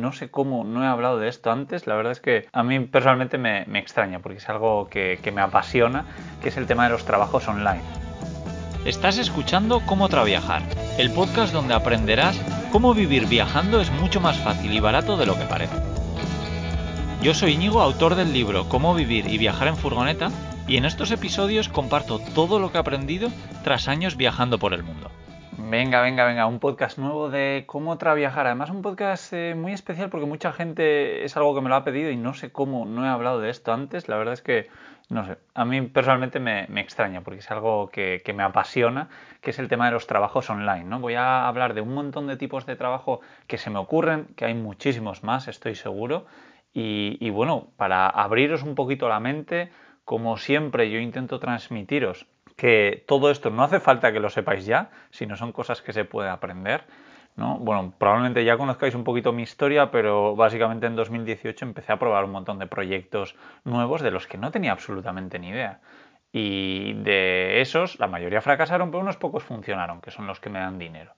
No 0.00 0.12
sé 0.12 0.30
cómo 0.30 0.64
no 0.64 0.82
he 0.82 0.86
hablado 0.86 1.18
de 1.18 1.28
esto 1.28 1.50
antes, 1.50 1.86
la 1.86 1.94
verdad 1.94 2.12
es 2.12 2.20
que 2.20 2.48
a 2.52 2.62
mí 2.62 2.80
personalmente 2.80 3.36
me, 3.36 3.62
extraña 3.78 4.20
porque 4.20 4.38
es 4.38 4.48
algo 4.48 4.88
que, 4.88 5.18
que 5.22 5.30
me 5.30 5.42
apasiona, 5.42 6.06
que 6.42 6.48
es 6.48 6.56
el 6.56 6.66
tema 6.66 6.84
de 6.84 6.90
los 6.90 7.04
trabajos 7.04 7.46
online. 7.48 7.82
Estás 8.86 9.18
escuchando 9.18 9.82
Cómo 9.84 10.08
Traviajar, 10.08 10.62
el 10.96 11.12
podcast 11.12 11.52
donde 11.52 11.74
aprenderás 11.74 12.40
cómo 12.72 12.94
vivir 12.94 13.26
viajando 13.26 13.80
es 13.80 13.90
mucho 13.92 14.22
más 14.22 14.38
fácil 14.38 14.72
y 14.72 14.80
barato 14.80 15.18
de 15.18 15.26
lo 15.26 15.38
que 15.38 15.44
parece. 15.44 15.76
Yo 17.22 17.34
soy 17.34 17.52
Íñigo, 17.52 17.82
autor 17.82 18.14
del 18.14 18.32
libro 18.32 18.70
Cómo 18.70 18.94
vivir 18.94 19.26
y 19.26 19.36
viajar 19.36 19.68
en 19.68 19.76
furgoneta, 19.76 20.30
y 20.66 20.78
en 20.78 20.86
estos 20.86 21.10
episodios 21.10 21.68
comparto 21.68 22.20
todo 22.34 22.58
lo 22.58 22.72
que 22.72 22.78
he 22.78 22.80
aprendido 22.80 23.28
tras 23.64 23.88
años 23.88 24.16
viajando 24.16 24.58
por 24.58 24.72
el 24.72 24.82
mundo. 24.82 25.10
Venga, 25.68 26.00
venga, 26.00 26.24
venga, 26.24 26.46
un 26.46 26.58
podcast 26.58 26.98
nuevo 26.98 27.28
de 27.28 27.64
cómo 27.66 27.98
traviajar. 27.98 28.46
Además, 28.46 28.70
un 28.70 28.82
podcast 28.82 29.32
eh, 29.32 29.54
muy 29.54 29.72
especial 29.72 30.08
porque 30.08 30.26
mucha 30.26 30.52
gente 30.52 31.22
es 31.24 31.36
algo 31.36 31.54
que 31.54 31.60
me 31.60 31.68
lo 31.68 31.74
ha 31.74 31.84
pedido 31.84 32.10
y 32.10 32.16
no 32.16 32.34
sé 32.34 32.50
cómo 32.50 32.86
no 32.86 33.04
he 33.04 33.08
hablado 33.08 33.40
de 33.40 33.50
esto 33.50 33.72
antes. 33.72 34.08
La 34.08 34.16
verdad 34.16 34.32
es 34.32 34.42
que, 34.42 34.68
no 35.10 35.26
sé, 35.26 35.36
a 35.54 35.64
mí 35.64 35.82
personalmente 35.82 36.40
me, 36.40 36.64
extraña 36.80 37.20
porque 37.20 37.40
es 37.40 37.50
algo 37.50 37.90
que, 37.90 38.22
me 38.34 38.42
apasiona, 38.42 39.10
que 39.42 39.50
es 39.50 39.58
el 39.58 39.68
tema 39.68 39.86
de 39.86 39.92
los 39.92 40.06
trabajos 40.06 40.48
online. 40.48 40.84
¿no? 40.84 40.98
Voy 40.98 41.14
a 41.14 41.46
hablar 41.46 41.74
de 41.74 41.82
un 41.82 41.92
montón 41.92 42.26
de 42.26 42.36
tipos 42.36 42.64
de 42.64 42.76
trabajo 42.76 43.20
que 43.46 43.58
se 43.58 43.70
me 43.70 43.78
ocurren, 43.78 44.28
que 44.36 44.46
hay 44.46 44.54
muchísimos 44.54 45.22
más, 45.22 45.46
estoy 45.46 45.74
seguro. 45.74 46.26
Y, 46.72 47.18
y 47.20 47.30
bueno, 47.30 47.68
para 47.76 48.08
abriros 48.08 48.62
un 48.62 48.74
poquito 48.74 49.08
la 49.08 49.20
mente, 49.20 49.70
como 50.04 50.38
siempre 50.38 50.90
yo 50.90 50.98
intento 50.98 51.38
transmitiros 51.38 52.26
que 52.60 53.04
todo 53.06 53.30
esto 53.30 53.48
no 53.48 53.62
hace 53.64 53.80
falta 53.80 54.12
que 54.12 54.20
lo 54.20 54.28
sepáis 54.28 54.66
ya, 54.66 54.90
sino 55.08 55.34
son 55.34 55.50
cosas 55.50 55.80
que 55.80 55.94
se 55.94 56.04
puede 56.04 56.28
aprender. 56.28 56.84
¿no? 57.34 57.56
Bueno, 57.56 57.94
probablemente 57.96 58.44
ya 58.44 58.58
conozcáis 58.58 58.94
un 58.94 59.02
poquito 59.02 59.32
mi 59.32 59.44
historia, 59.44 59.90
pero 59.90 60.36
básicamente 60.36 60.86
en 60.86 60.94
2018 60.94 61.64
empecé 61.64 61.90
a 61.94 61.98
probar 61.98 62.26
un 62.26 62.32
montón 62.32 62.58
de 62.58 62.66
proyectos 62.66 63.34
nuevos 63.64 64.02
de 64.02 64.10
los 64.10 64.26
que 64.26 64.36
no 64.36 64.50
tenía 64.50 64.72
absolutamente 64.72 65.38
ni 65.38 65.48
idea. 65.48 65.80
Y 66.32 66.92
de 67.02 67.62
esos, 67.62 67.98
la 67.98 68.08
mayoría 68.08 68.42
fracasaron, 68.42 68.90
pero 68.90 69.02
unos 69.02 69.16
pocos 69.16 69.42
funcionaron, 69.42 70.02
que 70.02 70.10
son 70.10 70.26
los 70.26 70.38
que 70.38 70.50
me 70.50 70.58
dan 70.58 70.78
dinero. 70.78 71.14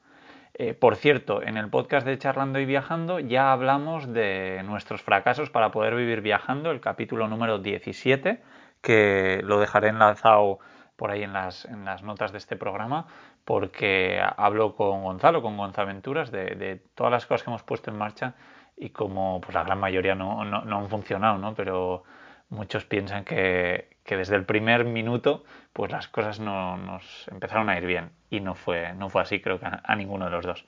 Eh, 0.54 0.74
por 0.74 0.94
cierto, 0.94 1.42
en 1.42 1.56
el 1.56 1.70
podcast 1.70 2.06
de 2.06 2.18
Charlando 2.18 2.60
y 2.60 2.66
Viajando 2.66 3.18
ya 3.18 3.52
hablamos 3.52 4.12
de 4.12 4.62
nuestros 4.64 5.02
fracasos 5.02 5.50
para 5.50 5.72
poder 5.72 5.96
vivir 5.96 6.20
viajando, 6.20 6.70
el 6.70 6.80
capítulo 6.80 7.26
número 7.26 7.58
17, 7.58 8.40
que 8.80 9.40
lo 9.42 9.58
dejaré 9.58 9.88
enlazado 9.88 10.60
por 10.96 11.10
ahí 11.10 11.22
en 11.22 11.32
las, 11.32 11.64
en 11.64 11.84
las 11.84 12.02
notas 12.02 12.32
de 12.32 12.38
este 12.38 12.56
programa, 12.56 13.06
porque 13.44 14.22
hablo 14.36 14.76
con 14.76 15.02
Gonzalo, 15.02 15.42
con 15.42 15.56
Gonzaventuras, 15.56 16.30
de, 16.30 16.54
de 16.54 16.76
todas 16.94 17.10
las 17.12 17.26
cosas 17.26 17.42
que 17.42 17.50
hemos 17.50 17.62
puesto 17.62 17.90
en 17.90 17.98
marcha 17.98 18.34
y 18.76 18.90
como 18.90 19.40
pues 19.40 19.54
la 19.54 19.64
gran 19.64 19.78
mayoría 19.78 20.14
no, 20.14 20.44
no, 20.44 20.62
no 20.62 20.78
han 20.78 20.88
funcionado, 20.88 21.38
¿no? 21.38 21.54
Pero 21.54 22.04
muchos 22.48 22.84
piensan 22.84 23.24
que, 23.24 23.96
que, 24.04 24.16
desde 24.16 24.36
el 24.36 24.44
primer 24.44 24.84
minuto 24.84 25.44
pues 25.72 25.90
las 25.90 26.08
cosas 26.08 26.40
no 26.40 26.76
nos 26.76 27.26
empezaron 27.28 27.68
a 27.68 27.78
ir 27.78 27.86
bien 27.86 28.10
y 28.30 28.40
no 28.40 28.54
fue, 28.54 28.92
no 28.94 29.08
fue 29.08 29.22
así 29.22 29.40
creo 29.40 29.58
que 29.58 29.66
a, 29.66 29.96
ninguno 29.96 30.26
de 30.26 30.30
los 30.32 30.44
dos. 30.44 30.66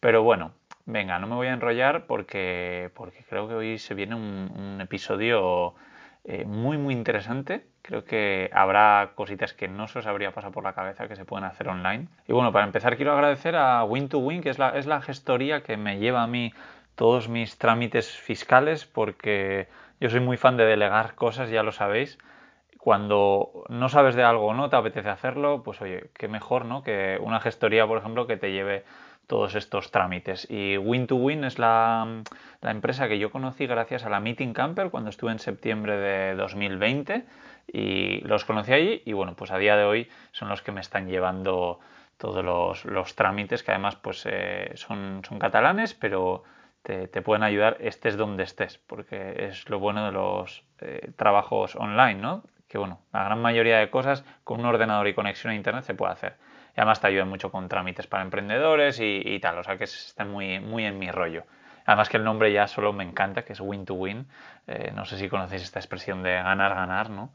Pero 0.00 0.22
bueno, 0.22 0.52
venga, 0.86 1.18
no 1.18 1.26
me 1.26 1.34
voy 1.34 1.48
a 1.48 1.54
enrollar 1.54 2.06
porque, 2.06 2.90
porque 2.94 3.24
creo 3.28 3.48
que 3.48 3.54
hoy 3.54 3.78
se 3.78 3.94
viene 3.94 4.14
un, 4.14 4.52
un 4.56 4.80
episodio 4.80 5.74
eh, 6.24 6.44
muy 6.44 6.78
muy 6.78 6.94
interesante. 6.94 7.66
Creo 7.86 8.06
que 8.06 8.48
habrá 8.54 9.10
cositas 9.14 9.52
que 9.52 9.68
no 9.68 9.88
se 9.88 9.98
os 9.98 10.06
habría 10.06 10.32
pasado 10.32 10.54
por 10.54 10.64
la 10.64 10.72
cabeza 10.72 11.06
que 11.06 11.16
se 11.16 11.26
pueden 11.26 11.44
hacer 11.44 11.68
online. 11.68 12.08
Y 12.26 12.32
bueno, 12.32 12.50
para 12.50 12.64
empezar 12.64 12.96
quiero 12.96 13.12
agradecer 13.12 13.56
a 13.56 13.84
Win2Win, 13.84 14.42
que 14.42 14.48
es 14.48 14.58
la, 14.58 14.70
es 14.70 14.86
la 14.86 15.02
gestoría 15.02 15.62
que 15.62 15.76
me 15.76 15.98
lleva 15.98 16.22
a 16.22 16.26
mí 16.26 16.54
todos 16.94 17.28
mis 17.28 17.58
trámites 17.58 18.10
fiscales, 18.10 18.86
porque 18.86 19.68
yo 20.00 20.08
soy 20.08 20.20
muy 20.20 20.38
fan 20.38 20.56
de 20.56 20.64
delegar 20.64 21.14
cosas, 21.14 21.50
ya 21.50 21.62
lo 21.62 21.72
sabéis. 21.72 22.18
Cuando 22.78 23.64
no 23.68 23.90
sabes 23.90 24.14
de 24.14 24.22
algo 24.22 24.46
o 24.46 24.54
no 24.54 24.70
te 24.70 24.76
apetece 24.76 25.10
hacerlo, 25.10 25.62
pues 25.62 25.82
oye, 25.82 26.08
qué 26.14 26.26
mejor, 26.26 26.64
¿no? 26.64 26.82
Que 26.82 27.18
una 27.20 27.38
gestoría, 27.38 27.86
por 27.86 27.98
ejemplo, 27.98 28.26
que 28.26 28.38
te 28.38 28.50
lleve 28.50 28.84
todos 29.26 29.54
estos 29.56 29.90
trámites. 29.90 30.46
Y 30.50 30.76
Win2Win 30.76 31.44
es 31.44 31.58
la, 31.58 32.22
la, 32.62 32.70
empresa 32.70 33.08
que 33.08 33.18
yo 33.18 33.30
conocí 33.30 33.66
gracias 33.66 34.04
a 34.04 34.10
la 34.10 34.20
Meeting 34.20 34.54
Camper 34.54 34.90
cuando 34.90 35.10
estuve 35.10 35.32
en 35.32 35.38
septiembre 35.38 35.96
de 35.96 36.34
2020 36.34 37.24
y 37.66 38.20
los 38.20 38.44
conocí 38.44 38.72
allí 38.72 39.02
y 39.04 39.12
bueno, 39.12 39.34
pues 39.36 39.50
a 39.50 39.58
día 39.58 39.76
de 39.76 39.84
hoy 39.84 40.08
son 40.32 40.48
los 40.48 40.62
que 40.62 40.72
me 40.72 40.80
están 40.80 41.08
llevando 41.08 41.80
todos 42.16 42.44
los, 42.44 42.84
los 42.84 43.14
trámites 43.14 43.62
que 43.62 43.72
además 43.72 43.96
pues 43.96 44.24
eh, 44.26 44.70
son, 44.74 45.22
son 45.26 45.38
catalanes 45.38 45.94
pero 45.94 46.44
te, 46.82 47.08
te, 47.08 47.22
pueden 47.22 47.42
ayudar 47.42 47.76
estés 47.80 48.16
donde 48.16 48.44
estés 48.44 48.78
porque 48.78 49.46
es 49.48 49.68
lo 49.68 49.78
bueno 49.78 50.06
de 50.06 50.12
los 50.12 50.64
eh, 50.84 51.12
trabajos 51.16 51.76
online, 51.76 52.20
¿no? 52.20 52.42
Que 52.68 52.76
bueno, 52.76 53.00
la 53.12 53.24
gran 53.24 53.40
mayoría 53.40 53.78
de 53.78 53.88
cosas 53.88 54.24
con 54.44 54.60
un 54.60 54.66
ordenador 54.66 55.08
y 55.08 55.14
conexión 55.14 55.52
a 55.52 55.56
internet 55.56 55.84
se 55.84 55.94
puede 55.94 56.12
hacer. 56.12 56.36
Y 56.76 56.80
además 56.80 57.00
te 57.00 57.06
ayuda 57.06 57.24
mucho 57.24 57.50
con 57.50 57.68
trámites 57.68 58.06
para 58.06 58.22
emprendedores 58.22 58.98
y, 59.00 59.38
tal, 59.40 59.58
o 59.58 59.64
sea 59.64 59.78
que 59.78 59.84
está 59.84 60.24
muy, 60.24 60.60
muy 60.60 60.84
en 60.84 60.98
mi 60.98 61.10
rollo. 61.10 61.44
Además 61.86 62.08
que 62.08 62.16
el 62.16 62.24
nombre 62.24 62.52
ya 62.52 62.66
solo 62.66 62.92
me 62.92 63.04
encanta, 63.04 63.42
que 63.42 63.52
es 63.52 63.60
win 63.60 63.84
to 63.84 63.94
win. 63.94 64.26
Eh, 64.66 64.92
no 64.94 65.04
sé 65.04 65.18
si 65.18 65.28
conocéis 65.28 65.62
esta 65.62 65.78
expresión 65.78 66.22
de 66.22 66.34
ganar, 66.34 66.74
ganar, 66.74 67.10
¿no? 67.10 67.32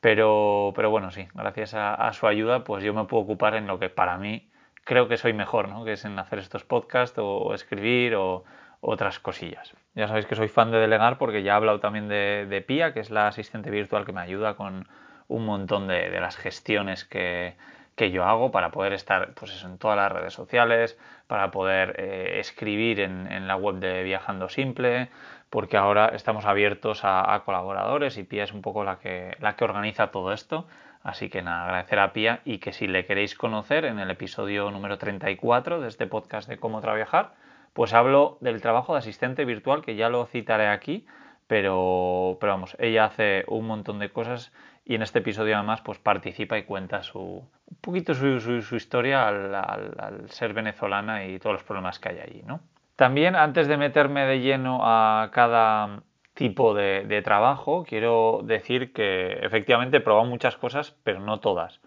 Pero, 0.00 0.72
pero 0.76 0.90
bueno, 0.90 1.10
sí, 1.10 1.26
gracias 1.34 1.74
a, 1.74 2.12
su 2.12 2.26
ayuda, 2.26 2.62
pues 2.64 2.84
yo 2.84 2.94
me 2.94 3.04
puedo 3.04 3.24
ocupar 3.24 3.54
en 3.54 3.66
lo 3.66 3.78
que 3.78 3.88
para 3.88 4.16
mí 4.16 4.48
creo 4.84 5.08
que 5.08 5.16
soy 5.16 5.32
mejor, 5.32 5.68
¿no? 5.68 5.84
Que 5.84 5.92
es 5.92 6.04
en 6.04 6.18
hacer 6.18 6.38
estos 6.38 6.64
podcasts 6.64 7.18
o, 7.18 7.52
escribir 7.54 8.14
o 8.14 8.44
otras 8.80 9.18
cosillas. 9.18 9.74
Ya 9.94 10.06
sabéis 10.06 10.26
que 10.26 10.36
soy 10.36 10.48
fan 10.48 10.70
de 10.70 10.78
delegar 10.78 11.18
porque 11.18 11.42
ya 11.42 11.52
he 11.52 11.56
hablado 11.56 11.80
también 11.80 12.08
de, 12.08 12.64
Pia, 12.66 12.92
que 12.94 13.00
es 13.00 13.10
la 13.10 13.26
asistente 13.26 13.70
virtual 13.70 14.04
que 14.04 14.12
me 14.12 14.20
ayuda 14.20 14.54
con 14.54 14.86
un 15.26 15.44
montón 15.44 15.88
de 15.88 16.20
las 16.20 16.36
gestiones 16.36 17.04
que, 17.04 17.56
que 17.98 18.10
yo 18.12 18.24
hago 18.24 18.50
para 18.50 18.70
poder 18.70 18.94
estar 18.94 19.34
pues 19.34 19.62
en 19.64 19.76
todas 19.76 19.96
las 19.96 20.10
redes 20.10 20.32
sociales, 20.32 20.96
para 21.26 21.50
poder 21.50 21.96
eh, 21.98 22.38
escribir 22.38 23.00
en, 23.00 23.46
la 23.48 23.56
web 23.56 23.76
de 23.76 24.04
Viajando 24.04 24.48
Simple, 24.48 25.10
porque 25.50 25.76
ahora 25.76 26.12
estamos 26.14 26.46
abiertos 26.46 27.00
a, 27.02 27.42
colaboradores 27.44 28.16
y 28.16 28.22
Pia 28.22 28.44
es 28.44 28.52
un 28.52 28.62
poco 28.62 28.84
la 28.84 28.98
que, 29.00 29.36
la 29.40 29.56
que 29.56 29.64
organiza 29.64 30.12
todo 30.12 30.32
esto. 30.32 30.66
Así 31.02 31.28
que 31.28 31.42
nada, 31.42 31.64
agradecer 31.64 31.98
a 31.98 32.12
Pia 32.12 32.40
y 32.44 32.58
que 32.58 32.72
si 32.72 32.86
le 32.86 33.04
queréis 33.04 33.34
conocer 33.34 33.84
en 33.84 33.98
el 33.98 34.10
episodio 34.10 34.70
número 34.70 34.96
34 34.96 35.80
de 35.80 35.88
este 35.88 36.06
podcast 36.06 36.48
de 36.48 36.58
cómo 36.58 36.80
trabajar, 36.80 37.34
pues 37.72 37.94
hablo 37.94 38.38
del 38.40 38.60
trabajo 38.60 38.92
de 38.92 39.00
asistente 39.00 39.44
virtual 39.44 39.82
que 39.82 39.96
ya 39.96 40.08
lo 40.08 40.24
citaré 40.26 40.68
aquí, 40.68 41.04
pero, 41.48 42.36
pero 42.40 42.52
vamos, 42.52 42.76
ella 42.78 43.06
hace 43.06 43.44
un 43.48 43.66
montón 43.66 43.98
de 43.98 44.10
cosas 44.10 44.52
y 44.88 44.94
en 44.94 45.02
este 45.02 45.18
episodio 45.18 45.54
además 45.54 45.82
pues 45.82 45.98
participa 45.98 46.56
y 46.56 46.64
cuenta 46.64 47.02
su, 47.02 47.20
un 47.20 47.76
poquito 47.82 48.14
su, 48.14 48.40
su, 48.40 48.74
historia 48.74 49.28
al, 49.28 49.54
al, 49.54 50.30
ser 50.30 50.54
venezolana 50.54 51.26
y 51.26 51.38
todos 51.38 51.52
los 51.52 51.62
problemas 51.62 51.98
que 51.98 52.08
hay 52.08 52.18
allí, 52.20 52.42
¿no? 52.44 52.60
También 52.96 53.36
antes 53.36 53.68
de 53.68 53.76
meterme 53.76 54.24
de 54.24 54.40
lleno 54.40 54.80
a 54.82 55.28
cada 55.30 56.00
tipo 56.32 56.72
de, 56.74 57.04
de 57.06 57.20
trabajo, 57.20 57.84
quiero 57.86 58.40
decir 58.42 58.94
que 58.94 59.38
efectivamente 59.42 59.98
he 59.98 60.00
probado 60.00 60.26
muchas 60.26 60.56
cosas, 60.56 60.96
pero 61.04 61.20
no 61.20 61.38
todas. 61.38 61.80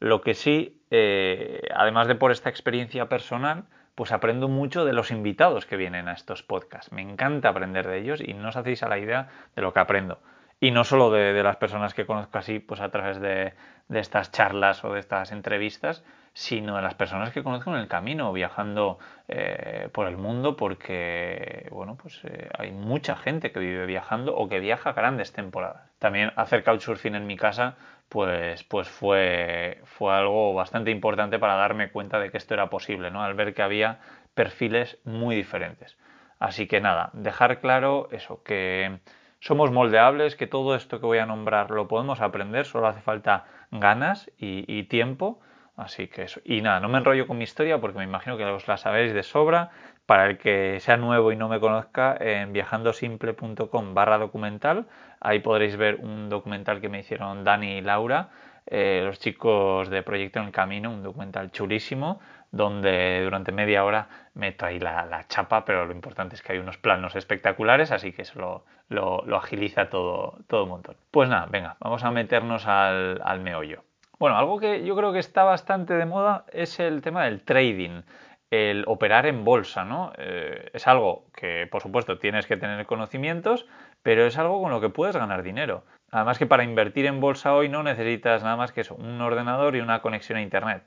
Lo 0.00 0.22
que 0.22 0.32
sí, 0.32 0.80
eh, 0.90 1.60
además 1.74 2.08
de 2.08 2.14
por 2.14 2.32
esta 2.32 2.48
experiencia 2.48 3.08
personal, 3.08 3.64
pues 3.94 4.12
aprendo 4.12 4.48
mucho 4.48 4.84
de 4.84 4.94
los 4.94 5.10
invitados 5.10 5.66
que 5.66 5.76
vienen 5.76 6.08
a 6.08 6.14
estos 6.14 6.42
podcasts. 6.42 6.90
Me 6.90 7.02
encanta 7.02 7.50
aprender 7.50 7.86
de 7.86 7.98
ellos 7.98 8.20
y 8.20 8.32
no 8.32 8.48
os 8.48 8.56
hacéis 8.56 8.82
a 8.82 8.88
la 8.88 8.98
idea 8.98 9.28
de 9.54 9.62
lo 9.62 9.72
que 9.72 9.80
aprendo 9.80 10.18
y 10.60 10.70
no 10.70 10.84
solo 10.84 11.10
de, 11.10 11.32
de, 11.32 11.42
las 11.42 11.56
personas 11.56 11.92
que 11.92 12.06
conozco 12.06 12.38
así, 12.38 12.58
pues 12.58 12.80
a 12.80 12.90
través 12.90 13.20
de, 13.20 13.52
de, 13.88 14.00
estas 14.00 14.32
charlas 14.32 14.84
o 14.84 14.92
de 14.94 15.00
estas 15.00 15.32
entrevistas, 15.32 16.02
sino 16.32 16.76
de 16.76 16.82
las 16.82 16.94
personas 16.94 17.32
que 17.32 17.42
conozco 17.42 17.70
en 17.70 17.80
el 17.80 17.88
camino, 17.88 18.32
viajando 18.32 18.98
eh, 19.28 19.88
por 19.92 20.06
el 20.06 20.16
mundo, 20.16 20.56
porque, 20.56 21.66
bueno, 21.70 21.96
pues 21.96 22.20
eh, 22.24 22.48
hay 22.58 22.72
mucha 22.72 23.16
gente 23.16 23.52
que 23.52 23.58
vive 23.58 23.86
viajando 23.86 24.36
o 24.36 24.48
que 24.48 24.60
viaja 24.60 24.92
grandes 24.92 25.32
temporadas. 25.32 25.90
También 25.98 26.32
hacer 26.36 26.62
couchsurfing 26.62 27.14
en 27.14 27.26
mi 27.26 27.36
casa, 27.36 27.76
pues, 28.08 28.64
pues 28.64 28.88
fue, 28.88 29.80
fue 29.84 30.14
algo 30.14 30.54
bastante 30.54 30.90
importante 30.90 31.38
para 31.38 31.56
darme 31.56 31.90
cuenta 31.90 32.18
de 32.18 32.30
que 32.30 32.36
esto 32.36 32.54
era 32.54 32.70
posible, 32.70 33.10
¿no? 33.10 33.22
Al 33.22 33.34
ver 33.34 33.54
que 33.54 33.62
había 33.62 34.00
perfiles 34.34 34.98
muy 35.04 35.36
diferentes. 35.36 35.96
Así 36.38 36.66
que 36.66 36.80
nada, 36.82 37.10
dejar 37.14 37.60
claro 37.60 38.08
eso, 38.12 38.42
que 38.42 39.00
somos 39.40 39.70
moldeables, 39.70 40.36
que 40.36 40.46
todo 40.46 40.74
esto 40.74 41.00
que 41.00 41.06
voy 41.06 41.18
a 41.18 41.26
nombrar 41.26 41.70
lo 41.70 41.88
podemos 41.88 42.20
aprender, 42.20 42.64
solo 42.64 42.88
hace 42.88 43.00
falta 43.00 43.44
ganas 43.70 44.30
y, 44.38 44.82
tiempo. 44.84 45.40
Así 45.76 46.08
que 46.08 46.22
eso. 46.22 46.40
Y 46.42 46.62
nada, 46.62 46.80
no 46.80 46.88
me 46.88 46.96
enrollo 46.96 47.26
con 47.26 47.36
mi 47.36 47.44
historia 47.44 47.78
porque 47.80 47.98
me 47.98 48.04
imagino 48.04 48.38
que 48.38 48.44
os 48.46 48.66
la 48.66 48.78
sabéis 48.78 49.12
de 49.12 49.22
sobra. 49.22 49.70
Para 50.06 50.26
el 50.26 50.38
que 50.38 50.78
sea 50.80 50.96
nuevo 50.96 51.32
y 51.32 51.36
no 51.36 51.48
me 51.48 51.58
conozca, 51.58 52.16
en 52.18 52.52
viajandosimple.com 52.52 53.92
barra 53.92 54.18
documental, 54.18 54.86
ahí 55.20 55.40
podréis 55.40 55.76
ver 55.76 55.96
un 55.96 56.28
documental 56.28 56.80
que 56.80 56.88
me 56.88 57.00
hicieron 57.00 57.42
Dani 57.42 57.78
y 57.78 57.80
Laura, 57.80 58.30
eh, 58.66 59.02
los 59.04 59.18
chicos 59.18 59.90
de 59.90 60.02
Proyecto 60.02 60.38
en 60.38 60.46
el 60.46 60.52
Camino, 60.52 60.90
un 60.90 61.02
documental 61.02 61.50
chulísimo, 61.50 62.20
donde 62.50 63.20
durante 63.22 63.52
media 63.52 63.84
hora 63.84 64.08
meto 64.34 64.66
ahí 64.66 64.78
la, 64.78 65.24
chapa, 65.28 65.64
pero 65.64 65.86
lo 65.86 65.92
importante 65.92 66.34
es 66.34 66.42
que 66.42 66.52
hay 66.52 66.58
unos 66.58 66.78
planos 66.78 67.16
espectaculares, 67.16 67.92
así 67.92 68.12
que 68.12 68.22
eso 68.22 68.64
lo, 68.88 69.36
agiliza 69.36 69.90
todo, 69.90 70.38
todo 70.46 70.64
un 70.64 70.70
montón. 70.70 70.96
Pues 71.10 71.28
nada, 71.28 71.46
venga, 71.46 71.76
vamos 71.80 72.04
a 72.04 72.10
meternos 72.10 72.66
al, 72.66 73.20
al 73.24 73.40
meollo. 73.40 73.84
Bueno, 74.18 74.38
algo 74.38 74.58
que 74.58 74.84
yo 74.84 74.96
creo 74.96 75.12
que 75.12 75.18
está 75.18 75.44
bastante 75.44 75.94
de 75.94 76.06
moda 76.06 76.44
es 76.52 76.80
el 76.80 77.02
tema 77.02 77.24
del 77.24 77.42
trading 77.42 78.02
el 78.50 78.84
operar 78.86 79.26
en 79.26 79.44
bolsa, 79.44 79.84
¿no? 79.84 80.12
Eh, 80.18 80.70
es 80.72 80.86
algo 80.86 81.26
que, 81.34 81.66
por 81.70 81.82
supuesto, 81.82 82.18
tienes 82.18 82.46
que 82.46 82.56
tener 82.56 82.86
conocimientos, 82.86 83.66
pero 84.02 84.24
es 84.24 84.38
algo 84.38 84.62
con 84.62 84.70
lo 84.70 84.80
que 84.80 84.88
puedes 84.88 85.16
ganar 85.16 85.42
dinero. 85.42 85.84
Además 86.12 86.38
que 86.38 86.46
para 86.46 86.62
invertir 86.62 87.06
en 87.06 87.20
bolsa 87.20 87.54
hoy 87.54 87.68
no 87.68 87.82
necesitas 87.82 88.42
nada 88.44 88.56
más 88.56 88.72
que 88.72 88.82
eso, 88.82 88.94
un 88.94 89.20
ordenador 89.20 89.74
y 89.74 89.80
una 89.80 90.00
conexión 90.00 90.38
a 90.38 90.42
Internet. 90.42 90.84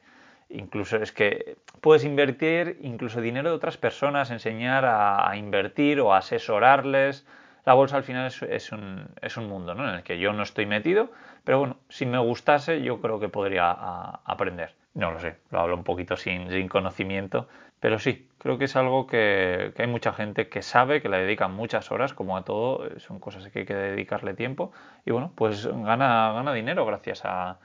Incluso 0.49 0.97
es 0.97 1.11
que 1.11 1.57
puedes 1.79 2.03
invertir 2.03 2.79
incluso 2.81 3.21
dinero 3.21 3.49
de 3.49 3.55
otras 3.55 3.77
personas, 3.77 4.31
enseñar 4.31 4.83
a, 4.85 5.31
invertir 5.37 6.01
o 6.01 6.13
asesorarles. 6.13 7.25
La 7.65 7.75
bolsa 7.75 7.97
al 7.97 8.03
final 8.03 8.25
es, 8.27 8.71
un, 8.71 9.07
es, 9.21 9.37
un, 9.37 9.47
mundo 9.47 9.75
¿no? 9.75 9.87
en 9.87 9.95
el 9.95 10.03
que 10.03 10.17
yo 10.17 10.33
no 10.33 10.41
estoy 10.41 10.65
metido, 10.65 11.11
pero 11.43 11.59
bueno, 11.59 11.77
si 11.87 12.07
me 12.07 12.17
gustase 12.17 12.81
yo 12.81 12.99
creo 12.99 13.19
que 13.19 13.29
podría 13.29 13.69
aprender. 13.71 14.73
No 14.95 15.11
lo 15.11 15.19
sé, 15.19 15.37
lo 15.51 15.59
hablo 15.59 15.75
un 15.75 15.83
poquito 15.83 16.17
sin, 16.17 16.49
sin 16.49 16.67
conocimiento, 16.67 17.47
pero 17.79 17.99
sí, 17.99 18.27
creo 18.39 18.57
que 18.57 18.65
es 18.65 18.75
algo 18.75 19.07
que, 19.07 19.71
hay 19.77 19.87
mucha 19.87 20.13
gente 20.13 20.49
que 20.49 20.61
sabe, 20.61 21.01
que 21.01 21.09
le 21.09 21.17
dedican 21.17 21.53
muchas 21.53 21.91
horas, 21.91 22.13
como 22.13 22.35
a 22.35 22.43
todo, 22.43 22.99
son 22.99 23.19
cosas 23.19 23.47
que 23.49 23.59
hay 23.59 23.65
que 23.65 23.75
dedicarle 23.75 24.33
tiempo, 24.33 24.73
y 25.05 25.11
bueno, 25.11 25.31
pues 25.35 25.65
gana, 25.67 26.33
gana 26.33 26.53
dinero 26.53 26.85
gracias 26.85 27.21
a, 27.23 27.59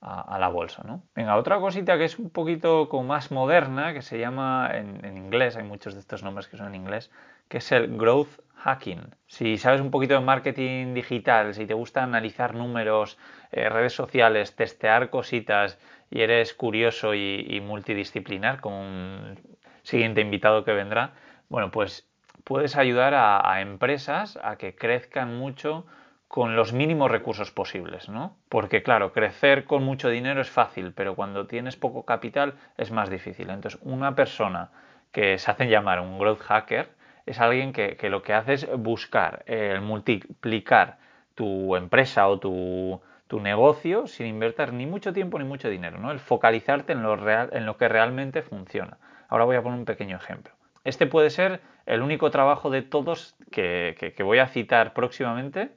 a, 0.00 0.38
la 0.38 0.48
bolsa, 0.48 0.82
¿no? 0.84 1.02
Venga, 1.14 1.36
otra 1.36 1.60
cosita 1.60 1.98
que 1.98 2.04
es 2.04 2.18
un 2.18 2.30
poquito 2.30 2.88
como 2.88 3.04
más 3.04 3.30
moderna, 3.30 3.92
que 3.92 4.00
se 4.00 4.18
llama 4.18 4.70
en, 4.72 5.16
inglés, 5.16 5.56
hay 5.56 5.64
muchos 5.64 5.94
de 5.94 6.00
estos 6.00 6.22
nombres 6.22 6.48
que 6.48 6.56
son 6.56 6.68
en 6.68 6.74
inglés, 6.74 7.10
que 7.48 7.58
es 7.58 7.70
el 7.72 7.98
growth 7.98 8.40
hacking. 8.56 9.14
Si 9.26 9.58
sabes 9.58 9.80
un 9.80 9.90
poquito 9.90 10.14
de 10.14 10.20
marketing 10.20 10.94
digital, 10.94 11.54
si 11.54 11.66
te 11.66 11.74
gusta 11.74 12.02
analizar 12.02 12.54
números, 12.54 13.18
eh, 13.52 13.68
redes 13.68 13.92
sociales, 13.92 14.56
testear 14.56 15.10
cositas 15.10 15.78
y 16.10 16.22
eres 16.22 16.54
curioso 16.54 17.14
y, 17.14 17.60
multidisciplinar, 17.62 18.60
como 18.60 18.80
un 18.80 19.38
siguiente 19.82 20.22
invitado 20.22 20.64
que 20.64 20.72
vendrá, 20.72 21.12
bueno, 21.48 21.70
pues 21.70 22.08
puedes 22.44 22.76
ayudar 22.76 23.14
a, 23.14 23.60
empresas 23.60 24.38
a 24.42 24.56
que 24.56 24.74
crezcan 24.74 25.36
mucho 25.36 25.86
con 26.30 26.54
los 26.54 26.72
mínimos 26.72 27.10
recursos 27.10 27.50
posibles, 27.50 28.08
¿no? 28.08 28.36
Porque 28.48 28.84
claro, 28.84 29.12
crecer 29.12 29.64
con 29.64 29.82
mucho 29.82 30.08
dinero 30.08 30.40
es 30.40 30.48
fácil, 30.48 30.92
pero 30.92 31.16
cuando 31.16 31.48
tienes 31.48 31.74
poco 31.74 32.04
capital 32.04 32.54
es 32.78 32.92
más 32.92 33.10
difícil. 33.10 33.50
Entonces, 33.50 33.80
una 33.82 34.14
persona 34.14 34.70
que 35.10 35.38
se 35.38 35.50
hace 35.50 35.66
llamar 35.66 35.98
un 35.98 36.20
growth 36.20 36.38
hacker 36.42 36.90
es 37.26 37.40
alguien 37.40 37.72
que, 37.72 37.96
lo 38.08 38.22
que 38.22 38.32
hace 38.32 38.52
es 38.52 38.68
buscar 38.78 39.42
el 39.46 39.80
multiplicar 39.80 40.98
tu 41.34 41.74
empresa 41.74 42.28
o 42.28 42.38
tu, 42.38 43.00
negocio 43.42 44.06
sin 44.06 44.26
invertir 44.26 44.72
ni 44.72 44.86
mucho 44.86 45.12
tiempo 45.12 45.36
ni 45.36 45.44
mucho 45.44 45.68
dinero, 45.68 45.98
¿no? 45.98 46.12
El 46.12 46.20
focalizarte 46.20 46.92
en 46.92 47.02
lo 47.66 47.76
que 47.76 47.88
realmente 47.88 48.42
funciona. 48.42 48.98
Ahora 49.28 49.46
voy 49.46 49.56
a 49.56 49.62
poner 49.62 49.80
un 49.80 49.84
pequeño 49.84 50.16
ejemplo. 50.16 50.52
Este 50.84 51.06
puede 51.06 51.30
ser 51.30 51.60
el 51.86 52.02
único 52.02 52.30
trabajo 52.30 52.70
de 52.70 52.82
todos 52.82 53.34
que, 53.50 54.14
voy 54.20 54.38
a 54.38 54.46
citar 54.46 54.92
próximamente, 54.92 55.70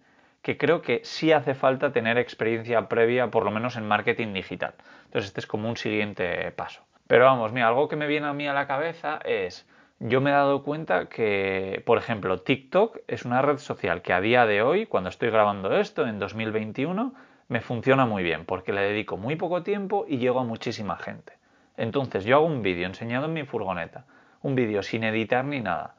que 0.44 0.58
creo 0.58 0.82
que 0.82 1.00
sí 1.04 1.32
hace 1.32 1.56
falta 1.56 1.94
tener 1.94 2.18
experiencia 2.18 2.88
previa, 2.90 3.32
por 3.32 3.46
lo 3.46 3.52
menos 3.52 3.78
en 3.78 3.88
marketing 3.88 4.34
digital. 4.34 4.74
Entonces 5.06 5.30
este 5.30 5.40
es 5.40 5.48
como 5.48 5.70
un 5.70 5.78
siguiente 5.78 6.52
paso. 6.52 6.84
Pero 7.08 7.26
vamos, 7.26 7.54
mira, 7.54 7.70
algo 7.70 7.88
que 7.88 7.96
me 7.96 8.08
viene 8.08 8.28
a 8.28 8.34
mí 8.34 8.48
a 8.48 8.54
la 8.54 8.68
cabeza 8.68 9.20
es, 9.24 9.68
yo 10.00 10.20
me 10.20 10.32
he 10.32 10.34
dado 10.34 10.64
cuenta 10.64 11.08
que, 11.08 11.82
por 11.86 11.98
ejemplo, 11.98 12.42
TikTok 12.42 13.00
es 13.08 13.24
una 13.24 13.42
red 13.42 13.58
social 13.58 14.02
que 14.02 14.12
a 14.12 14.20
día 14.20 14.46
de 14.46 14.62
hoy, 14.62 14.86
cuando 14.86 15.10
estoy 15.10 15.30
grabando 15.30 15.78
esto, 15.78 16.06
en 16.06 16.20
2021, 16.20 17.14
me 17.48 17.62
funciona 17.62 18.06
muy 18.06 18.22
bien 18.22 18.46
porque 18.46 18.74
le 18.74 18.82
dedico 18.82 19.16
muy 19.16 19.38
poco 19.38 19.64
tiempo 19.64 20.06
y 20.08 20.18
llego 20.18 20.42
a 20.42 20.44
muchísima 20.44 20.98
gente. 20.98 21.34
Entonces 21.78 22.26
yo 22.26 22.36
hago 22.36 22.46
un 22.46 22.62
vídeo 22.62 22.86
enseñado 22.86 23.28
en 23.28 23.34
mi 23.34 23.44
furgoneta, 23.44 24.06
un 24.42 24.56
vídeo 24.56 24.84
sin 24.84 25.06
editar 25.06 25.46
ni 25.46 25.62
nada, 25.62 25.96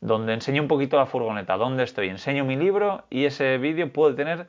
donde 0.00 0.34
enseño 0.34 0.62
un 0.62 0.68
poquito 0.68 0.96
la 0.96 1.06
furgoneta, 1.06 1.56
dónde 1.56 1.84
estoy, 1.84 2.08
enseño 2.08 2.44
mi 2.44 2.56
libro 2.56 3.04
y 3.10 3.24
ese 3.24 3.58
vídeo 3.58 3.92
puede 3.92 4.14
tener, 4.14 4.46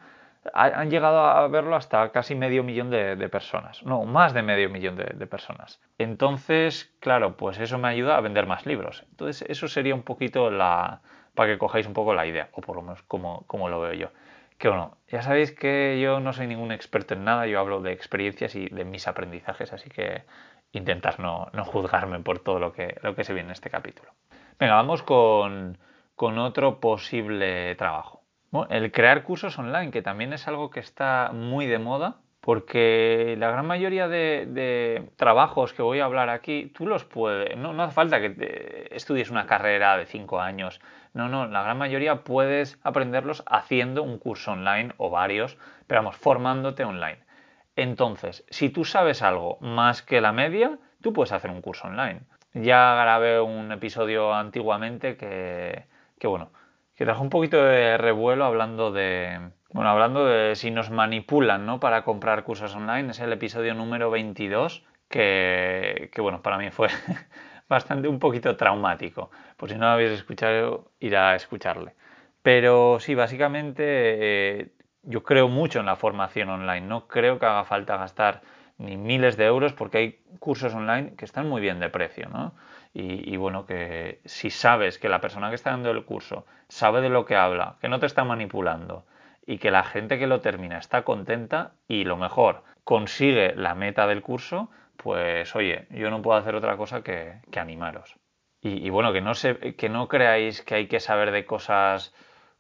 han 0.54 0.90
llegado 0.90 1.20
a 1.20 1.48
verlo 1.48 1.76
hasta 1.76 2.12
casi 2.12 2.36
medio 2.36 2.64
millón 2.64 2.90
de, 2.90 3.30
personas, 3.30 3.84
no, 3.84 4.04
más 4.06 4.34
de 4.34 4.44
medio 4.44 4.70
millón 4.70 4.96
de, 4.96 5.28
personas. 5.28 5.82
Entonces, 5.98 6.94
claro, 7.00 7.38
pues 7.38 7.60
eso 7.60 7.78
me 7.78 7.88
ayuda 7.88 8.18
a 8.18 8.22
vender 8.22 8.46
más 8.46 8.66
libros. 8.66 9.04
Entonces 9.12 9.48
eso 9.50 9.68
sería 9.68 9.96
un 9.96 10.04
poquito 10.04 10.50
la, 10.52 11.02
para 11.34 11.52
que 11.52 11.58
cojáis 11.58 11.88
un 11.88 11.94
poco 11.94 12.14
la 12.14 12.26
idea, 12.26 12.50
o 12.54 12.62
por 12.62 12.76
lo 12.76 12.82
menos 12.82 13.02
como, 13.04 13.44
como 13.48 13.70
lo 13.70 13.80
veo 13.80 13.94
yo. 13.94 14.10
Que 14.58 14.70
bueno, 14.70 14.98
ya 15.08 15.22
sabéis 15.22 15.52
que 15.52 16.00
yo 16.02 16.20
no 16.20 16.34
soy 16.34 16.48
ningún 16.48 16.72
experto 16.72 17.14
en 17.14 17.24
nada, 17.24 17.46
yo 17.46 17.60
hablo 17.60 17.80
de 17.82 17.92
experiencias 17.92 18.56
y 18.56 18.68
de 18.70 18.86
mis 18.86 19.08
aprendizajes, 19.08 19.72
así 19.72 19.90
que 19.90 20.24
intentar 20.72 21.20
no, 21.20 21.52
juzgarme 21.66 22.20
por 22.20 22.40
todo 22.40 22.60
lo 22.60 22.74
que, 22.74 22.98
lo 23.04 23.16
que 23.16 23.24
se 23.24 23.34
viene 23.34 23.50
en 23.50 23.54
este 23.54 23.70
capítulo. 23.70 24.10
Venga, 24.59 24.75
vamos 24.75 25.04
con, 25.04 25.77
otro 26.18 26.80
posible 26.80 27.75
trabajo. 27.75 28.24
el 28.69 28.92
crear 28.92 29.24
cursos 29.24 29.57
online, 29.59 29.92
que 29.92 30.01
también 30.01 30.33
es 30.33 30.48
algo 30.48 30.69
que 30.69 30.80
está 30.80 31.31
muy 31.33 31.68
de 31.68 31.80
moda, 31.80 32.18
porque 32.42 33.36
la 33.38 33.51
gran 33.51 33.68
mayoría 33.68 34.07
de, 34.07 35.09
trabajos 35.15 35.74
que 35.74 35.81
voy 35.81 36.00
a 36.00 36.06
hablar 36.06 36.30
aquí, 36.30 36.71
tú 36.75 36.88
los 36.88 37.04
puedes, 37.04 37.57
no 37.57 37.81
hace 37.83 37.94
falta 37.94 38.19
que 38.19 38.88
estudies 38.92 39.30
una 39.30 39.45
carrera 39.45 39.98
de 39.98 40.06
cinco 40.06 40.39
años 40.39 40.80
no, 41.18 41.30
no, 41.30 41.48
la 41.48 41.63
gran 41.63 41.80
mayoría 41.80 42.24
puedes 42.24 42.80
aprenderlos 42.83 43.44
haciendo 43.48 44.04
un 44.04 44.19
curso 44.19 44.51
online 44.51 44.94
o 44.98 45.09
varios, 45.09 45.57
pero 45.88 46.01
vamos, 46.01 46.15
formándote 46.15 46.83
online. 46.83 47.18
Entonces, 47.75 48.45
si 48.51 48.69
tú 48.69 48.86
sabes 48.86 49.24
algo 49.24 49.57
más 49.59 50.04
que 50.04 50.21
la 50.21 50.31
media, 50.31 50.77
tú 51.01 51.13
puedes 51.13 51.31
hacer 51.31 51.50
un 51.50 51.62
curso 51.62 51.88
online. 51.88 52.21
Ya 52.62 52.95
grabé 52.95 53.39
un 53.39 53.71
episodio 53.71 54.33
antiguamente 54.33 55.15
que, 55.18 55.86
que 56.19 56.27
bueno, 56.27 56.51
que 56.95 57.06
trajo 57.06 57.21
un 57.21 57.30
poquito 57.30 57.63
de 57.63 57.98
revuelo 57.98 58.45
hablando 58.45 58.92
de, 58.92 59.51
bueno, 59.71 59.89
hablando 59.89 60.25
de 60.25 60.56
si 60.56 60.71
nos 60.71 60.89
manipulan, 60.89 61.65
¿no? 61.65 61.80
Para 61.80 62.04
comprar 62.04 62.44
cursos 62.44 62.75
online. 62.75 63.12
Es 63.12 63.19
el 63.19 63.31
episodio 63.33 63.74
número 63.75 64.09
22 64.09 64.83
que, 65.09 66.09
que 66.12 66.21
bueno, 66.21 66.42
para 66.42 66.57
mí 66.57 66.71
fue 66.71 66.88
bastante 67.69 68.07
un 68.07 68.19
poquito 68.19 68.56
traumático. 68.57 69.30
Por 69.57 69.69
si 69.69 69.75
no 69.75 69.81
lo 69.81 69.92
habéis 69.92 70.12
escuchado, 70.12 70.92
ir 71.00 71.15
a 71.15 71.36
escucharle. 71.36 71.94
Pero 72.42 73.00
sí, 73.00 73.13
básicamente 73.13 73.83
eh, 73.85 74.71
yo 75.04 75.23
creo 75.23 75.47
mucho 75.47 75.80
en 75.80 75.85
la 75.85 75.95
formación 75.95 76.49
online. 76.49 76.87
No 76.87 77.07
creo 77.07 77.40
que 77.40 77.45
haga 77.45 77.66
falta 77.66 77.97
gastar 77.97 78.42
ni 78.78 78.98
miles 78.98 79.38
de 79.38 79.46
euros 79.46 79.74
porque 79.74 79.98
hay 79.98 80.19
cursos 80.40 80.74
online 80.74 81.16
que 81.16 81.26
están 81.26 81.50
muy 81.50 81.62
bien 81.62 81.80
de 81.80 81.90
precio, 81.90 82.30
¿no? 82.30 82.54
Y, 82.94 83.38
bueno, 83.38 83.68
que 83.68 84.22
si 84.26 84.50
sabes 84.50 84.98
que 84.98 85.07
la 85.07 85.22
persona 85.22 85.50
que 85.50 85.56
está 85.56 85.69
dando 85.69 85.92
el 85.92 86.04
curso 86.04 86.48
sabe 86.68 87.00
de 87.02 87.10
lo 87.10 87.26
que 87.26 87.36
habla, 87.36 87.76
que 87.80 87.90
no 87.90 88.00
te 88.00 88.07
está 88.07 88.24
manipulando 88.24 89.06
y 89.46 89.60
que 89.60 89.69
la 89.69 89.84
gente 89.84 90.18
que 90.18 90.26
lo 90.26 90.42
termina 90.42 90.80
está 90.80 91.04
contenta 91.04 91.74
y 91.88 92.06
lo 92.06 92.18
mejor 92.18 92.64
consigue 92.84 93.54
la 93.56 93.76
meta 93.76 94.07
del 94.07 94.24
curso, 94.24 94.72
pues 94.96 95.56
oye, 95.56 95.86
yo 95.92 96.10
no 96.10 96.24
puedo 96.24 96.40
hacer 96.40 96.56
otra 96.56 96.76
cosa 96.76 97.04
que, 97.04 97.40
animaros. 97.56 98.16
Y, 98.62 98.90
bueno, 98.90 99.14
que 99.14 99.22
no, 99.22 99.34
que 99.78 99.90
no 99.90 100.07
creáis 100.07 100.64
que 100.64 100.74
hay 100.74 100.88
que 100.88 101.00
saber 101.00 101.30
de 101.30 101.46
cosas 101.46 102.16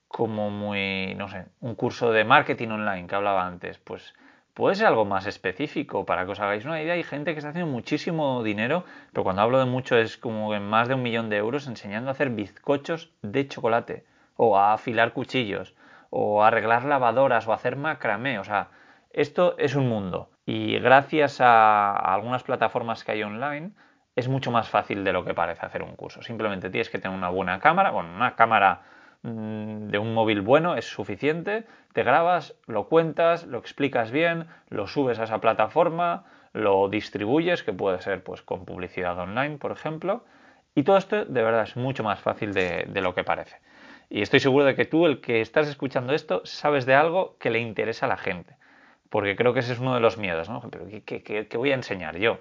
como 0.07 0.51
muy, 0.51 1.15
no 1.15 1.29
sé, 1.29 1.45
un 1.61 1.73
curso 1.73 2.11
de 2.11 2.23
marketing 2.23 2.69
online 2.69 3.07
que 3.07 3.15
hablaba 3.15 3.45
antes, 3.45 3.79
pues 3.79 4.13
puede 4.57 4.73
ser 4.73 4.87
algo 4.87 5.05
más 5.05 5.27
específico 5.27 6.03
para 6.07 6.25
que 6.25 6.31
os 6.31 6.39
hagáis 6.39 6.65
una 6.65 6.81
idea. 6.81 6.95
Hay 6.95 7.03
gente 7.03 7.33
que 7.33 7.37
está 7.37 7.49
haciendo 7.49 7.71
muchísimo 7.71 8.41
dinero, 8.41 8.85
pero 9.13 9.23
cuando 9.23 9.43
hablo 9.43 9.59
de 9.59 9.65
mucho 9.65 9.95
es 9.95 10.17
como 10.17 10.55
en 10.55 10.67
más 10.67 10.87
de 10.87 10.95
un 10.95 11.03
millón 11.03 11.29
de 11.29 11.37
euros 11.37 11.67
enseñando 11.67 12.09
a 12.09 12.13
hacer 12.13 12.31
bizcochos 12.31 13.13
de 13.21 13.47
chocolate, 13.47 14.03
o 14.35 14.57
a 14.57 14.73
afilar 14.73 15.13
cuchillos, 15.13 15.75
o 16.09 16.41
a 16.43 16.47
arreglar 16.47 16.85
lavadoras, 16.85 17.47
o 17.47 17.51
a 17.51 17.55
hacer 17.55 17.75
macramé. 17.75 18.39
O 18.39 18.43
sea, 18.43 18.69
esto 19.11 19.55
es 19.59 19.75
un 19.75 19.87
mundo 19.87 20.31
y 20.43 20.79
gracias 20.79 21.39
a, 21.39 21.91
algunas 21.91 22.41
plataformas 22.41 23.03
que 23.03 23.11
hay 23.11 23.21
online 23.21 23.73
es 24.15 24.27
mucho 24.27 24.49
más 24.49 24.69
fácil 24.69 25.03
de 25.03 25.13
lo 25.13 25.23
que 25.23 25.35
parece 25.35 25.67
hacer 25.67 25.83
un 25.83 25.95
curso. 25.95 26.23
Simplemente 26.23 26.71
tienes 26.71 26.89
que 26.89 26.97
tener 26.97 27.15
una 27.15 27.29
buena 27.29 27.59
cámara, 27.59 27.91
bueno, 27.91 28.09
una 28.15 28.35
cámara 28.35 28.81
de 29.23 29.97
un 29.97 30.13
móvil 30.13 30.41
bueno 30.41 30.75
es 30.75 30.85
suficiente, 30.85 31.65
te 31.93 32.03
grabas, 32.03 32.55
lo 32.65 32.87
cuentas, 32.87 33.45
lo 33.45 33.57
explicas 33.57 34.11
bien, 34.11 34.47
lo 34.69 34.87
subes 34.87 35.19
a 35.19 35.23
esa 35.23 35.41
plataforma, 35.41 36.25
lo 36.53 36.87
distribuyes, 36.89 37.63
que 37.63 37.73
puede 37.73 38.01
ser 38.01 38.23
pues 38.23 38.41
con 38.41 38.65
publicidad 38.65 39.17
online, 39.19 39.57
por 39.57 39.71
ejemplo, 39.71 40.23
y 40.75 40.83
todo 40.83 40.97
esto 40.97 41.25
de 41.25 41.43
verdad 41.43 41.63
es 41.63 41.75
mucho 41.75 42.03
más 42.03 42.19
fácil 42.19 42.53
de, 42.53 42.87
lo 43.01 43.15
que 43.15 43.23
parece. 43.23 43.57
Y 44.09 44.21
estoy 44.21 44.39
seguro 44.39 44.65
de 44.65 44.75
que 44.75 44.85
tú, 44.85 45.05
el 45.05 45.19
que 45.19 45.41
estás 45.41 45.67
escuchando 45.67 46.13
esto, 46.13 46.41
sabes 46.45 46.85
de 46.85 46.95
algo 46.95 47.35
que 47.39 47.49
le 47.49 47.59
interesa 47.59 48.05
a 48.05 48.09
la 48.09 48.17
gente 48.17 48.55
porque 49.09 49.35
creo 49.35 49.53
que 49.53 49.61
ese 49.61 49.73
es 49.73 49.79
uno 49.79 49.93
de 49.93 49.99
los 49.99 50.17
miedos, 50.17 50.49
¿no? 50.49 50.61
Pero 50.69 50.85
¿qué, 51.05 51.47
voy 51.55 51.71
a 51.71 51.75
enseñar 51.75 52.17
yo? 52.17 52.39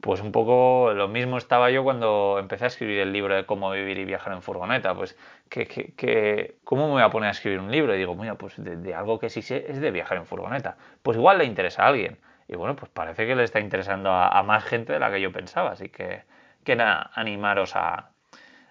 Pues 0.00 0.20
un 0.20 0.32
poco 0.32 0.92
lo 0.92 1.08
mismo 1.08 1.38
estaba 1.38 1.70
yo 1.70 1.82
cuando 1.82 2.38
empecé 2.38 2.64
a 2.64 2.66
escribir 2.66 2.98
el 2.98 3.12
libro 3.12 3.34
de 3.34 3.46
cómo 3.46 3.70
vivir 3.70 3.98
y 3.98 4.04
viajar 4.04 4.32
en 4.34 4.42
furgoneta. 4.42 4.94
Pues, 4.94 5.16
que, 5.48 6.58
¿cómo 6.64 6.88
me 6.88 6.92
voy 6.94 7.02
a 7.02 7.10
poner 7.10 7.28
a 7.28 7.30
escribir 7.30 7.60
un 7.60 7.70
libro? 7.70 7.94
Y 7.94 7.98
digo, 7.98 8.14
mira, 8.14 8.34
pues 8.34 8.54
de, 8.58 8.94
algo 8.94 9.18
que 9.18 9.30
sí 9.30 9.40
sé 9.40 9.64
es 9.68 9.80
de 9.80 9.90
viajar 9.90 10.18
en 10.18 10.26
furgoneta. 10.26 10.76
Pues 11.02 11.16
igual 11.16 11.38
le 11.38 11.44
interesa 11.44 11.84
a 11.84 11.88
alguien. 11.88 12.18
Y 12.48 12.56
bueno, 12.56 12.76
pues 12.76 12.90
parece 12.90 13.26
que 13.26 13.34
le 13.34 13.44
está 13.44 13.60
interesando 13.60 14.12
a, 14.12 14.42
más 14.42 14.64
gente 14.64 14.92
de 14.92 14.98
la 14.98 15.10
que 15.10 15.20
yo 15.20 15.32
pensaba. 15.32 15.70
Así 15.70 15.88
que, 15.88 16.24
que 16.64 16.76
nada, 16.76 17.10
animaros 17.14 17.74
a, 17.76 18.10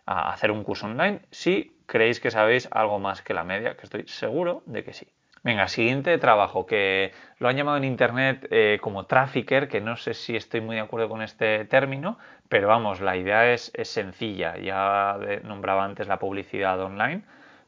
a 0.06 0.34
hacer 0.34 0.52
un 0.52 0.64
curso 0.64 0.86
online 0.86 1.22
si 1.32 1.76
creéis 1.88 2.20
que 2.20 2.32
sabéis 2.32 2.68
algo 2.72 3.00
más 3.00 3.22
que 3.22 3.34
la 3.34 3.44
media, 3.44 3.76
que 3.76 3.84
estoy 3.84 4.08
seguro 4.08 4.64
de 4.66 4.84
que 4.84 4.94
sí. 4.94 5.08
Venga, 5.44 5.68
siguiente 5.68 6.18
trabajo, 6.20 6.66
que 6.66 7.12
lo 7.38 7.50
han 7.50 7.58
llamado 7.58 7.76
en 7.76 7.84
Internet 7.84 8.48
eh, 8.50 8.80
como 8.82 9.08
trafficker, 9.08 9.68
que 9.68 9.82
no 9.82 9.98
sé 9.98 10.14
si 10.14 10.38
estoy 10.38 10.62
muy 10.62 10.78
de 10.78 10.82
acuerdo 10.82 11.10
con 11.10 11.22
este 11.22 11.66
término, 11.66 12.18
pero 12.48 12.70
vamos, 12.70 13.02
la 13.02 13.18
idea 13.18 13.52
es, 13.52 13.74
sencilla. 13.84 14.58
Ya 14.58 15.18
nombraba 15.44 15.84
antes 15.84 16.08
la 16.08 16.18
publicidad 16.18 16.80
online, 16.80 17.24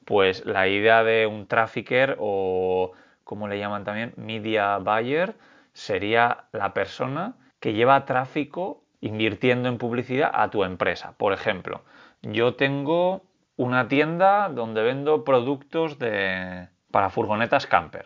pues 0.05 0.46
la 0.46 0.70
idea 0.70 1.03
de 1.03 1.27
un 1.27 1.48
trafficker 1.48 2.15
o, 2.17 2.94
como 3.25 3.50
le 3.50 3.60
llaman 3.60 3.84
también, 3.84 4.13
media 4.15 4.77
buyer, 4.77 5.36
sería 5.74 6.46
la 6.53 6.74
persona 6.74 7.36
que 7.60 7.74
lleva 7.74 8.05
tráfico 8.05 8.84
invirtiendo 9.01 9.67
en 9.67 9.77
publicidad 9.77 10.32
a 10.34 10.50
tu 10.50 10.63
empresa. 10.63 11.13
Por 11.17 11.34
ejemplo, 11.34 11.84
yo 12.22 12.55
tengo 12.55 13.24
una 13.58 13.89
tienda 13.89 14.48
donde 14.48 14.82
vendo 14.82 15.25
productos 15.25 16.00
de 16.00 16.70
para 16.96 17.10
furgonetas 17.10 17.68
camper. 17.68 18.06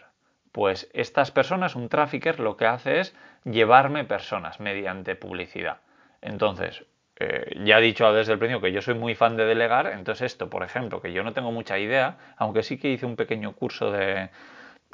Pues 0.51 0.89
estas 0.95 1.29
personas, 1.29 1.75
un 1.75 1.89
trafficker, 1.89 2.39
lo 2.39 2.57
que 2.57 2.65
hace 2.65 3.01
es 3.01 3.15
llevarme 3.43 4.03
personas 4.03 4.59
mediante 4.59 5.15
publicidad. 5.15 5.77
Entonces, 6.23 6.85
eh, 7.19 7.55
ya 7.63 7.77
he 7.77 7.81
dicho 7.83 8.11
desde 8.11 8.33
el 8.33 8.39
principio 8.39 8.61
que 8.61 8.71
yo 8.71 8.81
soy 8.81 8.95
muy 8.95 9.13
fan 9.13 9.37
de 9.37 9.45
delegar, 9.45 9.85
entonces 9.85 10.31
esto, 10.31 10.49
por 10.49 10.63
ejemplo, 10.63 11.03
que 11.03 11.13
yo 11.13 11.21
no 11.21 11.33
tengo 11.33 11.51
mucha 11.51 11.77
idea, 11.77 12.17
aunque 12.35 12.63
sí 12.63 12.79
que 12.79 12.89
hice 12.89 13.05
un 13.05 13.15
pequeño 13.15 13.51
curso 13.51 13.91
de 13.91 14.31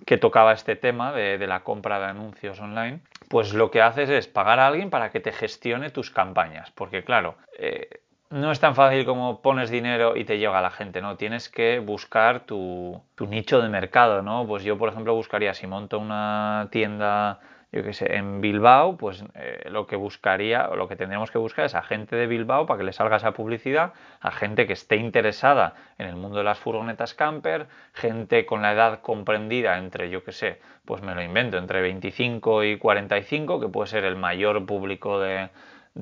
que 0.06 0.18
tocaba 0.18 0.52
este 0.52 0.75
tema 0.75 1.14
de, 1.14 1.38
la 1.48 1.64
compra 1.64 1.98
de 1.98 2.08
anuncios 2.08 2.60
online, 2.60 3.00
pues 3.30 3.54
lo 3.54 3.72
que 3.72 3.82
haces 3.82 4.10
es 4.10 4.28
pagar 4.28 4.60
a 4.60 4.68
alguien 4.68 4.90
para 4.90 5.10
que 5.10 5.22
te 5.22 5.32
gestione 5.32 5.90
tus 5.90 6.12
campañas, 6.12 6.70
porque 6.72 7.06
claro, 7.06 7.38
eh, 7.58 8.02
no 8.36 8.51
es 8.51 8.60
tan 8.60 8.75
fácil 8.75 9.06
como 9.06 9.42
pones 9.42 9.70
dinero 9.70 10.18
y 10.18 10.25
te 10.25 10.38
llega 10.38 10.62
la 10.62 10.70
gente, 10.70 11.01
¿no? 11.01 11.15
Tienes 11.15 11.48
que 11.48 11.80
buscar 11.80 12.42
tu, 12.42 13.01
nicho 13.18 13.62
de 13.62 13.70
mercado, 13.70 14.22
¿no? 14.22 14.46
Pues 14.46 14.65
yo, 14.65 14.77
por 14.77 14.89
ejemplo, 14.89 15.15
buscaría, 15.15 15.54
si 15.54 15.68
monto 15.68 16.00
una 16.00 16.68
tienda, 16.70 17.39
yo 17.72 17.82
qué 17.82 17.94
sé, 17.94 18.13
en 18.18 18.42
Bilbao, 18.42 18.98
pues 18.98 19.24
eh, 19.36 19.70
lo 19.70 19.88
que 19.88 19.96
buscaría, 19.96 20.68
o 20.70 20.75
lo 20.75 20.89
que 20.89 20.98
tendríamos 20.98 21.32
que 21.32 21.38
buscar 21.38 21.63
es 21.63 21.75
a 21.75 21.82
gente 21.82 22.18
de 22.18 22.27
Bilbao 22.27 22.65
para 22.65 22.77
que 22.80 22.84
le 22.84 22.92
salga 22.92 23.15
esa 23.15 23.32
publicidad, 23.32 23.94
a 24.20 24.32
gente 24.32 24.68
que 24.68 24.74
esté 24.74 24.98
interesada 24.98 25.74
en 25.98 26.08
el 26.08 26.18
mundo 26.18 26.39
de 26.39 26.44
las 26.44 26.60
furgonetas 26.60 27.13
camper, 27.13 27.68
gente 27.94 28.46
con 28.46 28.62
la 28.62 28.74
edad 28.74 29.00
comprendida 29.00 29.77
entre, 29.77 30.10
yo 30.10 30.25
qué 30.25 30.34
sé, 30.34 30.60
pues 30.84 31.01
me 31.01 31.15
lo 31.15 31.22
invento, 31.22 31.58
entre 31.58 31.82
25 31.82 32.65
y 32.65 32.77
45, 32.80 33.62
que 33.62 33.70
puede 33.70 33.88
ser 33.88 34.04
el 34.04 34.18
mayor 34.18 34.65
público 34.65 35.22
de 35.22 35.50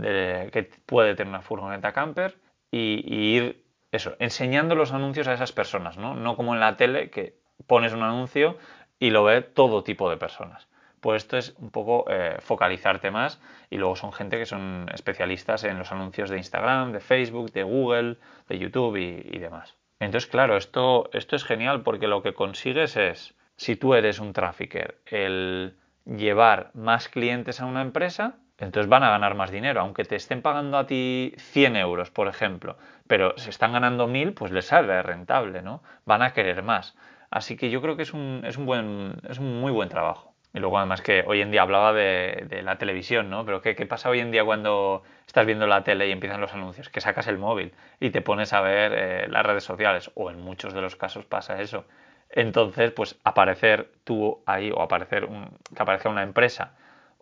que 0.02 0.72
puede 0.86 1.16
tener 1.16 1.30
una 1.30 1.42
furgoneta 1.42 1.94
camper 1.94 2.38
y, 2.72 3.36
ir 3.36 3.64
eso, 3.92 4.16
enseñando 4.20 4.76
los 4.76 4.92
anuncios 4.92 5.28
a 5.28 5.34
esas 5.34 5.52
personas, 5.52 5.98
¿no? 5.98 6.16
No 6.16 6.36
como 6.36 6.54
en 6.54 6.60
la 6.60 6.78
tele 6.78 7.12
que 7.12 7.38
pones 7.68 7.94
un 7.94 8.02
anuncio 8.02 8.58
y 9.00 9.12
lo 9.12 9.24
ve 9.24 9.42
todo 9.42 9.84
tipo 9.84 10.10
de 10.10 10.18
personas. 10.18 10.68
Pues 11.00 11.24
esto 11.24 11.38
es 11.38 11.56
un 11.60 11.70
poco 11.70 12.06
eh, 12.10 12.38
focalizarte 12.40 13.12
más 13.12 13.40
y 13.70 13.78
luego 13.78 13.96
son 13.96 14.14
gente 14.14 14.38
que 14.38 14.46
son 14.46 14.90
especialistas 14.94 15.64
en 15.66 15.78
los 15.78 15.92
anuncios 15.92 16.30
de 16.30 16.38
Instagram, 16.38 16.92
de 16.92 17.02
Facebook, 17.02 17.52
de 17.52 17.64
Google, 17.64 18.18
de 18.48 18.58
YouTube 18.58 18.96
y, 18.96 19.36
y 19.36 19.40
demás. 19.40 19.76
Entonces, 20.00 20.30
claro, 20.30 20.58
esto, 20.58 21.10
esto 21.14 21.36
es 21.36 21.44
genial 21.44 21.84
porque 21.84 22.08
lo 22.08 22.24
que 22.24 22.34
consigues 22.34 22.98
es, 22.98 23.36
si 23.58 23.76
tú 23.76 23.94
eres 23.94 24.20
un 24.20 24.34
trafficker, 24.34 25.00
el 25.06 25.78
llevar 26.06 26.72
más 26.74 27.08
clientes 27.10 27.62
a 27.62 27.66
una 27.66 27.82
empresa 27.82 28.38
entonces 28.58 28.90
van 28.90 29.04
a 29.04 29.10
ganar 29.10 29.36
más 29.36 29.52
dinero. 29.52 29.82
Aunque 29.82 30.04
te 30.06 30.16
estén 30.16 30.42
pagando 30.42 30.78
a 30.78 30.86
ti 30.86 31.34
100 31.38 31.76
euros, 31.76 32.12
por 32.12 32.28
ejemplo, 32.28 32.78
pero 33.08 33.34
si 33.38 33.50
están 33.50 33.74
ganando 33.74 34.08
1000, 34.08 34.34
pues 34.34 34.52
les 34.52 34.66
sale 34.66 35.02
rentable, 35.02 35.62
¿no? 35.62 35.82
Van 36.06 36.22
a 36.22 36.34
querer 36.34 36.64
más. 36.64 36.96
Así 37.32 37.58
que 37.58 37.70
yo 37.70 37.82
creo 37.82 37.98
que 37.98 38.04
es 38.04 38.14
un, 38.14 38.44
es 38.46 38.58
un, 38.58 38.66
buen, 38.66 39.16
es 39.28 39.40
un 39.40 39.60
muy 39.60 39.72
buen 39.72 39.90
trabajo. 39.90 40.34
Y 40.54 40.60
luego 40.60 40.78
además 40.78 41.02
que 41.02 41.24
hoy 41.26 41.42
en 41.42 41.50
día 41.50 41.64
hablaba 41.64 41.94
de, 41.94 42.62
la 42.64 42.78
televisión, 42.78 43.30
¿no? 43.32 43.44
Pero 43.44 43.62
¿qué, 43.62 43.76
¿qué, 43.76 43.88
pasa 43.88 44.10
hoy 44.10 44.20
en 44.20 44.30
día 44.30 44.46
cuando 44.46 45.02
estás 45.26 45.48
viendo 45.48 45.66
la 45.66 45.84
tele 45.84 46.08
y 46.08 46.12
empiezan 46.12 46.40
los 46.40 46.54
anuncios? 46.54 46.90
Que 46.90 47.02
sacas 47.02 47.28
el 47.28 47.40
móvil 47.40 47.74
y 48.00 48.12
te 48.12 48.22
pones 48.22 48.54
a 48.54 48.62
ver 48.62 48.94
eh, 48.96 49.28
las 49.30 49.44
redes 49.44 49.64
sociales, 49.64 50.12
o 50.14 50.30
en 50.30 50.40
muchos 50.42 50.74
de 50.76 50.82
los 50.82 50.96
casos 50.96 51.26
pasa 51.26 51.60
eso. 51.60 51.86
Entonces, 52.30 52.92
pues 52.92 53.20
aparecer 53.24 53.90
tú 54.04 54.44
ahí, 54.46 54.72
o 54.72 54.82
aparecer 54.84 55.28
que 55.76 55.82
aparezca 55.82 56.10
una 56.10 56.22
empresa 56.22 56.74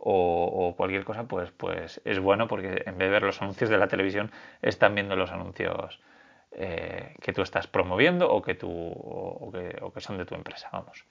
o, 0.03 0.73
cualquier 0.75 1.03
cosa, 1.03 1.23
pues, 1.23 1.51
pues 1.51 2.01
es 2.05 2.19
bueno 2.19 2.47
porque 2.47 2.83
en 2.85 2.97
vez 2.97 3.07
de 3.07 3.09
ver 3.09 3.23
los 3.23 3.41
anuncios 3.41 3.69
de 3.69 3.77
la 3.77 3.87
televisión, 3.87 4.31
están 4.61 4.95
viendo 4.95 5.15
los 5.15 5.31
anuncios 5.31 5.99
eh, 6.53 7.15
que 7.21 7.33
tú 7.33 7.41
estás 7.41 7.67
promoviendo 7.67 8.31
o 8.31 8.41
que, 8.41 8.55
tú, 8.55 8.69
o, 8.69 9.51
que, 9.51 9.77
o 9.81 9.93
que 9.93 10.01
son 10.01 10.17
de 10.17 10.25
tu 10.25 10.35
empresa. 10.35 10.69
Vamos. 10.71 11.05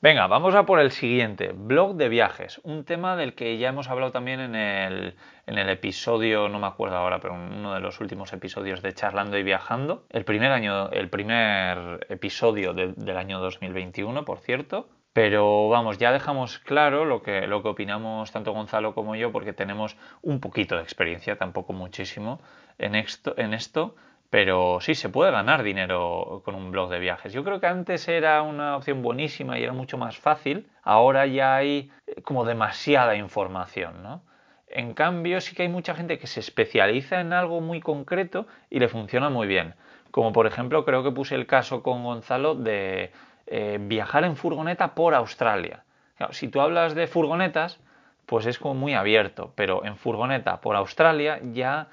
Venga, 0.00 0.28
vamos 0.28 0.54
a 0.54 0.64
por 0.64 0.78
el 0.78 0.92
siguiente, 0.92 1.50
blog 1.52 1.96
de 1.96 2.08
viajes, 2.08 2.60
un 2.62 2.84
tema 2.84 3.16
del 3.16 3.34
que 3.34 3.58
ya 3.58 3.70
hemos 3.70 3.88
hablado 3.88 4.12
también 4.12 4.38
en 4.38 4.54
el, 4.54 5.16
en 5.44 5.58
el 5.58 5.68
episodio, 5.70 6.48
no 6.48 6.60
me 6.60 6.68
acuerdo 6.68 6.96
ahora, 6.96 7.18
pero 7.18 7.34
uno 7.34 7.74
de 7.74 7.80
los 7.80 8.00
últimos 8.00 8.32
episodios 8.32 8.80
de 8.80 8.92
Charlando 8.92 9.36
y 9.38 9.42
Viajando, 9.42 10.04
el 10.10 10.24
primer 10.24 10.52
año, 10.52 10.88
el 10.90 11.08
primer 11.08 12.06
episodio 12.10 12.74
del 12.74 13.16
año 13.16 13.40
2021, 13.40 14.24
por 14.24 14.38
cierto, 14.38 14.88
pero 15.18 15.68
vamos, 15.68 15.98
ya 15.98 16.12
dejamos 16.12 16.60
claro 16.60 17.04
lo 17.04 17.24
que, 17.24 17.48
lo 17.48 17.60
que 17.60 17.70
opinamos 17.70 18.30
tanto 18.30 18.52
Gonzalo 18.52 18.94
como 18.94 19.16
yo, 19.16 19.32
porque 19.32 19.52
tenemos 19.52 19.96
un 20.22 20.38
poquito 20.38 20.76
de 20.76 20.82
experiencia, 20.84 21.36
tampoco 21.36 21.72
muchísimo, 21.72 22.40
en 22.78 22.94
esto, 22.94 23.34
en 23.36 23.52
esto, 23.52 23.96
pero 24.30 24.78
sí, 24.80 24.94
se 24.94 25.08
puede 25.08 25.32
ganar 25.32 25.64
dinero 25.64 26.42
con 26.44 26.54
un 26.54 26.70
blog 26.70 26.88
de 26.90 27.00
viajes. 27.00 27.32
Yo 27.32 27.42
creo 27.42 27.58
que 27.58 27.66
antes 27.66 28.06
era 28.06 28.42
una 28.42 28.76
opción 28.76 29.02
buenísima 29.02 29.58
y 29.58 29.64
era 29.64 29.72
mucho 29.72 29.98
más 29.98 30.16
fácil, 30.16 30.68
ahora 30.84 31.26
ya 31.26 31.56
hay 31.56 31.90
eh, 32.06 32.22
como 32.22 32.44
demasiada 32.44 33.16
información, 33.16 34.04
¿no? 34.04 34.22
En 34.68 34.94
cambio, 34.94 35.40
sí 35.40 35.56
que 35.56 35.62
hay 35.62 35.68
mucha 35.68 35.96
gente 35.96 36.20
que 36.20 36.28
se 36.28 36.38
especializa 36.38 37.20
en 37.20 37.32
algo 37.32 37.60
muy 37.60 37.80
concreto 37.80 38.46
y 38.70 38.78
le 38.78 38.86
funciona 38.86 39.30
muy 39.30 39.48
bien. 39.48 39.74
Como 40.12 40.32
por 40.32 40.46
ejemplo, 40.46 40.84
creo 40.84 41.02
que 41.02 41.10
puse 41.10 41.34
el 41.34 41.46
caso 41.46 41.82
con 41.82 42.04
Gonzalo 42.04 42.54
de 42.54 43.10
eh, 43.50 43.78
viajar 43.80 44.24
en 44.24 44.36
furgoneta 44.36 44.94
por 44.94 45.14
Australia. 45.14 45.82
si 46.32 46.48
tú 46.48 46.60
hablas 46.60 46.94
de 46.94 47.06
furgonetas, 47.06 47.80
pues 48.26 48.44
es 48.44 48.58
como 48.58 48.74
muy 48.74 48.92
abierto, 48.92 49.54
pero 49.54 49.86
en 49.86 49.96
furgoneta 49.96 50.60
por 50.60 50.76
Australia 50.76 51.40
ya 51.42 51.88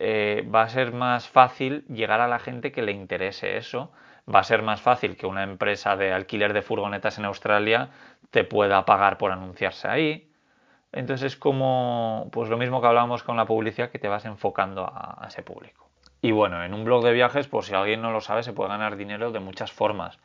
eh, 0.00 0.44
va 0.52 0.62
a 0.62 0.68
ser 0.68 0.92
más 0.92 1.28
fácil 1.28 1.84
llegar 1.86 2.20
a 2.20 2.26
la 2.26 2.40
gente 2.40 2.72
que 2.72 2.82
le 2.82 2.90
interese 2.90 3.56
eso. 3.56 3.92
Va 4.32 4.40
a 4.40 4.42
ser 4.42 4.62
más 4.62 4.80
fácil 4.80 5.16
que 5.16 5.26
una 5.26 5.44
empresa 5.44 5.94
de 5.94 6.12
alquiler 6.12 6.52
de 6.52 6.62
furgonetas 6.62 7.16
en 7.18 7.26
Australia 7.26 7.90
te 8.32 8.42
pueda 8.42 8.84
pagar 8.84 9.18
por 9.18 9.30
anunciarse 9.30 9.86
ahí. 9.86 10.32
Entonces 10.90 11.34
es 11.34 11.36
como 11.36 12.28
pues 12.32 12.50
lo 12.50 12.58
mismo 12.58 12.80
que 12.80 12.88
hablábamos 12.88 13.22
con 13.22 13.36
la 13.36 13.44
publicidad 13.46 13.90
que 13.90 14.00
te 14.00 14.08
vas 14.08 14.24
enfocando 14.24 14.84
a, 14.84 15.22
a 15.22 15.28
ese 15.28 15.44
público. 15.44 15.88
Y 16.20 16.32
bueno, 16.32 16.64
en 16.64 16.74
un 16.74 16.84
blog 16.84 17.04
de 17.04 17.12
viajes, 17.12 17.46
por 17.46 17.64
si 17.64 17.74
alguien 17.74 18.02
no 18.02 18.10
lo 18.10 18.20
sabe, 18.20 18.42
se 18.42 18.52
puede 18.52 18.70
ganar 18.70 18.96
dinero 18.96 19.30
de 19.30 19.38
muchas 19.38 19.70
formas 19.70 20.18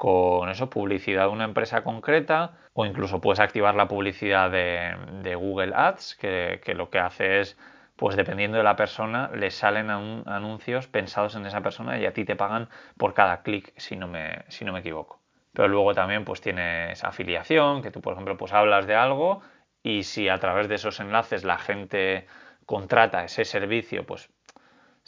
con 0.00 0.48
eso, 0.48 0.70
publicidad 0.70 1.24
de 1.24 1.28
una 1.28 1.44
empresa 1.44 1.84
concreta 1.84 2.52
o 2.72 2.86
incluso 2.86 3.20
puedes 3.20 3.38
activar 3.38 3.74
la 3.74 3.86
publicidad 3.86 4.50
de, 4.50 5.34
Google 5.34 5.74
Ads, 5.76 6.14
que, 6.14 6.72
lo 6.74 6.88
que 6.88 6.98
hace 6.98 7.40
es, 7.40 7.58
pues 7.96 8.16
dependiendo 8.16 8.56
de 8.56 8.64
la 8.64 8.76
persona, 8.76 9.30
le 9.34 9.50
salen 9.50 9.90
anuncios 9.90 10.86
pensados 10.86 11.34
en 11.34 11.44
esa 11.44 11.60
persona 11.60 11.98
y 11.98 12.06
a 12.06 12.14
ti 12.14 12.24
te 12.24 12.34
pagan 12.34 12.70
por 12.96 13.12
cada 13.12 13.42
clic, 13.42 13.74
si 13.76 13.94
no 13.94 14.08
me, 14.08 14.46
si 14.48 14.64
no 14.64 14.72
me 14.72 14.78
equivoco. 14.78 15.20
Pero 15.52 15.68
luego 15.68 15.92
también 15.92 16.24
pues 16.24 16.40
tienes 16.40 17.04
afiliación, 17.04 17.82
que 17.82 17.90
tú 17.90 18.00
por 18.00 18.14
ejemplo 18.14 18.38
pues 18.38 18.54
hablas 18.54 18.86
de 18.86 18.94
algo 18.94 19.42
y 19.82 20.04
si 20.04 20.30
a 20.30 20.38
través 20.38 20.68
de 20.68 20.76
esos 20.76 20.98
enlaces 21.00 21.44
la 21.44 21.58
gente 21.58 22.26
contrata 22.64 23.22
ese 23.22 23.44
servicio, 23.44 24.06
pues 24.06 24.30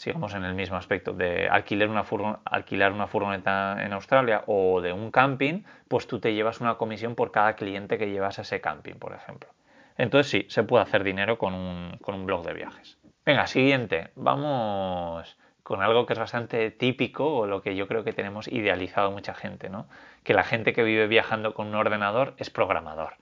sigamos 0.03 0.35
en 0.35 0.43
el 0.43 0.55
mismo 0.55 0.77
aspecto, 0.77 1.13
de 1.13 1.49
alquilar 1.49 1.89
una, 1.89 2.03
furgoneta 2.03 3.77
en 3.85 3.93
Australia 3.93 4.43
o 4.49 4.81
de 4.81 4.93
un 4.93 5.13
camping, 5.13 5.63
pues 5.87 6.09
tú 6.09 6.19
te 6.19 6.35
llevas 6.35 6.61
una 6.61 6.75
comisión 6.75 7.15
por 7.15 7.31
cada 7.31 7.55
cliente 7.55 7.99
que 7.99 8.11
llevas 8.11 8.41
a 8.41 8.43
ese 8.43 8.61
camping, 8.61 8.95
por 8.95 9.15
ejemplo. 9.15 9.49
Entonces 9.97 10.29
sí, 10.29 10.47
se 10.49 10.65
puede 10.65 10.83
hacer 10.83 11.05
dinero 11.05 11.39
con 11.39 11.55
un, 11.55 11.99
con 12.03 12.17
un 12.17 12.27
blog 12.27 12.45
de 12.45 12.53
viajes. 12.53 12.99
Venga, 13.25 13.47
siguiente, 13.47 14.11
vamos 14.17 15.39
con 15.63 15.83
algo 15.83 16.05
que 16.05 16.15
es 16.15 16.19
bastante 16.19 16.73
típico 16.73 17.37
o 17.37 17.47
lo 17.47 17.63
que 17.63 17.77
yo 17.77 17.87
creo 17.87 18.03
que 18.03 18.13
tenemos 18.13 18.49
idealizado 18.49 19.13
mucha 19.13 19.35
gente, 19.35 19.69
¿no? 19.69 19.87
Que 20.25 20.35
la 20.35 20.43
gente 20.43 20.73
que 20.73 20.83
vive 20.83 21.07
viajando 21.07 21.55
con 21.55 21.69
un 21.69 21.77
ordenador 21.77 22.35
es 22.39 22.51
programador. 22.51 23.15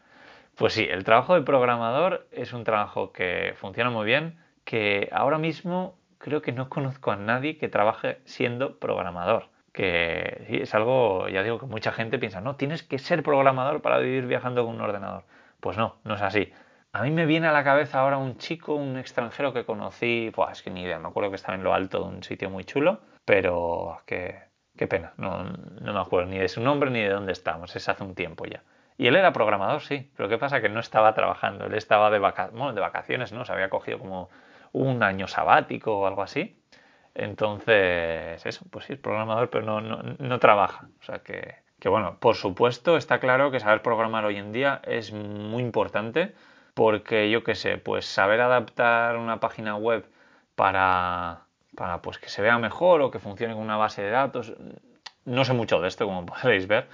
Pues 0.56 0.72
sí, 0.72 0.86
el 0.90 1.04
trabajo 1.04 1.34
de 1.34 1.42
programador 1.42 2.26
es 2.32 2.54
un 2.54 2.64
trabajo 2.64 3.12
que 3.12 3.52
funciona 3.56 3.90
muy 3.90 4.06
bien, 4.06 4.38
que 4.64 5.10
ahora 5.12 5.36
mismo 5.36 5.99
creo 6.20 6.42
que 6.42 6.52
no 6.52 6.68
conozco 6.68 7.10
a 7.10 7.16
nadie 7.16 7.58
que 7.58 7.68
trabaje 7.68 8.20
siendo 8.24 8.78
programador. 8.78 9.48
Que 9.72 10.60
es 10.62 10.74
algo, 10.74 11.28
ya 11.28 11.42
digo, 11.42 11.58
que 11.58 11.66
mucha 11.66 11.92
gente 11.92 12.18
piensa, 12.18 12.40
no, 12.40 12.56
tienes 12.56 12.82
que 12.82 12.98
ser 12.98 13.22
programador 13.22 13.82
para 13.82 13.98
vivir 13.98 14.26
viajando 14.26 14.64
con 14.64 14.74
un 14.76 14.80
ordenador. 14.80 15.24
Pues 15.60 15.76
no, 15.76 15.96
no 16.04 16.14
es 16.14 16.22
así. 16.22 16.52
A 16.92 17.02
mí 17.02 17.10
me 17.10 17.24
viene 17.24 17.46
a 17.46 17.52
la 17.52 17.64
cabeza 17.64 18.00
ahora 18.00 18.18
un 18.18 18.36
chico, 18.36 18.74
un 18.74 18.98
extranjero 18.98 19.52
que 19.52 19.64
conocí, 19.64 20.30
pues 20.34 20.52
es 20.52 20.62
que 20.62 20.70
ni 20.70 20.82
idea, 20.82 20.98
me 20.98 21.08
acuerdo 21.08 21.30
que 21.30 21.36
estaba 21.36 21.54
en 21.56 21.64
lo 21.64 21.72
alto 21.72 22.00
de 22.00 22.16
un 22.16 22.22
sitio 22.22 22.50
muy 22.50 22.64
chulo, 22.64 23.00
pero 23.24 24.02
qué, 24.06 24.40
qué 24.76 24.88
pena, 24.88 25.12
no, 25.16 25.44
no 25.44 25.92
me 25.92 26.00
acuerdo 26.00 26.28
ni 26.28 26.38
de 26.38 26.48
su 26.48 26.60
nombre 26.60 26.90
ni 26.90 27.00
de 27.00 27.10
dónde 27.10 27.30
estamos, 27.30 27.76
es 27.76 27.88
hace 27.88 28.02
un 28.02 28.16
tiempo 28.16 28.44
ya. 28.44 28.64
Y 28.98 29.06
él 29.06 29.14
era 29.14 29.32
programador, 29.32 29.82
sí, 29.82 30.10
pero 30.16 30.28
¿qué 30.28 30.36
pasa? 30.36 30.60
Que 30.60 30.68
no 30.68 30.80
estaba 30.80 31.14
trabajando, 31.14 31.66
él 31.66 31.74
estaba 31.74 32.10
de, 32.10 32.18
vacaciones, 32.18 32.74
de 32.74 32.80
vacaciones, 32.80 33.32
¿no? 33.32 33.44
Se 33.44 33.52
había 33.52 33.70
cogido 33.70 34.00
como 34.00 34.28
un 34.72 35.02
año 35.02 35.28
sabático 35.28 35.98
o 35.98 36.06
algo 36.06 36.22
así. 36.22 36.56
Entonces, 37.14 38.44
eso, 38.46 38.64
pues 38.70 38.86
sí, 38.86 38.94
es 38.94 38.98
programador, 38.98 39.50
pero 39.50 39.64
no, 39.64 39.80
no, 39.80 40.02
no 40.18 40.38
trabaja. 40.38 40.88
O 41.00 41.02
sea 41.04 41.20
que, 41.20 41.56
que, 41.80 41.88
bueno, 41.88 42.18
por 42.20 42.36
supuesto, 42.36 42.96
está 42.96 43.18
claro 43.20 43.50
que 43.50 43.60
saber 43.60 43.82
programar 43.82 44.24
hoy 44.24 44.36
en 44.36 44.52
día 44.52 44.80
es 44.84 45.12
muy 45.12 45.62
importante 45.62 46.34
porque, 46.74 47.30
yo 47.30 47.44
qué 47.44 47.54
sé, 47.54 47.78
pues 47.78 48.06
saber 48.06 48.40
adaptar 48.40 49.16
una 49.16 49.40
página 49.40 49.76
web 49.76 50.06
para, 50.54 51.46
para 51.76 52.02
pues 52.02 52.18
que 52.18 52.28
se 52.28 52.42
vea 52.42 52.58
mejor 52.58 53.02
o 53.02 53.10
que 53.10 53.18
funcione 53.18 53.54
con 53.54 53.62
una 53.62 53.76
base 53.76 54.02
de 54.02 54.10
datos. 54.10 54.54
No 55.24 55.44
sé 55.44 55.52
mucho 55.52 55.80
de 55.80 55.88
esto, 55.88 56.06
como 56.06 56.26
podréis 56.26 56.66
ver, 56.66 56.88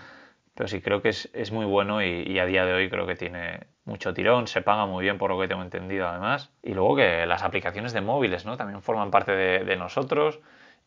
pero 0.54 0.68
sí 0.68 0.80
creo 0.80 1.02
que 1.02 1.11
es, 1.11 1.28
es 1.35 1.52
muy 1.52 1.66
bueno 1.66 2.02
y, 2.02 2.23
y, 2.23 2.38
a 2.38 2.47
día 2.47 2.64
de 2.64 2.75
hoy 2.75 2.90
creo 2.90 3.06
que 3.06 3.16
tiene 3.16 3.66
mucho 3.87 4.12
tirón, 4.12 4.47
se 4.47 4.61
paga 4.61 4.87
muy 4.87 5.02
bien 5.05 5.16
por 5.16 5.31
lo 5.31 5.40
que 5.40 5.49
tengo 5.49 5.62
entendido 5.62 6.07
además. 6.09 6.50
Y 6.62 6.75
luego 6.75 6.97
que 6.97 7.25
las 7.26 7.43
aplicaciones 7.43 7.93
de 7.93 8.02
móviles 8.02 8.45
¿no? 8.45 8.57
también 8.57 8.83
forman 8.83 9.11
parte 9.11 9.33
de, 9.33 9.76
nosotros 9.76 10.40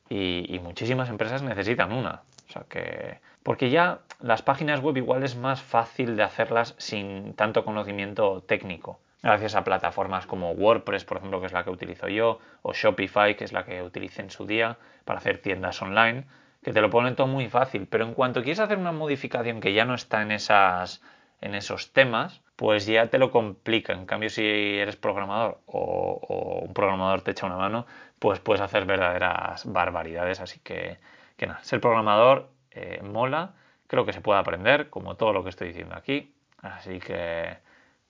y, 0.10 0.46
y, 0.54 0.60
muchísimas 0.60 1.10
empresas 1.10 1.42
necesitan 1.42 1.92
una. 1.92 2.22
O 2.48 2.52
sea 2.52 2.64
que... 2.70 3.20
Porque 3.42 3.70
ya 3.70 4.00
las 4.20 4.42
páginas 4.42 4.82
web 4.82 4.98
igual 4.98 5.24
es 5.24 5.36
más 5.36 5.62
fácil 5.62 6.16
de 6.16 6.24
hacerlas 6.24 6.76
sin 6.78 7.34
tanto 7.34 7.66
conocimiento 7.66 8.42
técnico. 8.42 9.00
Gracias 9.24 9.56
a 9.56 9.64
plataformas 9.64 10.26
como 10.26 10.52
WordPress, 10.52 11.06
por 11.06 11.18
ejemplo, 11.18 11.40
que 11.40 11.48
es 11.48 11.54
la 11.54 11.64
que 11.64 11.70
utilizo 11.70 12.08
yo, 12.08 12.40
o 12.62 12.74
Shopify, 12.74 13.36
que 13.36 13.44
es 13.44 13.54
la 13.54 13.66
que 13.66 13.82
utilicé 13.82 14.22
en 14.22 14.30
su 14.30 14.46
día 14.46 14.78
para 15.06 15.20
hacer 15.20 15.42
tiendas 15.42 15.82
online 15.82 16.26
que 16.64 16.74
te 16.74 16.82
lo 16.82 16.90
ponen 16.90 17.16
todo 17.16 17.28
muy 17.28 17.48
fácil, 17.50 17.88
pero 17.88 18.06
en 18.06 18.14
cuanto 18.14 18.42
quieres 18.42 18.60
hacer 18.60 18.78
una 18.78 18.92
modificación 18.92 19.62
que 19.62 19.74
ya 19.74 19.86
no 19.86 19.96
está 19.96 20.22
en, 20.22 20.32
esas, 20.32 21.02
en 21.42 21.56
esos 21.56 21.94
temas, 21.94 22.42
pues 22.60 22.86
ya 22.86 23.08
te 23.08 23.20
lo 23.20 23.32
complica. 23.32 23.94
En 23.94 24.06
cambio, 24.06 24.30
si 24.30 24.44
eres 24.44 24.98
programador 24.98 25.62
o, 25.66 26.60
un 26.68 26.74
programador 26.74 27.22
te 27.22 27.32
echa 27.32 27.46
una 27.46 27.56
mano, 27.56 27.86
pues 28.20 28.42
puedes 28.42 28.60
hacer 28.62 28.84
verdaderas 28.84 29.64
barbaridades. 29.66 30.42
Así 30.42 30.60
que, 30.60 30.98
que 31.38 31.48
nada, 31.48 31.64
ser 31.64 31.80
programador 31.80 32.50
eh, 32.72 33.00
mola, 33.02 33.54
creo 33.88 34.06
que 34.06 34.12
se 34.12 34.20
puede 34.20 34.42
aprender, 34.42 34.90
como 34.90 35.16
todo 35.16 35.32
lo 35.32 35.42
que 35.42 35.52
estoy 35.52 35.70
diciendo 35.70 35.96
aquí. 35.96 36.36
Así 36.58 37.00
que, 37.00 37.60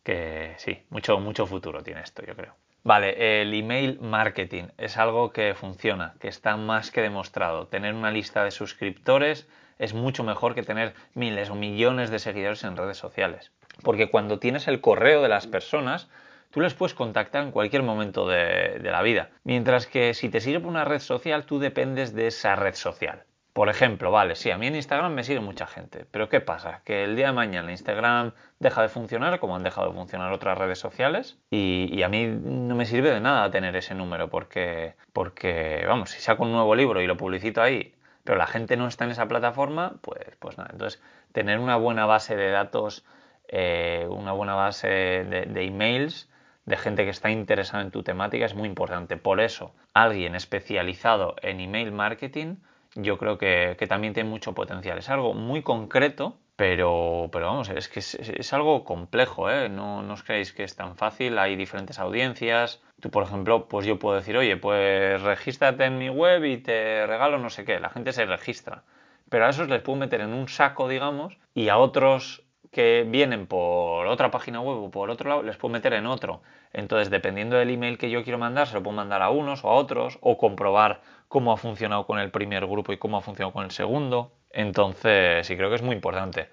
que 0.02 0.56
sí, 0.58 0.84
mucho, 0.90 1.20
mucho 1.20 1.46
futuro 1.46 1.84
tiene 1.84 2.02
esto, 2.02 2.26
yo 2.26 2.36
creo. 2.36 2.56
Vale, 2.84 3.44
el 3.44 3.54
email 3.54 4.00
marketing 4.02 4.70
es 4.80 4.98
algo 4.98 5.32
que 5.32 5.54
funciona, 5.54 6.16
que 6.20 6.28
está 6.28 6.58
más 6.58 6.90
que 6.90 7.02
demostrado. 7.02 7.68
Tener 7.68 7.94
una 7.94 8.10
lista 8.10 8.44
de 8.44 8.50
suscriptores 8.50 9.48
es 9.78 9.94
mucho 9.94 10.24
mejor 10.24 10.56
que 10.56 10.64
tener 10.64 10.96
miles 11.14 11.52
o 11.52 11.56
millones 11.56 12.10
de 12.10 12.18
seguidores 12.18 12.64
en 12.64 12.78
redes 12.78 12.98
sociales. 12.98 13.52
Porque 13.84 14.10
cuando 14.10 14.40
tienes 14.40 14.68
el 14.68 14.82
correo 14.82 15.22
de 15.22 15.30
las 15.30 15.48
personas, 15.48 16.10
tú 16.52 16.62
les 16.62 16.74
puedes 16.74 16.94
contactar 16.94 17.44
en 17.44 17.52
cualquier 17.52 17.84
momento 17.84 18.28
de, 18.28 18.80
la 18.84 19.02
vida. 19.02 19.30
Mientras 19.44 19.88
que 19.88 20.14
si 20.14 20.30
te 20.30 20.40
por 20.60 20.70
una 20.70 20.86
red 20.86 21.00
social, 21.00 21.46
tú 21.46 21.60
dependes 21.60 22.14
de 22.14 22.28
esa 22.28 22.56
red 22.56 22.76
social. 22.76 23.24
Por 23.54 23.68
ejemplo, 23.68 24.12
vale, 24.12 24.36
sí, 24.36 24.52
a 24.52 24.58
mí 24.58 24.68
en 24.68 24.76
Instagram 24.76 25.12
me 25.14 25.24
sigue 25.24 25.40
mucha 25.42 25.68
gente, 25.68 26.06
pero 26.12 26.30
¿qué 26.30 26.40
pasa? 26.40 26.82
Que 26.86 27.04
el 27.04 27.16
día 27.16 27.28
de 27.28 27.34
mañana 27.34 27.72
Instagram 27.72 28.32
deja 28.60 28.84
de 28.84 28.90
funcionar 28.90 29.40
como 29.40 29.56
han 29.56 29.64
dejado 29.64 29.88
de 29.88 29.94
funcionar 29.94 30.32
otras 30.32 30.58
redes 30.58 30.80
sociales 30.80 31.38
y, 31.50 31.90
y, 31.92 32.04
a 32.04 32.10
mí 32.10 32.28
no 32.28 32.76
me 32.76 32.86
sirve 32.86 33.12
de 33.12 33.20
nada 33.20 33.50
tener 33.52 33.76
ese 33.76 33.96
número 33.96 34.30
porque, 34.30 34.94
porque, 35.14 35.84
vamos, 35.88 36.12
si 36.12 36.22
saco 36.22 36.44
un 36.44 36.54
nuevo 36.54 36.74
libro 36.76 37.02
y 37.02 37.08
lo 37.08 37.18
publicito 37.18 37.62
ahí, 37.62 37.94
pero 38.24 38.38
la 38.38 38.48
gente 38.48 38.78
no 38.78 38.88
está 38.88 39.06
en 39.06 39.12
esa 39.12 39.28
plataforma, 39.28 39.96
pues, 40.02 40.38
pues 40.38 40.56
nada. 40.58 40.70
Entonces, 40.72 41.02
tener 41.32 41.58
una 41.60 41.78
buena 41.78 42.06
base 42.06 42.36
de 42.36 42.52
datos, 42.52 43.04
eh, 43.52 44.08
una 44.10 44.32
buena 44.32 44.54
base 44.54 44.88
de, 44.88 45.66
emails 45.66 46.30
de 46.66 46.78
gente 46.78 47.04
que 47.04 47.10
está 47.10 47.32
interesada 47.32 47.84
en 47.84 47.90
tu 47.90 48.04
temática 48.04 48.46
es 48.46 48.54
muy 48.54 48.68
importante. 48.68 49.18
Por 49.18 49.42
eso, 49.42 49.74
alguien 49.94 50.36
especializado 50.36 51.36
en 51.42 51.60
email 51.60 51.92
marketing 51.92 52.58
yo 52.96 53.18
creo 53.18 53.38
que, 53.38 53.76
que, 53.78 53.88
también 53.88 54.14
tiene 54.14 54.30
mucho 54.30 54.54
potencial. 54.54 54.98
Es 54.98 55.10
algo 55.10 55.34
muy 55.34 55.62
concreto, 55.62 56.38
pero, 56.56 57.30
pero 57.32 57.48
vamos, 57.48 57.70
es 57.70 57.88
que 57.88 58.00
es, 58.00 58.16
es 58.16 58.54
algo 58.54 58.84
complejo, 58.84 59.50
¿eh? 59.50 59.70
No, 59.70 60.02
no, 60.02 60.14
os 60.14 60.24
creéis 60.24 60.54
que 60.54 60.64
es 60.64 60.76
tan 60.76 60.96
fácil, 60.96 61.40
hay 61.40 61.56
diferentes 61.56 62.00
audiencias. 62.00 62.82
Tú, 63.00 63.10
por 63.10 63.24
ejemplo, 63.24 63.68
pues 63.68 63.86
yo 63.86 63.98
puedo 63.98 64.18
decir, 64.18 64.36
oye, 64.38 64.58
pues 64.58 65.22
regístrate 65.22 65.86
en 65.86 65.98
mi 65.98 66.10
web 66.10 66.44
y 66.46 66.58
te 66.58 67.08
regalo 67.08 67.38
no 67.38 67.50
sé 67.50 67.64
qué. 67.64 67.80
La 67.80 67.90
gente 67.90 68.12
se 68.12 68.26
registra. 68.26 68.84
Pero 69.30 69.46
a 69.46 69.50
esos 69.50 69.70
les 69.70 69.82
puedo 69.82 70.00
meter 70.00 70.22
en 70.22 70.34
un 70.34 70.48
saco, 70.50 70.90
digamos, 70.90 71.38
y 71.54 71.70
a 71.70 71.78
otros 71.78 72.44
que 72.72 73.06
vienen 73.08 73.48
por 73.48 74.08
otra 74.08 74.32
página 74.32 74.62
web 74.62 74.78
o 74.78 74.92
por 74.92 75.10
otro 75.10 75.30
lado, 75.30 75.44
les 75.44 75.58
puedo 75.58 75.72
meter 75.74 75.94
en 75.94 76.06
otro. 76.06 76.42
Entonces, 76.74 77.10
dependiendo 77.10 77.58
del 77.58 77.70
email 77.72 77.98
que 77.98 78.10
yo 78.10 78.24
quiero 78.24 78.38
mandar, 78.38 78.68
se 78.68 78.76
lo 78.76 78.84
puedo 78.84 78.96
mandar 78.96 79.22
a 79.22 79.30
unos 79.30 79.64
o 79.66 79.70
a 79.70 79.74
otros, 79.74 80.20
o 80.22 80.38
comprobar 80.38 81.02
cómo 81.28 81.52
ha 81.52 81.58
funcionado 81.58 82.06
con 82.06 82.20
el 82.20 82.32
primer 82.32 82.66
grupo 82.68 82.94
y 82.94 82.98
cómo 82.98 83.18
ha 83.18 83.22
funcionado 83.22 83.54
con 83.54 83.66
el 83.66 83.72
segundo. 83.72 84.32
Entonces, 84.52 85.48
sí, 85.48 85.56
creo 85.58 85.70
que 85.70 85.76
es 85.76 85.82
muy 85.82 85.96
importante. 85.96 86.50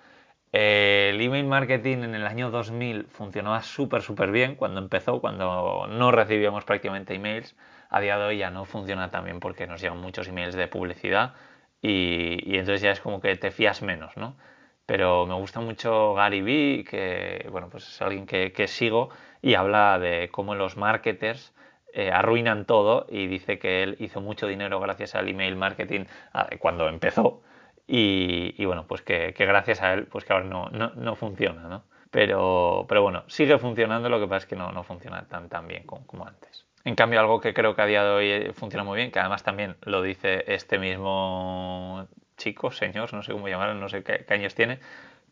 El 0.53 1.21
email 1.21 1.45
marketing 1.47 1.99
en 1.99 2.15
el 2.15 2.27
año 2.27 2.51
2000 2.51 3.07
funcionaba 3.09 3.63
súper, 3.63 4.03
súper 4.03 4.31
bien 4.31 4.55
cuando 4.55 4.81
empezó, 4.81 5.21
cuando 5.21 5.87
no 5.89 6.13
recibíamos 6.13 6.65
prácticamente 6.65 7.15
emails. 7.15 7.55
A 7.91 8.01
día 8.01 8.17
de 8.17 8.25
hoy 8.25 8.39
ya 8.39 8.51
no 8.51 8.65
funciona 8.65 9.11
tan 9.11 9.25
bien 9.25 9.41
porque 9.41 9.67
nos 9.67 9.81
llegan 9.81 9.99
muchos 10.01 10.29
emails 10.29 10.55
de 10.55 10.67
publicidad 10.69 11.35
y, 11.83 12.39
y 12.51 12.59
entonces 12.59 12.81
ya 12.81 12.91
es 12.91 13.01
como 13.01 13.21
que 13.21 13.37
te 13.37 13.51
fías 13.51 13.83
menos, 13.83 14.17
¿no? 14.17 14.37
Pero 14.87 15.27
me 15.27 15.35
gusta 15.35 15.61
mucho 15.61 16.15
Gary 16.15 16.41
Vee, 16.41 16.85
que 16.85 17.49
bueno, 17.51 17.69
pues 17.69 17.87
es 17.89 18.01
alguien 18.01 18.27
que, 18.27 18.53
que 18.53 18.69
sigo 18.69 19.11
y 19.43 19.55
habla 19.55 19.99
de 19.99 20.29
cómo 20.31 20.55
los 20.55 20.77
marketers 20.77 21.53
eh, 21.93 22.11
arruinan 22.13 22.65
todo 22.65 23.07
y 23.09 23.27
dice 23.27 23.59
que 23.59 23.83
él 23.83 23.97
hizo 23.99 24.21
mucho 24.21 24.47
dinero 24.47 24.81
gracias 24.81 25.15
al 25.15 25.29
email 25.29 25.57
marketing 25.57 26.05
ah, 26.33 26.49
cuando 26.59 26.89
empezó 26.89 27.43
y, 27.87 28.55
y 28.57 28.65
bueno, 28.65 28.87
pues 28.87 29.03
que, 29.03 29.33
que, 29.35 29.47
gracias 29.47 29.83
a 29.83 29.93
él, 29.95 30.07
pues 30.07 30.25
que 30.25 30.33
ahora 30.33 30.45
no, 30.45 30.69
no, 30.71 30.93
no 30.95 31.17
funciona, 31.17 31.63
¿no? 31.63 31.85
Pero, 32.11 32.87
pero 32.89 33.03
bueno, 33.03 33.25
sigue 33.29 33.59
funcionando, 33.59 34.09
lo 34.09 34.19
que 34.21 34.27
pasa 34.27 34.39
es 34.39 34.47
que 34.47 34.57
no, 34.57 34.73
no 34.73 34.83
funciona 34.83 35.27
tan, 35.29 35.49
tan 35.49 35.69
bien 35.69 35.85
como, 35.85 36.07
como 36.07 36.27
antes. 36.27 36.67
En 36.85 36.95
cambio, 36.95 37.21
algo 37.21 37.41
que 37.41 37.53
creo 37.53 37.75
que 37.75 37.83
a 37.83 37.87
día 37.87 38.05
de 38.05 38.11
hoy 38.11 38.53
funciona 38.55 38.85
muy 38.85 38.97
bien, 38.97 39.11
que 39.11 39.19
además 39.19 39.43
también 39.43 39.77
lo 39.83 40.03
dice 40.03 40.45
este 40.47 40.79
mismo 40.79 42.07
chico, 42.37 42.71
señor, 42.71 43.13
no 43.15 43.23
sé 43.23 43.33
cómo 43.33 43.49
llamarlo, 43.49 43.75
no 43.75 43.89
sé 43.89 44.03
qué, 44.03 44.25
años 44.29 44.55
tiene, 44.55 44.81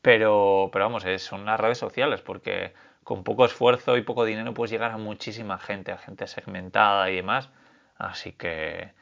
pero, 0.02 0.70
pero 0.72 0.86
vamos, 0.86 1.04
es, 1.04 1.22
son 1.22 1.44
las 1.46 1.58
redes 1.60 1.78
sociales, 1.78 2.20
porque 2.20 2.72
con 3.04 3.24
poco 3.24 3.44
esfuerzo 3.44 3.96
y 3.96 4.02
poco 4.02 4.24
dinero 4.24 4.54
puedes 4.54 4.70
llegar 4.70 4.90
a 4.90 4.98
muchísima 4.98 5.58
gente, 5.58 5.92
a 5.92 5.98
gente 5.98 6.26
segmentada 6.26 7.10
y 7.10 7.16
demás. 7.16 7.50
Así 7.96 8.32
que, 8.32 8.92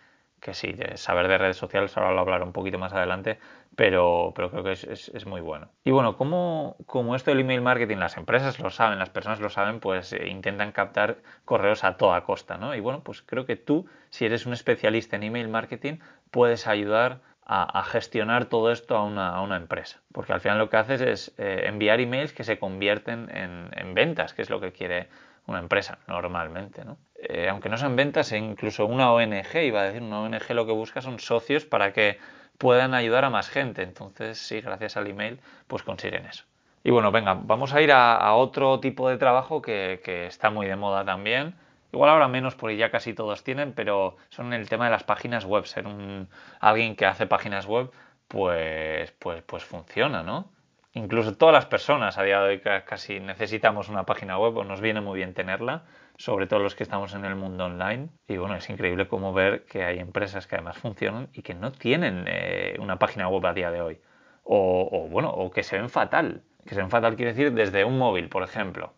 que 0.40 0.54
sí, 0.54 0.76
saber 0.96 1.28
de 1.28 1.38
redes 1.38 1.56
sociales, 1.56 1.96
ahora 1.96 2.12
lo 2.12 2.20
hablaré 2.20 2.44
un 2.44 2.52
poquito 2.52 2.78
más 2.78 2.92
adelante, 2.92 3.38
pero, 3.76 4.32
pero 4.34 4.50
creo 4.50 4.64
que 4.64 4.72
es, 4.72 4.84
es, 4.84 5.08
es 5.08 5.26
muy 5.26 5.40
bueno. 5.40 5.70
Y 5.84 5.92
bueno, 5.92 6.16
como, 6.16 6.76
como 6.86 7.16
esto 7.16 7.30
del 7.30 7.40
email 7.40 7.62
marketing, 7.62 7.96
las 7.96 8.16
empresas 8.16 8.58
lo 8.58 8.70
saben, 8.70 8.98
las 8.98 9.10
personas 9.10 9.40
lo 9.40 9.50
saben, 9.50 9.80
pues 9.80 10.12
eh, 10.12 10.28
intentan 10.28 10.72
captar 10.72 11.18
correos 11.44 11.84
a 11.84 11.96
toda 11.96 12.22
costa, 12.24 12.58
¿no? 12.58 12.74
Y 12.74 12.80
bueno, 12.80 13.02
pues 13.02 13.22
creo 13.22 13.46
que 13.46 13.56
tú, 13.56 13.86
si 14.10 14.26
eres 14.26 14.44
un 14.44 14.52
especialista 14.52 15.16
en 15.16 15.22
email 15.22 15.48
marketing, 15.48 15.98
puedes 16.30 16.66
ayudar 16.66 17.20
a, 17.44 17.82
gestionar 17.84 18.46
todo 18.46 18.70
esto 18.70 18.96
a 18.96 19.02
una, 19.04 19.56
empresa. 19.56 20.00
Porque 20.12 20.32
al 20.32 20.40
final 20.40 20.58
lo 20.58 20.70
que 20.70 20.76
haces 20.76 21.00
es 21.00 21.34
eh, 21.38 21.64
enviar 21.66 22.00
emails 22.00 22.32
que 22.32 22.44
se 22.44 22.58
convierten 22.58 23.28
en, 23.30 23.70
en, 23.72 23.94
ventas, 23.94 24.32
que 24.32 24.42
es 24.42 24.50
lo 24.50 24.60
que 24.60 24.72
quiere 24.72 25.08
una 25.46 25.58
empresa 25.58 25.98
normalmente. 26.06 26.84
¿no? 26.84 26.98
Eh, 27.16 27.48
aunque 27.48 27.68
no 27.68 27.76
sean 27.76 27.96
ventas, 27.96 28.32
e 28.32 28.38
incluso 28.38 28.86
una 28.86 29.12
ONG, 29.12 29.56
iba 29.62 29.80
a 29.80 29.84
decir, 29.84 30.02
una 30.02 30.20
ONG 30.20 30.50
lo 30.50 30.66
que 30.66 30.72
busca 30.72 31.02
son 31.02 31.18
socios 31.18 31.64
para 31.64 31.92
que 31.92 32.18
puedan 32.58 32.94
ayudar 32.94 33.24
a 33.24 33.30
más 33.30 33.48
gente. 33.48 33.82
Entonces, 33.82 34.38
sí, 34.38 34.60
gracias 34.60 34.96
al 34.96 35.08
email, 35.08 35.40
pues 35.66 35.82
consiguen 35.82 36.26
eso. 36.26 36.44
Y 36.84 36.90
bueno, 36.90 37.12
venga, 37.12 37.34
vamos 37.34 37.74
a 37.74 37.82
ir 37.82 37.92
a, 37.92 38.34
otro 38.34 38.80
tipo 38.80 39.08
de 39.08 39.16
trabajo 39.16 39.62
que 39.62 40.00
está 40.26 40.50
muy 40.50 40.66
de 40.66 40.74
moda 40.74 41.04
también, 41.04 41.54
Igual 41.92 42.10
ahora 42.10 42.28
menos 42.28 42.54
porque 42.54 42.76
ya 42.76 42.90
casi 42.90 43.14
todos 43.14 43.44
tienen, 43.44 43.72
pero 43.74 44.16
son 44.30 44.52
el 44.52 44.68
tema 44.68 44.86
de 44.86 44.92
las 44.92 45.04
páginas 45.04 45.44
web. 45.44 45.64
Ser 45.66 45.86
un, 45.86 46.28
alguien 46.60 46.96
que 46.96 47.06
hace 47.06 47.26
páginas 47.26 47.66
web, 47.66 47.90
pues, 48.28 49.12
pues, 49.18 49.42
pues 49.42 49.64
funciona, 49.64 50.22
¿no? 50.22 50.50
incluso 50.94 51.36
todas 51.36 51.54
las 51.54 51.66
personas 51.66 52.18
a 52.18 52.22
día 52.22 52.40
de 52.40 52.48
hoy 52.48 52.60
casi 52.84 53.20
necesitamos 53.20 53.88
una 53.88 54.04
página 54.04 54.38
web 54.38 54.56
o 54.56 54.64
nos 54.64 54.80
viene 54.80 55.00
muy 55.00 55.16
bien 55.18 55.34
tenerla, 55.34 55.84
sobre 56.16 56.46
todo 56.46 56.60
los 56.60 56.74
que 56.74 56.82
estamos 56.82 57.14
en 57.14 57.24
el 57.24 57.34
mundo 57.34 57.64
online. 57.64 58.10
Y 58.28 58.36
bueno, 58.36 58.56
es 58.56 58.68
increíble 58.68 59.08
cómo 59.08 59.32
ver 59.32 59.64
que 59.64 59.84
hay 59.84 59.98
empresas 59.98 60.46
que 60.46 60.56
además 60.56 60.78
funcionan 60.78 61.28
y 61.32 61.42
que 61.42 61.54
no 61.54 61.72
tienen 61.72 62.24
eh, 62.26 62.76
una 62.78 62.98
página 62.98 63.28
web 63.28 63.44
a 63.46 63.54
día 63.54 63.70
de 63.70 63.80
hoy. 63.80 64.00
O, 64.44 65.08
bueno, 65.10 65.30
o 65.30 65.50
que 65.50 65.62
se 65.62 65.78
ven 65.78 65.88
fatal. 65.88 66.42
Que 66.66 66.74
se 66.74 66.80
ven 66.80 66.90
fatal 66.90 67.16
quiere 67.16 67.32
decir 67.32 67.52
desde 67.52 67.84
un 67.84 67.98
móvil, 67.98 68.28
por 68.28 68.42
ejemplo. 68.42 68.92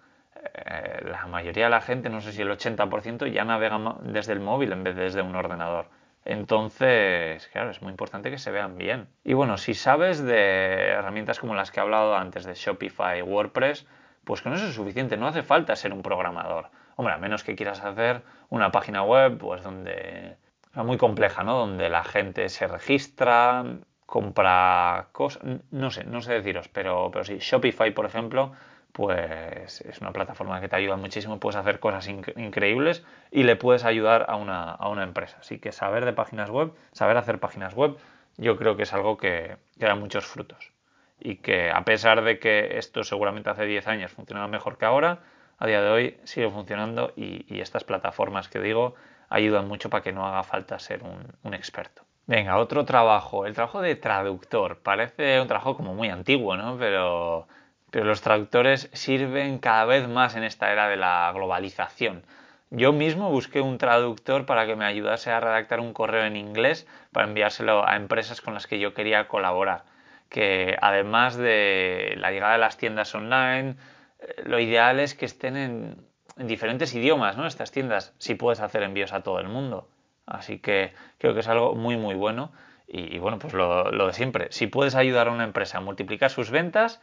Eh, 0.52 1.00
la 1.04 1.26
mayoría 1.26 1.64
de 1.64 1.70
la 1.70 1.80
gente, 1.80 2.08
no 2.10 2.20
sé 2.20 2.32
si 2.32 2.42
el 2.42 2.50
80%, 2.50 3.26
ya 3.26 3.44
navega 3.44 3.78
desde 4.02 4.32
el 4.32 4.40
móvil 4.40 4.72
en 4.72 4.84
vez 4.84 4.96
de 4.96 5.04
desde 5.04 5.22
un 5.22 5.34
ordenador. 5.34 5.86
Entonces, 6.24 7.46
claro, 7.48 7.70
es 7.70 7.82
muy 7.82 7.90
importante 7.90 8.30
que 8.30 8.38
se 8.38 8.50
vean 8.50 8.78
bien. 8.78 9.08
Y 9.24 9.34
bueno, 9.34 9.58
si 9.58 9.74
sabes 9.74 10.22
de 10.22 10.88
herramientas 10.88 11.38
como 11.38 11.54
las 11.54 11.70
que 11.70 11.80
he 11.80 11.82
hablado 11.82 12.16
antes 12.16 12.44
de 12.44 12.54
Shopify, 12.54 13.22
WordPress, 13.22 13.86
pues 14.24 14.40
con 14.40 14.54
eso 14.54 14.66
es 14.66 14.74
suficiente, 14.74 15.16
no 15.16 15.26
hace 15.26 15.42
falta 15.42 15.76
ser 15.76 15.92
un 15.92 16.02
programador. 16.02 16.70
Hombre, 16.96 17.14
a 17.14 17.18
menos 17.18 17.44
que 17.44 17.54
quieras 17.54 17.84
hacer 17.84 18.22
una 18.48 18.72
página 18.72 19.02
web, 19.02 19.36
pues 19.36 19.62
donde 19.62 20.36
muy 20.82 20.96
compleja, 20.96 21.44
¿no? 21.44 21.58
Donde 21.58 21.88
la 21.88 22.04
gente 22.04 22.48
se 22.48 22.66
registra, 22.66 23.64
compra 24.06 25.08
cosas, 25.12 25.42
no 25.70 25.90
sé, 25.90 26.04
no 26.04 26.20
sé 26.20 26.34
deciros, 26.34 26.68
pero, 26.68 27.10
pero 27.12 27.24
sí, 27.24 27.38
Shopify, 27.38 27.92
por 27.92 28.06
ejemplo, 28.06 28.52
pues 28.94 29.80
es 29.80 30.00
una 30.00 30.12
plataforma 30.12 30.60
que 30.60 30.68
te 30.68 30.76
ayuda 30.76 30.94
muchísimo, 30.94 31.40
puedes 31.40 31.56
hacer 31.56 31.80
cosas 31.80 32.06
increíbles 32.06 33.04
y 33.32 33.42
le 33.42 33.56
puedes 33.56 33.84
ayudar 33.84 34.26
a 34.28 34.36
una, 34.36 34.70
a 34.70 34.88
una, 34.88 35.02
empresa. 35.02 35.38
Así 35.40 35.58
que 35.58 35.72
saber 35.72 36.04
de 36.04 36.12
páginas 36.12 36.48
web, 36.48 36.70
saber 36.92 37.16
hacer 37.16 37.40
páginas 37.40 37.74
web, 37.74 37.96
yo 38.36 38.56
creo 38.56 38.76
que 38.76 38.84
es 38.84 38.92
algo 38.92 39.16
que, 39.16 39.56
da 39.78 39.96
muchos 39.96 40.26
frutos. 40.26 40.70
Y 41.18 41.38
que 41.38 41.72
a 41.72 41.84
pesar 41.84 42.22
de 42.22 42.38
que 42.38 42.78
esto 42.78 43.02
seguramente 43.02 43.50
hace 43.50 43.64
10 43.64 43.88
años 43.88 44.12
funcionaba 44.12 44.46
mejor 44.46 44.78
que 44.78 44.84
ahora, 44.84 45.24
a 45.58 45.66
día 45.66 45.82
de 45.82 45.90
hoy 45.90 46.16
sigue 46.22 46.48
funcionando 46.48 47.12
y, 47.16 47.60
estas 47.60 47.82
plataformas 47.82 48.48
que 48.48 48.60
digo 48.60 48.94
ayudan 49.28 49.66
mucho 49.66 49.90
para 49.90 50.04
que 50.04 50.12
no 50.12 50.24
haga 50.24 50.44
falta 50.44 50.78
ser 50.78 51.02
un, 51.02 51.32
un 51.42 51.54
experto. 51.54 52.02
Venga, 52.28 52.58
otro 52.58 52.84
trabajo, 52.84 53.44
el 53.44 53.54
trabajo 53.54 53.80
de 53.80 53.96
traductor. 53.96 54.78
Parece 54.84 55.40
un 55.40 55.48
trabajo 55.48 55.76
como 55.76 55.94
muy 55.94 56.10
antiguo, 56.10 56.56
¿no? 56.56 56.78
Pero 56.78 57.48
pero 57.94 58.06
los 58.06 58.22
traductores 58.22 58.90
sirven 58.92 59.58
cada 59.58 59.84
vez 59.84 60.08
más 60.08 60.34
en 60.34 60.42
esta 60.42 60.72
era 60.72 60.88
de 60.88 60.96
la 60.96 61.30
globalización. 61.32 62.24
Yo 62.70 62.92
mismo 62.92 63.30
busqué 63.30 63.60
un 63.60 63.78
traductor 63.78 64.46
para 64.46 64.66
que 64.66 64.74
me 64.74 64.84
ayudase 64.84 65.30
a 65.30 65.38
redactar 65.38 65.78
un 65.78 65.92
correo 65.92 66.24
en 66.24 66.34
inglés 66.34 66.88
para 67.12 67.28
enviárselo 67.28 67.86
a 67.86 67.94
empresas 67.94 68.40
con 68.40 68.52
las 68.52 68.66
que 68.66 68.80
yo 68.80 68.94
quería 68.94 69.28
colaborar. 69.28 69.84
Que 70.28 70.76
además 70.80 71.36
de 71.36 72.14
la 72.16 72.32
llegada 72.32 72.54
de 72.54 72.58
las 72.58 72.78
tiendas 72.78 73.14
online, 73.14 73.76
eh, 74.18 74.42
lo 74.42 74.58
ideal 74.58 74.98
es 74.98 75.14
que 75.14 75.26
estén 75.26 75.56
en, 75.56 75.96
diferentes 76.36 76.92
idiomas, 76.96 77.36
¿no? 77.36 77.46
Estas 77.46 77.70
tiendas, 77.70 78.12
si 78.18 78.34
puedes 78.34 78.58
hacer 78.58 78.82
envíos 78.82 79.12
a 79.12 79.22
todo 79.22 79.38
el 79.38 79.46
mundo. 79.46 79.88
Así 80.26 80.58
que 80.58 80.92
creo 81.18 81.32
que 81.32 81.40
es 81.40 81.48
algo 81.48 81.76
muy, 81.76 81.96
muy 81.96 82.16
bueno. 82.16 82.50
Y, 82.88 83.18
bueno, 83.18 83.38
pues 83.38 83.54
lo, 83.54 83.90
lo 83.92 84.08
de 84.08 84.12
siempre. 84.12 84.48
Si 84.50 84.66
puedes 84.66 84.94
ayudar 84.94 85.28
a 85.28 85.30
una 85.30 85.44
empresa 85.44 85.78
a 85.78 85.80
multiplicar 85.80 86.30
sus 86.30 86.50
ventas, 86.50 87.00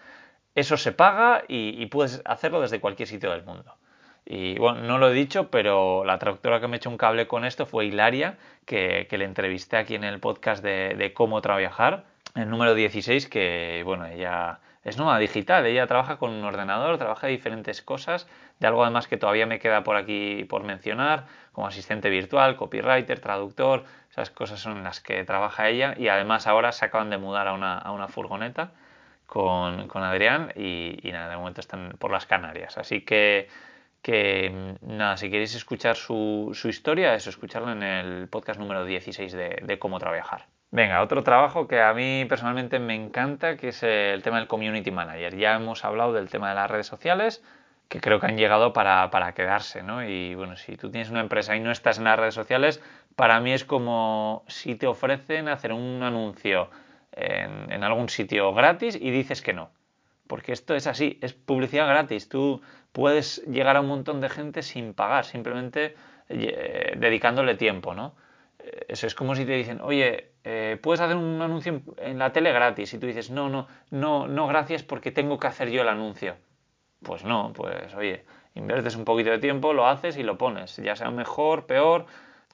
eso 0.55 0.77
se 0.77 0.91
paga 0.91 1.43
y, 1.47 1.85
puedes 1.87 2.21
hacerlo 2.25 2.61
desde 2.61 2.79
cualquier 2.79 3.07
sitio 3.07 3.31
del 3.31 3.43
mundo. 3.43 3.75
Y 4.25 4.57
bueno, 4.59 4.81
no 4.81 4.97
lo 4.97 5.09
he 5.09 5.13
dicho, 5.13 5.49
pero 5.49 6.03
la 6.05 6.19
traductora 6.19 6.59
que 6.59 6.67
me 6.67 6.77
echó 6.77 6.89
un 6.89 6.97
cable 6.97 7.27
con 7.27 7.45
esto 7.45 7.65
fue 7.65 7.85
Hilaria, 7.85 8.37
que, 8.65 9.07
le 9.09 9.25
entrevisté 9.25 9.77
aquí 9.77 9.95
en 9.95 10.03
el 10.03 10.19
podcast 10.19 10.63
de, 10.63 11.11
cómo 11.15 11.41
trabajar, 11.41 12.05
el 12.35 12.49
número 12.49 12.75
16, 12.75 13.27
que 13.27 13.81
bueno, 13.85 14.05
ella 14.05 14.59
es 14.83 14.97
nómada 14.97 15.19
digital, 15.19 15.65
ella 15.65 15.87
trabaja 15.87 16.17
con 16.17 16.31
un 16.31 16.43
ordenador, 16.43 16.97
trabaja 16.97 17.27
diferentes 17.27 17.81
cosas, 17.81 18.27
de 18.59 18.67
algo 18.67 18.83
además 18.83 19.07
que 19.07 19.17
todavía 19.17 19.45
me 19.45 19.59
queda 19.59 19.83
por 19.83 19.95
aquí 19.95 20.45
por 20.45 20.63
mencionar, 20.63 21.27
como 21.51 21.67
asistente 21.67 22.09
virtual, 22.09 22.55
copywriter, 22.55 23.19
traductor, 23.19 23.85
esas 24.09 24.29
cosas 24.29 24.59
son 24.59 24.83
las 24.83 24.99
que 25.01 25.23
trabaja 25.23 25.69
ella 25.69 25.93
y 25.97 26.07
además 26.07 26.47
ahora 26.47 26.71
se 26.71 26.85
acaban 26.85 27.09
de 27.09 27.17
mudar 27.17 27.47
a 27.47 27.53
una, 27.53 27.77
a 27.77 27.91
una 27.91 28.07
furgoneta 28.07 28.71
con, 29.31 29.87
con 29.87 30.03
Adrián 30.03 30.51
y, 30.57 30.99
nada, 31.13 31.29
de 31.29 31.37
momento 31.37 31.61
están 31.61 31.95
por 31.97 32.11
las 32.11 32.25
Canarias. 32.25 32.77
Así 32.77 32.99
que, 32.99 33.47
que 34.01 34.75
nada, 34.81 35.15
si 35.15 35.31
queréis 35.31 35.55
escuchar 35.55 35.95
su, 35.95 36.49
su 36.53 36.67
historia, 36.67 37.15
eso, 37.15 37.29
escucharlo 37.29 37.71
en 37.71 37.81
el 37.81 38.27
podcast 38.27 38.59
número 38.59 38.83
16 38.83 39.31
de, 39.31 39.61
de 39.63 39.79
cómo 39.79 39.99
trabajar. 39.99 40.47
Venga, 40.71 41.01
otro 41.01 41.23
trabajo 41.23 41.69
que 41.69 41.79
a 41.79 41.93
mí 41.93 42.25
personalmente 42.27 42.77
me 42.79 42.93
encanta, 42.93 43.55
que 43.55 43.69
es 43.69 43.83
el 43.83 44.21
tema 44.21 44.39
del 44.39 44.49
community 44.49 44.91
manager. 44.91 45.37
Ya 45.37 45.55
hemos 45.55 45.85
hablado 45.85 46.11
del 46.11 46.27
tema 46.27 46.49
de 46.49 46.55
las 46.55 46.69
redes 46.69 46.87
sociales, 46.87 47.41
que 47.87 48.01
creo 48.01 48.19
que 48.19 48.25
han 48.25 48.37
llegado 48.37 48.73
para, 48.73 49.09
para, 49.11 49.33
quedarse, 49.33 49.81
¿no? 49.81 50.05
Y 50.05 50.35
bueno, 50.35 50.57
si 50.57 50.75
tú 50.75 50.91
tienes 50.91 51.09
una 51.09 51.21
empresa 51.21 51.55
y 51.55 51.61
no 51.61 51.71
estás 51.71 51.99
en 51.99 52.03
las 52.03 52.19
redes 52.19 52.33
sociales, 52.33 52.83
para 53.15 53.39
mí 53.39 53.53
es 53.53 53.63
como 53.63 54.43
si 54.49 54.75
te 54.75 54.87
ofrecen 54.87 55.47
hacer 55.47 55.71
un 55.71 56.03
anuncio 56.03 56.69
en, 57.11 57.83
algún 57.83 58.09
sitio 58.09 58.53
gratis 58.53 58.97
y 58.99 59.11
dices 59.11 59.41
que 59.41 59.53
no. 59.53 59.71
Porque 60.27 60.53
esto 60.53 60.75
es 60.75 60.87
así, 60.87 61.19
es 61.21 61.33
publicidad 61.33 61.87
gratis. 61.87 62.29
Tú 62.29 62.61
puedes 62.91 63.43
llegar 63.47 63.75
a 63.75 63.81
un 63.81 63.87
montón 63.87 64.21
de 64.21 64.29
gente 64.29 64.61
sin 64.61 64.93
pagar, 64.93 65.25
simplemente 65.25 65.95
eh, 66.29 66.95
dedicándole 66.97 67.55
tiempo, 67.55 67.93
¿no? 67.93 68.15
Eh, 68.59 68.85
eso 68.89 69.07
es 69.07 69.15
como 69.15 69.35
si 69.35 69.45
te 69.45 69.53
dicen, 69.53 69.81
oye, 69.81 70.31
eh, 70.43 70.79
puedes 70.81 71.01
hacer 71.01 71.17
un 71.17 71.41
anuncio 71.41 71.81
en 71.97 72.17
la 72.17 72.31
tele 72.31 72.51
gratis 72.53 72.93
y 72.93 72.97
tú 72.97 73.07
dices, 73.07 73.29
no, 73.29 73.49
no, 73.49 73.67
no, 73.89 74.27
no, 74.27 74.47
gracias 74.47 74.83
porque 74.83 75.11
tengo 75.11 75.37
que 75.37 75.47
hacer 75.47 75.69
yo 75.69 75.81
el 75.81 75.89
anuncio. 75.89 76.35
Pues 77.03 77.25
no, 77.25 77.51
pues 77.53 77.93
oye, 77.95 78.23
inviertes 78.55 78.95
un 78.95 79.05
poquito 79.05 79.31
de 79.31 79.39
tiempo, 79.39 79.73
lo 79.73 79.87
haces 79.87 80.17
y 80.17 80.23
lo 80.23 80.37
pones, 80.37 80.77
ya 80.77 80.95
sea 80.95 81.09
mejor, 81.09 81.65
peor, 81.65 82.05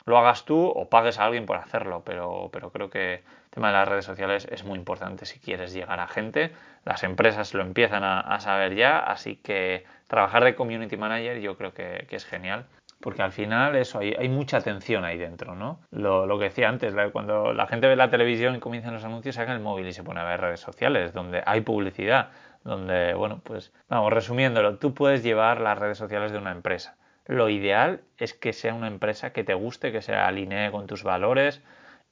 lo 0.06 0.18
hagas 0.18 0.46
tú 0.46 0.66
o 0.66 0.90
pagues 0.90 1.20
a 1.20 1.26
alguien 1.26 1.46
por 1.46 1.58
hacerlo, 1.58 2.02
pero, 2.06 2.50
pero 2.52 2.72
creo 2.72 2.90
que 2.90 3.24
tema 3.58 3.70
de 3.70 3.74
las 3.74 3.88
redes 3.88 4.06
sociales 4.06 4.48
es 4.52 4.64
muy 4.64 4.78
importante 4.78 5.26
si 5.26 5.40
quieres 5.40 5.74
llegar 5.74 6.00
a 6.00 6.08
gente. 6.08 6.52
Las 6.86 7.04
empresas 7.04 7.56
lo 7.56 7.64
empiezan 7.64 8.04
a, 8.04 8.40
saber 8.40 8.76
ya, 8.76 9.00
así 9.00 9.36
que 9.36 9.84
trabajar 10.06 10.44
de 10.44 10.54
community 10.54 10.96
manager 10.96 11.40
yo 11.40 11.58
creo 11.58 11.74
que, 11.74 12.06
es 12.08 12.26
genial. 12.26 12.66
Porque 13.02 13.24
al 13.24 13.32
final 13.32 13.76
eso, 13.76 13.98
hay, 13.98 14.14
hay 14.14 14.30
mucha 14.30 14.58
atención 14.58 15.04
ahí 15.04 15.18
dentro, 15.18 15.56
¿no? 15.56 15.80
Lo, 15.90 16.28
lo, 16.28 16.38
que 16.38 16.46
decía 16.46 16.70
antes, 16.70 16.94
cuando 17.12 17.52
la 17.52 17.66
gente 17.66 17.88
ve 17.88 17.96
la 17.96 18.12
televisión 18.12 18.56
y 18.56 18.60
comienzan 18.60 18.94
los 18.94 19.04
anuncios, 19.04 19.34
saca 19.34 19.54
el 19.54 19.60
móvil 19.60 19.88
y 19.88 19.94
se 19.94 20.04
pone 20.04 20.20
a 20.20 20.24
ver 20.24 20.40
redes 20.40 20.60
sociales, 20.60 21.14
donde 21.14 21.42
hay 21.44 21.62
publicidad, 21.62 22.30
donde, 22.64 23.16
bueno, 23.16 23.42
pues, 23.44 23.74
vamos, 23.90 24.14
resumiéndolo, 24.14 24.78
tú 24.78 24.94
puedes 24.94 25.24
llevar 25.24 25.62
las 25.62 25.80
redes 25.80 25.98
sociales 25.98 26.32
de 26.32 26.38
una 26.38 26.52
empresa 26.52 26.96
lo 27.28 27.50
ideal 27.50 28.04
es 28.18 28.34
que 28.34 28.54
sea 28.54 28.74
una 28.74 28.88
empresa 28.88 29.34
que 29.34 29.44
te 29.44 29.54
guste, 29.54 29.92
que 29.92 30.02
se 30.02 30.16
alinee 30.16 30.72
con 30.72 30.88
tus 30.88 31.04
valores 31.04 31.62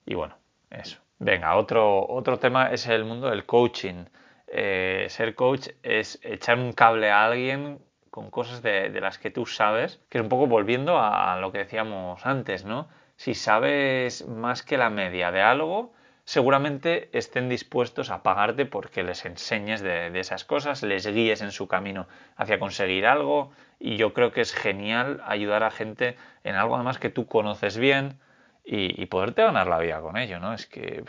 y 0.06 0.14
bueno, 0.14 0.36
eso. 0.70 1.05
Venga, 1.26 1.56
otro, 1.56 2.08
otro 2.08 2.38
tema 2.38 2.68
es 2.68 2.86
el 2.86 3.04
mundo 3.04 3.32
del 3.32 3.48
coaching. 3.48 4.06
Eh, 4.46 5.08
ser 5.10 5.34
coach 5.34 5.70
es 5.82 6.20
echar 6.22 6.60
un 6.60 6.72
cable 6.72 7.10
a 7.10 7.26
alguien 7.26 7.80
con 8.12 8.30
cosas 8.30 8.62
de, 8.62 8.92
las 9.02 9.18
que 9.18 9.32
tú 9.32 9.48
sabes, 9.48 10.00
que 10.10 10.20
es 10.20 10.22
un 10.22 10.30
poco 10.30 10.46
volviendo 10.46 11.00
a, 11.00 11.36
lo 11.40 11.52
que 11.52 11.58
decíamos 11.58 12.24
antes, 12.28 12.64
¿no? 12.64 12.90
Si 13.16 13.34
sabes 13.34 14.28
más 14.28 14.62
que 14.62 14.78
la 14.78 14.92
media 14.92 15.32
de 15.32 15.42
algo, 15.42 15.94
seguramente 16.26 17.10
estén 17.12 17.50
dispuestos 17.50 18.12
a 18.12 18.22
pagarte 18.22 18.68
porque 18.68 19.02
les 19.02 19.26
enseñes 19.26 19.82
de, 19.82 20.12
esas 20.20 20.46
cosas, 20.46 20.84
les 20.84 21.08
guíes 21.08 21.42
en 21.42 21.52
su 21.52 21.68
camino 21.68 22.08
hacia 22.36 22.60
conseguir 22.60 23.08
algo 23.08 23.50
y 23.80 23.98
yo 23.98 24.14
creo 24.14 24.32
que 24.32 24.42
es 24.42 24.54
genial 24.54 25.24
ayudar 25.26 25.64
a 25.64 25.72
gente 25.72 26.18
en 26.44 26.54
algo 26.54 26.76
además 26.76 27.00
que 27.00 27.10
tú 27.10 27.26
conoces 27.26 27.80
bien 27.80 28.20
y, 28.66 29.06
poderte 29.06 29.44
ganar 29.44 29.68
la 29.68 29.80
vida 29.80 30.02
con 30.02 30.18
ello, 30.18 30.40
¿no? 30.40 30.54
Es 30.54 30.66
que 30.66 31.04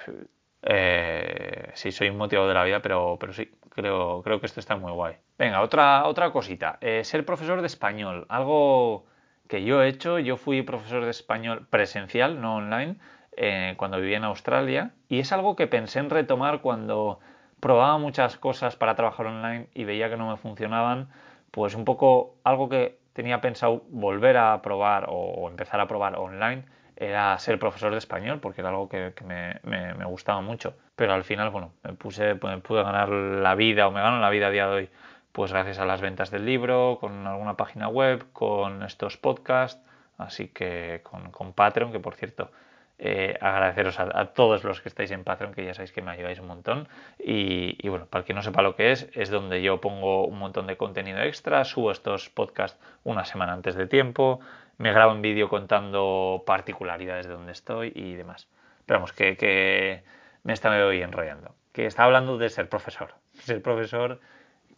eh, 0.63 1.71
sí 1.75 1.91
soy 1.91 2.11
un 2.11 2.19
motivo 2.19 2.47
de 2.47 2.55
la 2.55 2.65
vida, 2.65 2.81
pero, 2.81 3.17
pero 3.19 3.33
sí, 3.33 3.51
creo, 3.71 4.23
creo 4.23 4.41
que 4.41 4.47
esto 4.47 4.61
está 4.61 4.77
muy 4.77 4.93
guay. 4.93 5.15
Venga, 5.39 5.63
otra, 5.63 6.07
otra 6.07 6.31
cosita, 6.31 6.79
eh, 6.81 7.03
ser 7.05 7.25
profesor 7.25 7.61
de 7.61 7.67
español, 7.67 8.27
algo 8.29 9.07
que 9.49 9.65
yo 9.65 9.83
he 9.83 9.89
hecho, 9.89 10.19
yo 10.19 10.37
fui 10.37 10.63
profesor 10.63 11.05
de 11.05 11.11
español 11.11 11.67
presencial, 11.71 12.41
no 12.41 12.57
online, 12.57 12.97
eh, 13.39 13.75
cuando 13.77 14.01
vivía 14.01 14.17
en 14.17 14.25
Australia 14.25 14.93
y 15.09 15.19
es 15.19 15.31
algo 15.31 15.57
que 15.57 15.67
pensé 15.67 15.99
en 15.99 16.09
retomar 16.09 16.63
cuando 16.63 17.21
probaba 17.61 17.99
muchas 17.99 18.39
cosas 18.39 18.77
para 18.77 18.95
trabajar 18.95 19.27
online 19.27 19.69
y 19.75 19.85
veía 19.85 20.09
que 20.09 20.17
no 20.17 20.31
me 20.31 20.39
funcionaban, 20.39 21.11
pues 21.51 21.75
un 21.75 21.85
poco 21.85 22.37
algo 22.45 22.71
que 22.71 22.99
tenía 23.13 23.43
pensado 23.43 23.83
volver 23.91 24.39
a 24.39 24.63
probar 24.63 25.07
o, 25.11 25.49
empezar 25.51 25.81
a 25.81 25.87
probar 25.87 26.17
online 26.17 26.65
era 26.97 27.39
ser 27.39 27.59
profesor 27.59 27.93
de 27.93 27.99
español 27.99 28.41
porque 28.41 28.63
era 28.63 28.71
algo 28.71 28.89
que, 28.89 29.13
me, 29.27 30.05
gustaba 30.07 30.41
mucho. 30.41 30.75
Pero 30.97 31.13
al 31.13 31.25
final, 31.25 31.51
bueno, 31.51 31.73
me 31.83 31.93
puse, 31.93 32.35
pude 32.37 32.83
ganar 32.83 33.09
la 33.11 33.55
vida 33.55 33.87
o 33.87 33.91
me 33.91 34.01
gano 34.01 34.21
la 34.21 34.31
vida 34.31 34.47
a 34.49 34.51
día 34.51 34.67
de 34.67 34.73
hoy 34.73 34.91
pues 35.37 35.53
gracias 35.53 35.79
a 35.79 35.85
las 35.85 36.01
ventas 36.01 36.31
del 36.31 36.47
libro, 36.47 36.97
con 36.99 37.27
alguna 37.27 37.59
página 37.59 37.89
web, 37.89 38.25
con 38.33 38.83
estos 38.83 39.19
podcasts, 39.19 39.79
así 40.17 40.49
que 40.49 41.03
con, 41.03 41.31
con 41.31 41.53
Patreon, 41.53 41.93
que 41.93 42.01
por 42.01 42.15
cierto 42.15 42.51
eh, 42.99 43.37
agradeceros 43.43 44.01
a, 44.01 44.33
todos 44.33 44.65
los 44.65 44.81
que 44.81 44.89
estáis 44.89 45.11
en 45.11 45.25
Patreon, 45.25 45.53
que 45.53 45.63
ya 45.63 45.75
sabéis 45.75 45.93
que 45.93 46.01
me 46.01 46.11
ayudáis 46.13 46.39
un 46.39 46.47
montón. 46.47 46.89
Y, 47.19 47.77
y, 47.79 47.89
bueno, 47.91 48.07
para 48.07 48.21
el 48.21 48.27
que 48.27 48.33
no 48.33 48.41
sepa 48.41 48.63
lo 48.63 48.77
que 48.77 48.93
es, 48.93 49.11
es 49.13 49.29
donde 49.29 49.61
yo 49.61 49.79
pongo 49.79 50.27
un 50.27 50.39
montón 50.39 50.67
de 50.67 50.79
contenido 50.79 51.21
extra, 51.21 51.65
subo 51.65 51.91
estos 51.91 52.31
podcasts 52.31 52.81
una 53.05 53.27
semana 53.27 53.53
antes 53.53 53.75
de 53.75 53.87
tiempo, 53.87 54.41
me 54.79 54.93
grabo 54.93 55.13
en 55.13 55.23
vídeo 55.23 55.49
contando 55.49 56.43
particularidades 56.47 57.27
de 57.27 57.33
donde 57.33 57.53
estoy 57.53 57.93
y 57.95 58.15
demás. 58.15 58.49
Pero 58.85 58.99
vamos, 58.99 59.13
que, 59.13 59.37
que 59.37 60.05
me 60.45 60.85
voy 60.85 61.03
enrollando. 61.03 61.55
Que 61.73 61.87
está 61.87 62.05
hablando 62.05 62.39
de 62.39 62.49
ser 62.49 62.69
profesor. 62.69 63.15
Ser 63.35 63.63
profesor, 63.63 64.21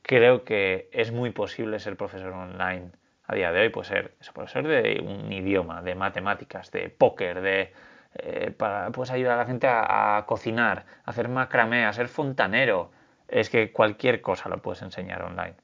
creo 0.03 0.45
que 0.45 0.89
es 0.93 1.13
muy 1.13 1.31
posible 1.31 1.79
ser 1.79 1.97
profesor 1.97 2.33
online 2.33 2.91
a 3.27 3.35
día 3.35 3.53
de 3.53 3.61
hoy. 3.61 3.69
Puede 3.69 3.89
ser 3.89 4.15
profesor 4.33 4.67
de 4.67 5.01
un 5.05 5.33
idioma, 5.33 5.83
de 5.83 5.95
matemáticas, 5.95 6.71
de 6.71 6.89
póker, 6.89 7.41
de 7.41 7.73
eh, 8.15 8.51
para, 8.57 8.91
puedes 8.91 9.11
ayudar 9.11 9.35
a 9.35 9.43
la 9.43 9.47
gente 9.47 9.67
a, 9.69 10.25
cocinar, 10.27 10.87
a 11.05 11.11
hacer 11.11 11.29
macramé, 11.29 11.85
a 11.85 11.93
ser 11.93 12.09
fontanero. 12.09 12.91
Es 13.29 13.51
que 13.51 13.73
cualquier 13.73 14.21
cosa 14.21 14.49
lo 14.49 14.63
puedes 14.63 14.83
enseñar 14.83 15.23
online. 15.23 15.55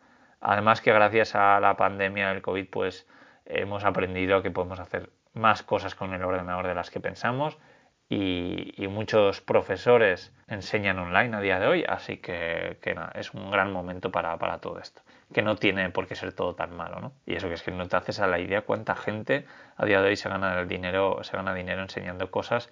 Además 0.40 0.80
que 0.80 0.92
gracias 0.92 1.34
a 1.34 1.58
la 1.60 1.76
pandemia 1.76 2.28
del 2.28 2.42
COVID, 2.42 2.68
pues 2.68 3.08
hemos 3.46 3.84
aprendido 3.84 4.42
que 4.42 4.50
podemos 4.50 4.80
hacer 4.80 5.10
más 5.32 5.62
cosas 5.62 5.94
con 5.94 6.14
el 6.14 6.22
ordenador 6.22 6.66
de 6.66 6.74
las 6.74 6.90
que 6.90 7.00
pensamos 7.00 7.58
y, 8.08 8.86
muchos 8.88 9.40
profesores 9.40 10.32
enseñan 10.46 10.98
online 10.98 11.36
a 11.36 11.40
día 11.40 11.58
de 11.58 11.66
hoy, 11.66 11.84
así 11.88 12.18
que, 12.18 12.78
es 13.14 13.34
un 13.34 13.50
gran 13.50 13.72
momento 13.72 14.10
para, 14.12 14.36
para, 14.38 14.58
todo 14.58 14.78
esto, 14.78 15.02
que 15.32 15.42
no 15.42 15.56
tiene 15.56 15.90
por 15.90 16.06
qué 16.06 16.14
ser 16.14 16.32
todo 16.32 16.54
tan 16.54 16.76
malo, 16.76 17.00
¿no? 17.00 17.12
Y 17.26 17.34
eso 17.34 17.48
que 17.48 17.54
es 17.54 17.62
que 17.62 17.70
no 17.70 17.88
te 17.88 17.96
haces 17.96 18.20
a 18.20 18.26
la 18.26 18.38
idea 18.38 18.62
cuánta 18.62 18.94
gente 18.94 19.46
a 19.76 19.84
día 19.86 20.00
de 20.00 20.08
hoy 20.08 20.16
se 20.16 20.28
gana 20.28 20.60
el 20.60 20.68
dinero, 20.68 21.24
se 21.24 21.36
gana 21.36 21.54
dinero 21.54 21.82
enseñando 21.82 22.30
cosas 22.30 22.70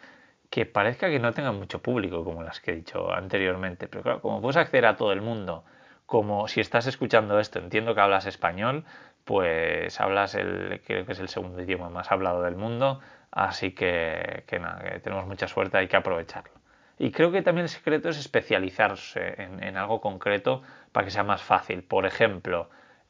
que 0.51 0.67
parezca 0.67 1.09
que 1.09 1.19
no 1.19 1.33
tengan 1.33 1.59
mucho 1.59 1.81
público, 1.81 2.25
como 2.25 2.43
las 2.43 2.61
que 2.61 2.73
he 2.73 2.77
dicho 2.77 3.11
anteriormente, 3.11 3.89
pero 3.89 4.03
claro, 4.03 4.21
como 4.21 4.41
puedes 4.43 4.59
acceder 4.59 4.87
a 4.87 4.97
todo 4.97 5.13
el 5.13 5.23
mundo, 5.23 5.65
como 6.13 6.47
si 6.47 6.61
estás 6.61 6.87
escuchando 6.87 7.41
esto, 7.41 7.59
entiendo 7.59 7.95
que 7.95 8.03
hablas 8.03 8.27
español, 8.27 8.85
pues 9.25 9.99
hablas 9.99 10.35
el, 10.35 10.83
creo 10.87 11.07
que 11.07 11.13
es 11.13 11.21
el 11.21 11.31
segundo 11.31 11.63
idioma 11.63 11.89
más 11.89 12.13
hablado 12.13 12.43
del 12.43 12.55
mundo, 12.55 13.01
Así 13.33 13.71
que, 13.71 14.45
que 14.47 14.59
nada, 14.59 14.83
que 14.83 15.01
tenemos 15.01 15.27
mucha 15.27 15.49
suerte, 15.49 15.79
hay 15.79 15.89
que 15.89 15.97
aprovecharlo. 15.97 16.53
Y 16.99 17.13
creo 17.13 17.33
que 17.33 17.41
también 17.41 17.63
el 17.63 17.71
secreto 17.71 18.11
es 18.11 18.19
especializarse 18.19 19.43
en, 19.43 19.75
algo 19.79 20.03
concreto 20.03 20.63
para 20.93 21.07
que 21.07 21.11
sea 21.11 21.25
más 21.25 21.41
fácil. 21.43 21.83
Por 21.83 22.05
ejemplo, 22.05 22.69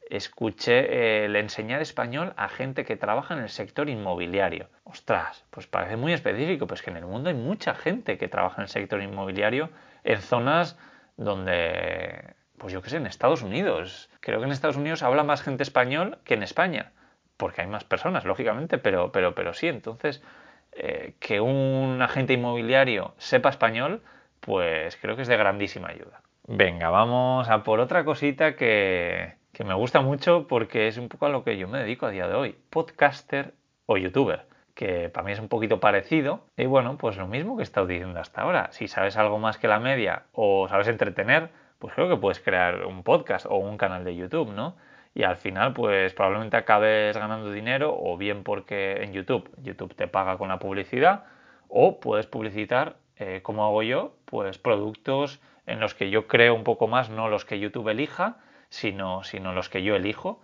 escuché 0.09 1.25
el 1.25 1.35
enseñar 1.35 1.81
español 1.81 2.31
a 2.37 2.47
gente 2.47 2.85
que 2.85 2.95
trabaja 2.95 3.33
en 3.33 3.41
el 3.41 3.49
sector 3.49 3.89
inmobiliario. 3.89 4.69
Ostras, 4.85 5.43
pues 5.49 5.67
parece 5.67 5.97
muy 5.97 6.13
específico, 6.13 6.67
pues 6.67 6.81
que 6.81 6.91
en 6.91 6.97
el 6.97 7.05
mundo 7.05 7.27
hay 7.27 7.35
mucha 7.35 7.75
gente 7.75 8.17
que 8.17 8.29
trabaja 8.29 8.61
en 8.61 8.63
el 8.63 8.69
sector 8.69 9.01
inmobiliario 9.01 9.71
en 10.05 10.21
zonas 10.21 10.79
donde, 11.17 12.33
pues 12.63 12.71
yo 12.71 12.81
qué 12.81 12.89
sé, 12.89 12.95
en 12.95 13.07
Estados 13.07 13.41
Unidos. 13.41 14.09
Creo 14.21 14.39
que 14.39 14.45
en 14.45 14.53
Estados 14.53 14.77
Unidos 14.77 15.03
habla 15.03 15.25
más 15.25 15.41
gente 15.41 15.63
español 15.63 16.19
que 16.23 16.35
en 16.35 16.43
España 16.43 16.93
porque 17.35 17.59
hay 17.59 17.67
más 17.67 17.83
personas, 17.83 18.23
lógicamente, 18.23 18.77
pero, 18.77 19.11
pero, 19.11 19.35
pero 19.35 19.53
sí, 19.53 19.67
entonces 19.67 20.23
eh, 20.71 21.15
que 21.19 21.41
un 21.41 22.01
agente 22.01 22.31
inmobiliario 22.31 23.15
sepa 23.17 23.49
español, 23.49 24.01
pues 24.39 24.95
creo 24.95 25.17
que 25.17 25.23
es 25.23 25.27
de 25.27 25.35
grandísima 25.35 25.89
ayuda. 25.89 26.21
Venga, 26.47 26.89
vamos 26.89 27.49
a 27.49 27.63
por 27.63 27.81
otra 27.81 28.05
cosita 28.05 28.55
que, 28.55 29.33
que 29.51 29.65
me 29.65 29.73
gusta 29.73 29.99
mucho 29.99 30.47
porque 30.47 30.87
es 30.87 30.97
un 30.97 31.09
poco 31.09 31.25
a 31.25 31.29
lo 31.29 31.43
que 31.43 31.57
yo 31.57 31.67
me 31.67 31.79
dedico 31.79 32.05
a 32.05 32.11
día 32.11 32.29
de 32.29 32.35
hoy, 32.35 32.55
podcaster 32.69 33.53
o 33.87 33.97
youtuber 33.97 34.45
que 34.73 35.09
para 35.09 35.25
mí 35.25 35.33
es 35.33 35.39
un 35.39 35.49
poquito 35.49 35.79
parecido. 35.79 36.45
Y 36.57 36.65
bueno, 36.65 36.97
pues 36.97 37.17
lo 37.17 37.27
mismo 37.27 37.55
que 37.55 37.61
he 37.61 37.63
estado 37.63 37.87
diciendo 37.87 38.19
hasta 38.19 38.41
ahora. 38.41 38.69
Si 38.71 38.87
sabes 38.87 39.17
algo 39.17 39.37
más 39.37 39.57
que 39.57 39.67
la 39.67 39.79
media 39.79 40.23
o 40.31 40.67
sabes 40.67 40.87
entretener, 40.87 41.49
pues 41.83 41.93
creo 41.95 42.07
que 42.07 42.15
puedes 42.15 42.39
crear 42.39 42.85
un 42.85 43.03
podcast 43.03 43.45
o 43.45 43.57
un 43.57 43.75
canal 43.77 44.05
de 44.05 44.15
YouTube, 44.15 44.53
¿no? 44.53 44.77
y 45.15 45.23
al 45.23 45.37
final 45.37 45.73
pues 45.73 46.13
probablemente 46.13 46.57
acabes 46.57 47.15
ganando 47.17 47.51
dinero 47.51 47.95
o 47.97 48.17
bien 48.17 48.43
porque 48.43 49.03
en 49.03 49.13
YouTube 49.13 49.49
YouTube 49.61 49.95
te 49.95 50.07
paga 50.07 50.37
con 50.37 50.49
la 50.49 50.59
publicidad 50.59 51.25
o 51.67 51.99
puedes 51.99 52.25
publicitar 52.25 52.97
eh, 53.17 53.41
como 53.43 53.65
hago 53.65 53.83
yo 53.83 54.15
pues 54.25 54.57
productos 54.57 55.39
en 55.67 55.79
los 55.79 55.93
que 55.93 56.09
yo 56.09 56.27
creo 56.27 56.55
un 56.55 56.63
poco 56.63 56.87
más 56.87 57.09
no 57.09 57.29
los 57.29 57.45
que 57.45 57.59
YouTube 57.59 57.89
elija 57.89 58.37
sino, 58.69 59.23
sino 59.23 59.53
los 59.53 59.69
que 59.69 59.83
yo 59.83 59.95
elijo 59.95 60.41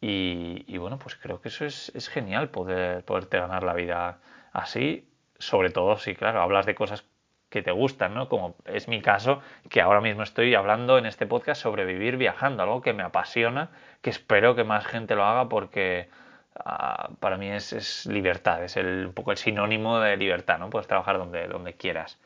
y, 0.00 0.78
bueno 0.78 0.98
pues 0.98 1.16
creo 1.16 1.40
que 1.40 1.48
eso 1.48 1.64
es, 1.64 1.92
es 1.94 2.08
genial 2.08 2.50
poder 2.50 3.04
poderte 3.04 3.38
ganar 3.38 3.62
la 3.62 3.74
vida 3.74 4.20
así 4.52 5.08
sobre 5.38 5.70
todo 5.70 5.98
si 5.98 6.14
claro 6.14 6.40
hablas 6.40 6.66
de 6.66 6.74
cosas 6.74 7.04
que 7.50 7.62
te 7.62 7.70
gustan, 7.70 8.14
¿no? 8.14 8.28
Como 8.28 8.56
es 8.66 8.88
mi 8.88 9.00
caso, 9.00 9.40
que 9.70 9.80
ahora 9.80 10.00
mismo 10.00 10.22
estoy 10.22 10.54
hablando 10.54 10.98
en 10.98 11.06
este 11.06 11.26
podcast 11.26 11.62
sobre 11.62 11.84
vivir 11.84 12.16
viajando, 12.16 12.62
algo 12.62 12.82
que 12.82 12.92
me 12.92 13.02
apasiona, 13.02 13.70
que 14.02 14.10
espero 14.10 14.54
que 14.54 14.64
más 14.64 14.86
gente 14.86 15.14
lo 15.14 15.24
haga 15.24 15.48
porque 15.48 16.08
ah, 16.56 17.10
para 17.20 17.38
mí 17.38 17.48
es, 17.50 18.06
libertad, 18.06 18.62
es 18.64 18.76
el, 18.76 19.06
un 19.06 19.12
poco 19.14 19.32
el 19.32 19.38
sinónimo 19.38 19.98
de 20.00 20.16
libertad, 20.16 20.58
¿no? 20.58 20.70
Puedes 20.70 20.86
trabajar 20.88 21.18
donde, 21.18 21.48
donde 21.48 21.74
quieras. 21.74 22.18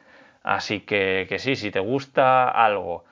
Así 0.42 0.80
que, 0.80 1.26
que 1.28 1.38
sí, 1.38 1.56
si 1.56 1.70
te 1.70 1.80
gusta 1.80 2.48
algo, 2.48 3.04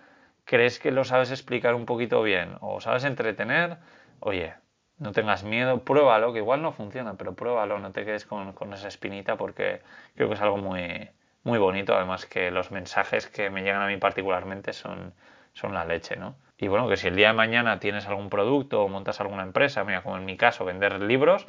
crees 0.44 0.80
que 0.80 0.90
lo 0.90 1.04
sabes 1.04 1.30
explicar 1.30 1.74
un 1.74 1.86
poquito 1.86 2.22
bien 2.22 2.56
o 2.60 2.80
sabes 2.80 3.04
entretener, 3.04 3.78
oye, 4.20 4.54
no 4.98 5.12
tengas 5.12 5.44
miedo, 5.44 5.84
pruébalo, 5.84 6.32
que 6.32 6.40
igual 6.40 6.60
no 6.62 6.72
funciona, 6.72 7.14
pero 7.14 7.34
pruébalo, 7.34 7.78
no 7.78 7.92
te 7.92 8.04
quedes 8.04 8.26
con, 8.26 8.52
con 8.52 8.72
esa 8.72 8.88
espinita 8.88 9.36
porque 9.36 9.80
creo 10.14 10.28
que 10.28 10.34
es 10.34 10.40
algo 10.40 10.58
muy, 10.58 11.08
muy 11.44 11.59
bonito, 11.59 11.94
además 11.94 12.26
que 12.26 12.50
los 12.50 12.70
mensajes 12.70 13.26
que 13.26 13.50
me 13.50 13.62
llegan 13.62 13.83
a 13.83 13.87
mí 13.87 13.96
particularmente 13.96 14.72
son, 14.72 15.12
son 15.55 15.74
la 15.74 15.85
leche, 15.85 16.16
¿no? 16.16 16.37
Y 16.59 16.68
bueno, 16.68 16.88
que 16.88 16.96
si 16.96 17.09
el 17.09 17.16
día 17.16 17.29
de 17.29 17.35
mañana 17.35 17.81
tienes 17.81 18.07
algún 18.07 18.29
producto 18.29 18.83
o 18.83 18.88
montas 18.88 19.20
alguna 19.20 19.42
empresa, 19.42 19.83
mira, 19.85 20.03
como 20.03 20.18
en 20.18 20.26
mi 20.26 20.37
caso, 20.37 20.64
vender 20.64 21.00
libros, 21.00 21.46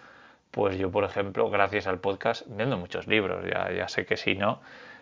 pues 0.52 0.78
yo, 0.78 0.92
por 0.92 1.04
ejemplo, 1.04 1.50
gracias 1.50 1.88
al 1.88 2.00
podcast, 2.00 2.46
vendo 2.48 2.78
muchos 2.78 3.08
libros, 3.08 3.46
ya, 3.46 3.72
ya 3.72 3.88
sé 3.90 4.06
que 4.06 4.16
si 4.18 4.36
no, 4.36 4.62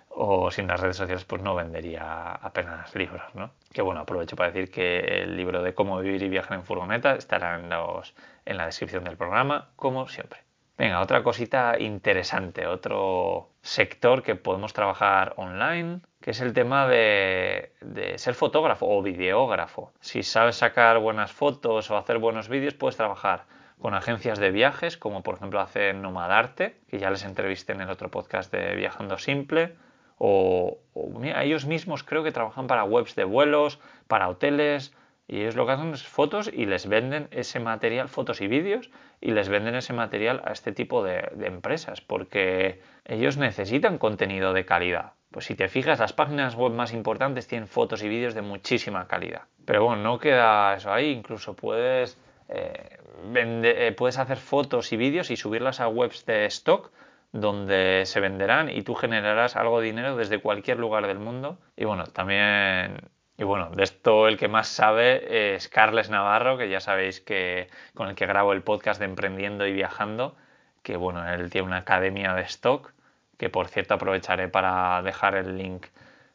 o 0.10 0.50
sin 0.52 0.68
las 0.68 0.80
redes 0.80 0.98
sociales, 0.98 1.26
pues 1.26 1.42
no 1.42 1.56
vendería 1.56 2.32
apenas 2.32 2.94
libros, 2.96 3.24
¿no? 3.36 3.52
Que 3.72 3.82
bueno, 3.84 4.02
aprovecho 4.02 4.36
para 4.36 4.52
decir 4.52 4.72
que 4.72 5.00
el 5.22 5.38
libro 5.38 5.62
de 5.62 5.74
cómo 5.74 6.00
vivir 6.00 6.24
y 6.24 6.30
viajar 6.30 6.58
en 6.58 6.64
furgoneta 6.64 7.16
estará 7.16 7.60
en, 7.60 7.70
los, 7.70 8.16
en 8.46 8.58
la 8.58 8.66
descripción 8.66 9.04
del 9.04 9.18
programa, 9.18 9.70
como 9.76 10.08
siempre. 10.08 10.49
Venga, 10.80 11.02
otra 11.02 11.24
cosita 11.24 11.78
interesante, 11.78 12.66
otro 12.66 13.50
sector 13.62 14.24
que 14.24 14.36
podemos 14.36 14.72
trabajar 14.72 15.34
online, 15.36 16.00
que 16.22 16.32
es 16.32 16.40
el 16.40 16.54
tema 16.54 16.88
de, 16.88 17.74
ser 18.16 18.34
fotógrafo 18.34 18.88
o 18.88 19.04
videógrafo. 19.04 19.92
Si 20.00 20.24
sabes 20.24 20.56
sacar 20.56 21.00
buenas 21.00 21.34
fotos 21.34 21.92
o 21.92 21.98
hacer 21.98 22.18
buenos 22.18 22.48
vídeos, 22.48 22.76
puedes 22.76 22.96
trabajar 22.96 23.44
con 23.78 23.94
agencias 23.94 24.40
de 24.40 24.52
viajes, 24.52 24.96
como 24.96 25.22
por 25.22 25.36
ejemplo 25.36 25.60
hace 25.60 25.92
Nomadarte, 25.92 26.78
que 26.88 26.98
ya 26.98 27.10
les 27.10 27.26
entrevisté 27.26 27.74
en 27.74 27.82
el 27.82 27.90
otro 27.90 28.10
podcast 28.10 28.50
de 28.50 28.76
Viajando 28.76 29.18
Simple, 29.18 29.76
o, 30.18 30.78
o 30.94 31.22
ellos 31.26 31.66
mismos 31.66 32.06
creo 32.06 32.24
que 32.24 32.32
trabajan 32.32 32.68
para 32.68 32.86
webs 32.86 33.16
de 33.16 33.26
vuelos, 33.26 33.82
para 34.08 34.30
hoteles, 34.30 34.94
y 35.30 35.42
ellos 35.42 35.56
lo 35.56 35.68
que 35.68 35.74
hacen 35.74 35.94
es 35.94 36.02
fotos 36.02 36.50
y 36.52 36.66
les 36.66 36.88
venden 36.88 37.28
ese 37.30 37.60
material, 37.60 38.10
fotos 38.10 38.42
y 38.42 38.48
vídeos, 38.48 38.90
y 39.22 39.32
les 39.32 39.48
venden 39.48 39.76
ese 39.76 39.94
material 39.94 40.42
a 40.44 40.52
este 40.52 40.72
tipo 40.72 41.04
de, 41.04 41.30
empresas, 41.42 42.02
porque 42.02 42.82
ellos 43.06 43.38
necesitan 43.38 44.00
contenido 44.00 44.54
de 44.54 44.66
calidad. 44.66 45.14
Pues 45.30 45.46
si 45.46 45.54
te 45.54 45.68
fijas, 45.68 46.00
las 46.00 46.14
páginas 46.14 46.56
web 46.56 46.74
más 46.74 46.94
importantes 46.94 47.48
tienen 47.48 47.68
fotos 47.68 48.02
y 48.02 48.10
vídeos 48.10 48.34
de 48.34 48.42
muchísima 48.42 49.08
calidad. 49.08 49.44
Pero 49.66 49.86
bueno, 49.86 50.02
no 50.02 50.18
queda 50.18 50.74
eso 50.74 50.92
ahí, 50.92 51.12
incluso 51.12 51.56
puedes, 51.56 52.18
eh, 52.48 52.98
eh, 53.36 53.94
puedes 53.96 54.18
hacer 54.18 54.38
fotos 54.38 54.92
y 54.94 54.98
vídeos 54.98 55.30
y 55.30 55.38
subirlas 55.38 55.80
a 55.80 55.90
webs 55.90 56.26
de 56.26 56.48
stock 56.48 56.92
donde 57.32 58.02
se 58.06 58.20
venderán 58.20 58.70
y 58.70 58.82
tú 58.82 58.96
generarás 58.96 59.56
algo 59.56 59.80
de 59.80 59.86
dinero 59.86 60.16
desde 60.16 60.42
cualquier 60.42 60.80
lugar 60.80 61.06
del 61.06 61.20
mundo. 61.20 61.60
Y 61.78 61.86
bueno, 61.86 62.06
también 62.06 63.12
y 63.40 63.46
bueno, 63.46 63.70
de 63.70 63.84
esto 63.84 64.28
el 64.28 64.38
que 64.38 64.50
más 64.50 64.68
sabe 64.68 65.56
es 65.56 65.70
Carles 65.70 66.10
Navarro, 66.10 66.58
que 66.58 66.70
ya 66.70 66.82
sabéis 66.82 67.22
que 67.22 67.70
con 67.94 68.10
el 68.10 68.16
que 68.16 68.26
grabo 68.26 68.52
el 68.52 68.64
podcast 68.64 69.00
de 69.00 69.06
Emprendiendo 69.06 69.66
y 69.66 69.72
Viajando, 69.72 70.36
que 70.84 70.98
bueno, 70.98 71.26
él 71.34 71.50
tiene 71.50 71.66
una 71.68 71.78
academia 71.78 72.34
de 72.34 72.42
stock, 72.42 72.92
que 73.38 73.50
por 73.50 73.70
cierto 73.70 73.94
aprovecharé 73.94 74.50
para 74.50 75.02
dejar 75.04 75.36
el 75.36 75.58
link 75.58 75.86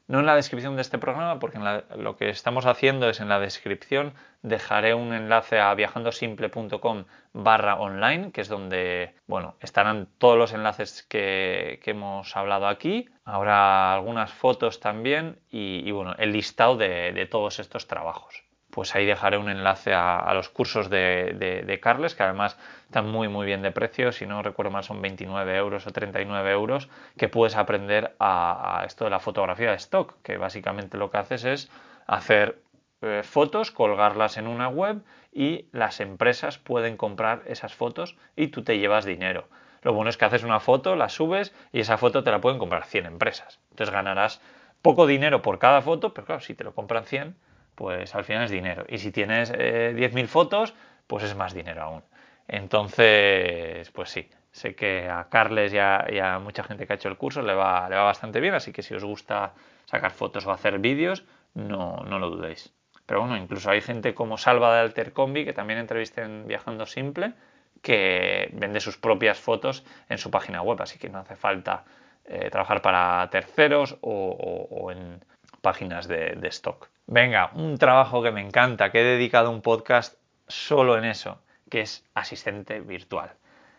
no 0.07 0.21
en 0.21 0.27
la 0.27 0.37
descripción 0.37 0.77
de 0.77 0.83
este 0.83 0.99
programa, 0.99 1.39
porque 1.39 1.59
lo 1.97 2.17
que 2.17 2.29
estamos 2.29 2.67
haciendo 2.67 3.09
es 3.09 3.21
en 3.21 3.29
la 3.29 3.41
descripción 3.41 4.15
dejaré 4.43 4.93
un 4.93 5.15
enlace 5.15 5.59
a 5.59 5.75
viajandosimple.com 5.75 7.05
barra 7.33 7.77
online, 7.77 8.31
que 8.31 8.43
es 8.43 8.49
donde, 8.49 9.15
bueno, 9.27 9.57
estarán 9.61 10.07
todos 10.19 10.37
los 10.37 10.53
enlaces 10.53 11.03
que, 11.09 11.81
hemos 11.85 12.37
hablado 12.37 12.69
aquí, 12.69 13.09
ahora 13.25 13.95
algunas 13.95 14.33
fotos 14.33 14.81
también 14.81 15.39
y, 15.51 15.91
bueno, 15.91 16.15
el 16.19 16.33
listado 16.33 16.77
de, 16.77 17.27
todos 17.31 17.59
estos 17.59 17.87
trabajos. 17.87 18.44
Pues 18.75 18.93
ahí 18.97 19.07
dejaré 19.07 19.39
un 19.39 19.49
enlace 19.49 19.95
a, 19.95 20.35
los 20.35 20.49
cursos 20.49 20.91
de, 20.91 21.79
Carles, 21.81 22.17
que 22.17 22.25
además 22.25 22.59
están 22.87 23.09
muy 23.09 23.29
muy 23.29 23.47
bien 23.47 23.63
de 23.63 23.71
precio, 23.71 24.11
si 24.11 24.27
no 24.27 24.43
recuerdo 24.43 24.73
mal 24.73 24.83
son 24.83 25.01
29 25.01 25.57
euros 25.57 25.87
o 25.87 25.93
39 25.93 26.51
euros, 26.51 26.89
que 27.17 27.29
puedes 27.29 27.55
aprender 27.55 28.17
a, 28.19 28.83
esto 28.85 29.05
de 29.05 29.11
la 29.11 29.21
fotografía 29.21 29.71
de 29.71 29.77
stock, 29.77 30.21
que 30.25 30.39
básicamente 30.39 30.99
lo 30.99 31.09
que 31.13 31.19
haces 31.19 31.45
es 31.45 31.71
hacer 32.09 32.59
eh, 33.01 33.23
fotos, 33.23 33.71
colgarlas 33.71 34.39
en 34.39 34.49
una 34.49 34.67
web 34.69 35.03
y 35.33 35.69
las 35.71 36.01
empresas 36.01 36.59
pueden 36.59 36.97
comprar 36.97 37.43
esas 37.47 37.75
fotos 37.75 38.17
y 38.35 38.49
tú 38.49 38.65
te 38.65 38.77
llevas 38.81 39.05
dinero. 39.05 39.47
Lo 39.83 39.93
bueno 39.93 40.11
es 40.11 40.17
que 40.17 40.25
haces 40.25 40.43
una 40.43 40.59
foto, 40.59 40.97
la 40.97 41.09
subes 41.11 41.55
y 41.71 41.79
esa 41.79 41.97
foto 41.97 42.25
te 42.25 42.33
la 42.33 42.41
pueden 42.41 42.59
comprar 42.59 42.87
100 42.87 43.07
empresas. 43.07 43.61
Entonces 43.71 43.95
ganarás 43.95 44.41
poco 44.83 45.07
dinero 45.07 45.43
por 45.43 45.61
cada 45.61 45.81
foto, 45.81 46.13
pero 46.13 46.27
claro, 46.27 46.41
si 46.41 46.55
te 46.55 46.65
lo 46.65 46.75
compran 46.75 47.05
100, 47.05 47.37
pues 47.75 48.15
al 48.15 48.25
final 48.25 48.45
es 48.45 48.51
dinero. 48.51 48.85
Y 48.89 48.99
si 48.99 49.11
tienes 49.11 49.53
10.000 49.53 49.59
eh, 49.59 50.27
fotos, 50.27 50.75
pues 51.07 51.25
es 51.25 51.35
más 51.35 51.55
dinero 51.55 51.83
aún. 51.83 52.03
Entonces, 52.49 53.91
pues 53.91 54.11
sí, 54.11 54.29
sé 54.51 54.75
que 54.75 55.09
a 55.09 55.29
Carles 55.29 55.73
y 55.73 55.79
a, 55.79 56.39
mucha 56.43 56.63
gente 56.63 56.87
que 56.87 56.93
ha 56.93 56.97
hecho 56.97 57.09
el 57.09 57.17
curso 57.17 57.43
le 57.43 57.55
va, 57.55 57.89
le 57.89 57.97
va 57.97 58.05
bastante 58.05 58.41
bien, 58.41 58.55
así 58.55 58.73
que 58.73 58.83
si 58.83 58.95
os 58.95 59.05
gusta 59.05 59.55
sacar 59.87 60.13
fotos 60.13 60.47
o 60.47 60.53
hacer 60.53 60.79
vídeos, 60.79 61.25
no, 61.55 61.97
no 62.07 62.19
lo 62.19 62.31
dudéis. 62.31 62.73
Pero 63.07 63.21
bueno, 63.21 63.37
incluso 63.37 63.71
hay 63.71 63.81
gente 63.81 64.15
como 64.15 64.39
Salva 64.39 64.75
de 64.75 64.81
Altercombi, 64.81 65.45
que 65.45 65.53
también 65.53 65.79
entrevisté 65.79 66.23
en 66.23 66.47
Viajando 66.47 66.87
Simple, 66.87 67.35
que 67.83 68.49
vende 68.55 68.81
sus 68.81 68.97
propias 68.97 69.39
fotos 69.39 69.85
en 70.09 70.19
su 70.19 70.31
página 70.31 70.63
web, 70.63 70.81
así 70.81 70.99
que 70.99 71.11
no 71.11 71.19
hace 71.19 71.37
falta 71.37 71.85
eh, 72.25 72.49
trabajar 72.51 72.81
para 72.81 73.29
terceros 73.31 73.99
o, 74.01 74.91
en 74.91 75.23
páginas 75.65 76.07
de, 76.07 76.39
stock. 76.49 76.91
Venga, 77.09 77.51
un 77.55 77.77
trabajo 77.79 78.23
que 78.23 78.31
me 78.31 78.41
encanta, 78.41 78.93
que 78.93 79.01
he 79.01 79.05
dedicado 79.05 79.51
un 79.51 79.63
podcast 79.63 80.17
solo 80.47 80.97
en 80.97 81.05
eso, 81.05 81.43
que 81.69 81.81
es 81.81 82.05
asistente 82.15 82.81
virtual. 82.81 83.33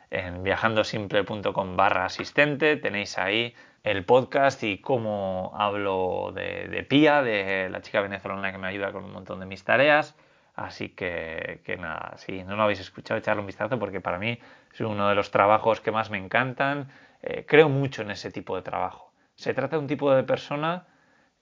En 0.10 0.44
viajandosimple.com 0.44 1.78
barra 1.78 2.06
asistente 2.06 2.76
tenéis 2.76 3.18
ahí 3.18 3.54
el 3.84 4.04
podcast 4.04 4.64
y 4.64 4.80
cómo 4.80 5.54
hablo 5.56 6.32
de, 6.34 6.68
de 6.68 6.84
Pía, 6.84 7.22
de 7.22 7.70
la 7.70 7.82
chica 7.82 8.02
venezolana 8.02 8.52
que 8.52 8.58
me 8.58 8.68
ayuda 8.68 8.92
con 8.92 9.04
un 9.04 9.14
montón 9.14 9.40
de 9.40 9.46
mis 9.46 9.64
tareas. 9.64 10.16
Así 10.56 10.90
que, 10.90 11.62
nada, 11.80 12.14
si 12.18 12.44
no 12.44 12.56
lo 12.56 12.64
habéis 12.64 12.80
escuchado, 12.80 13.20
echarle 13.20 13.42
un 13.42 13.48
vistazo 13.48 13.78
porque 13.78 14.00
para 14.00 14.18
mí 14.18 14.40
es 14.74 14.80
uno 14.80 15.10
de 15.10 15.16
los 15.16 15.30
trabajos 15.30 15.82
que 15.82 15.92
más 15.92 16.10
me 16.10 16.18
encantan. 16.18 16.90
Eh, 17.22 17.46
creo 17.48 17.70
mucho 17.70 18.02
en 18.02 18.12
ese 18.12 18.32
tipo 18.32 18.56
de 18.56 18.62
trabajo. 18.62 19.12
Se 19.36 19.54
trata 19.54 19.76
de 19.76 19.82
un 19.82 19.88
tipo 19.88 20.14
de 20.14 20.24
persona, 20.24 20.86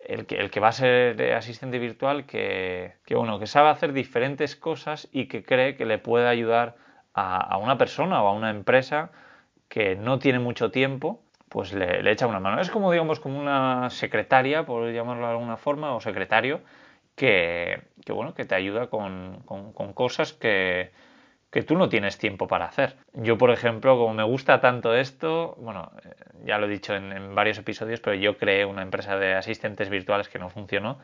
el 0.06 0.26
que, 0.26 0.36
el 0.36 0.52
que 0.52 0.60
va 0.60 0.70
a 0.70 0.74
ser 0.74 1.34
asistente 1.34 1.80
virtual, 1.80 2.26
que, 2.26 2.94
que, 3.06 3.16
bueno, 3.16 3.40
que 3.40 3.48
sabe 3.48 3.70
hacer 3.70 3.94
diferentes 3.94 4.56
cosas 4.56 5.08
y 5.12 5.28
que 5.28 5.44
cree 5.44 5.76
que 5.76 5.86
le 5.86 5.98
puede 5.98 6.28
ayudar 6.28 6.76
a, 7.14 7.38
a 7.38 7.58
una 7.58 7.78
persona 7.78 8.24
o 8.24 8.28
a 8.28 8.34
una 8.34 8.50
empresa 8.50 9.12
que 9.70 9.96
no 9.96 10.20
tiene 10.20 10.40
mucho 10.40 10.72
tiempo 10.72 11.24
pues 11.54 11.72
le, 11.72 12.12
echa 12.12 12.26
una 12.26 12.40
mano. 12.40 12.60
Es 12.60 12.72
como, 12.72 12.92
digamos, 12.92 13.20
como 13.20 13.40
una 13.40 13.92
secretaria, 13.92 14.66
por 14.66 14.92
llamarlo 14.92 15.28
de 15.28 15.34
alguna 15.34 15.56
forma, 15.56 15.96
o 15.96 16.02
secretario, 16.02 16.62
que, 17.16 17.84
bueno, 18.08 18.34
que 18.34 18.44
te 18.44 18.56
ayuda 18.56 18.88
con, 18.88 19.44
cosas 19.94 20.34
que, 20.34 20.90
que, 21.54 21.64
tú 21.64 21.78
no 21.78 21.88
tienes 21.88 22.18
tiempo 22.18 22.48
para 22.48 22.66
hacer. 22.66 22.96
Yo, 23.14 23.38
por 23.38 23.52
ejemplo, 23.52 23.98
como 23.98 24.14
me 24.14 24.24
gusta 24.24 24.60
tanto 24.60 24.96
esto, 24.96 25.56
bueno, 25.60 25.92
eh, 26.04 26.10
ya 26.46 26.58
lo 26.58 26.66
he 26.66 26.70
dicho 26.70 26.96
en, 26.96 27.36
varios 27.36 27.58
episodios, 27.60 28.00
pero 28.00 28.16
yo 28.16 28.38
creé 28.38 28.66
una 28.66 28.82
empresa 28.82 29.18
de 29.18 29.36
asistentes 29.36 29.90
virtuales 29.90 30.30
que 30.30 30.40
no 30.40 30.50
funcionó, 30.50 31.00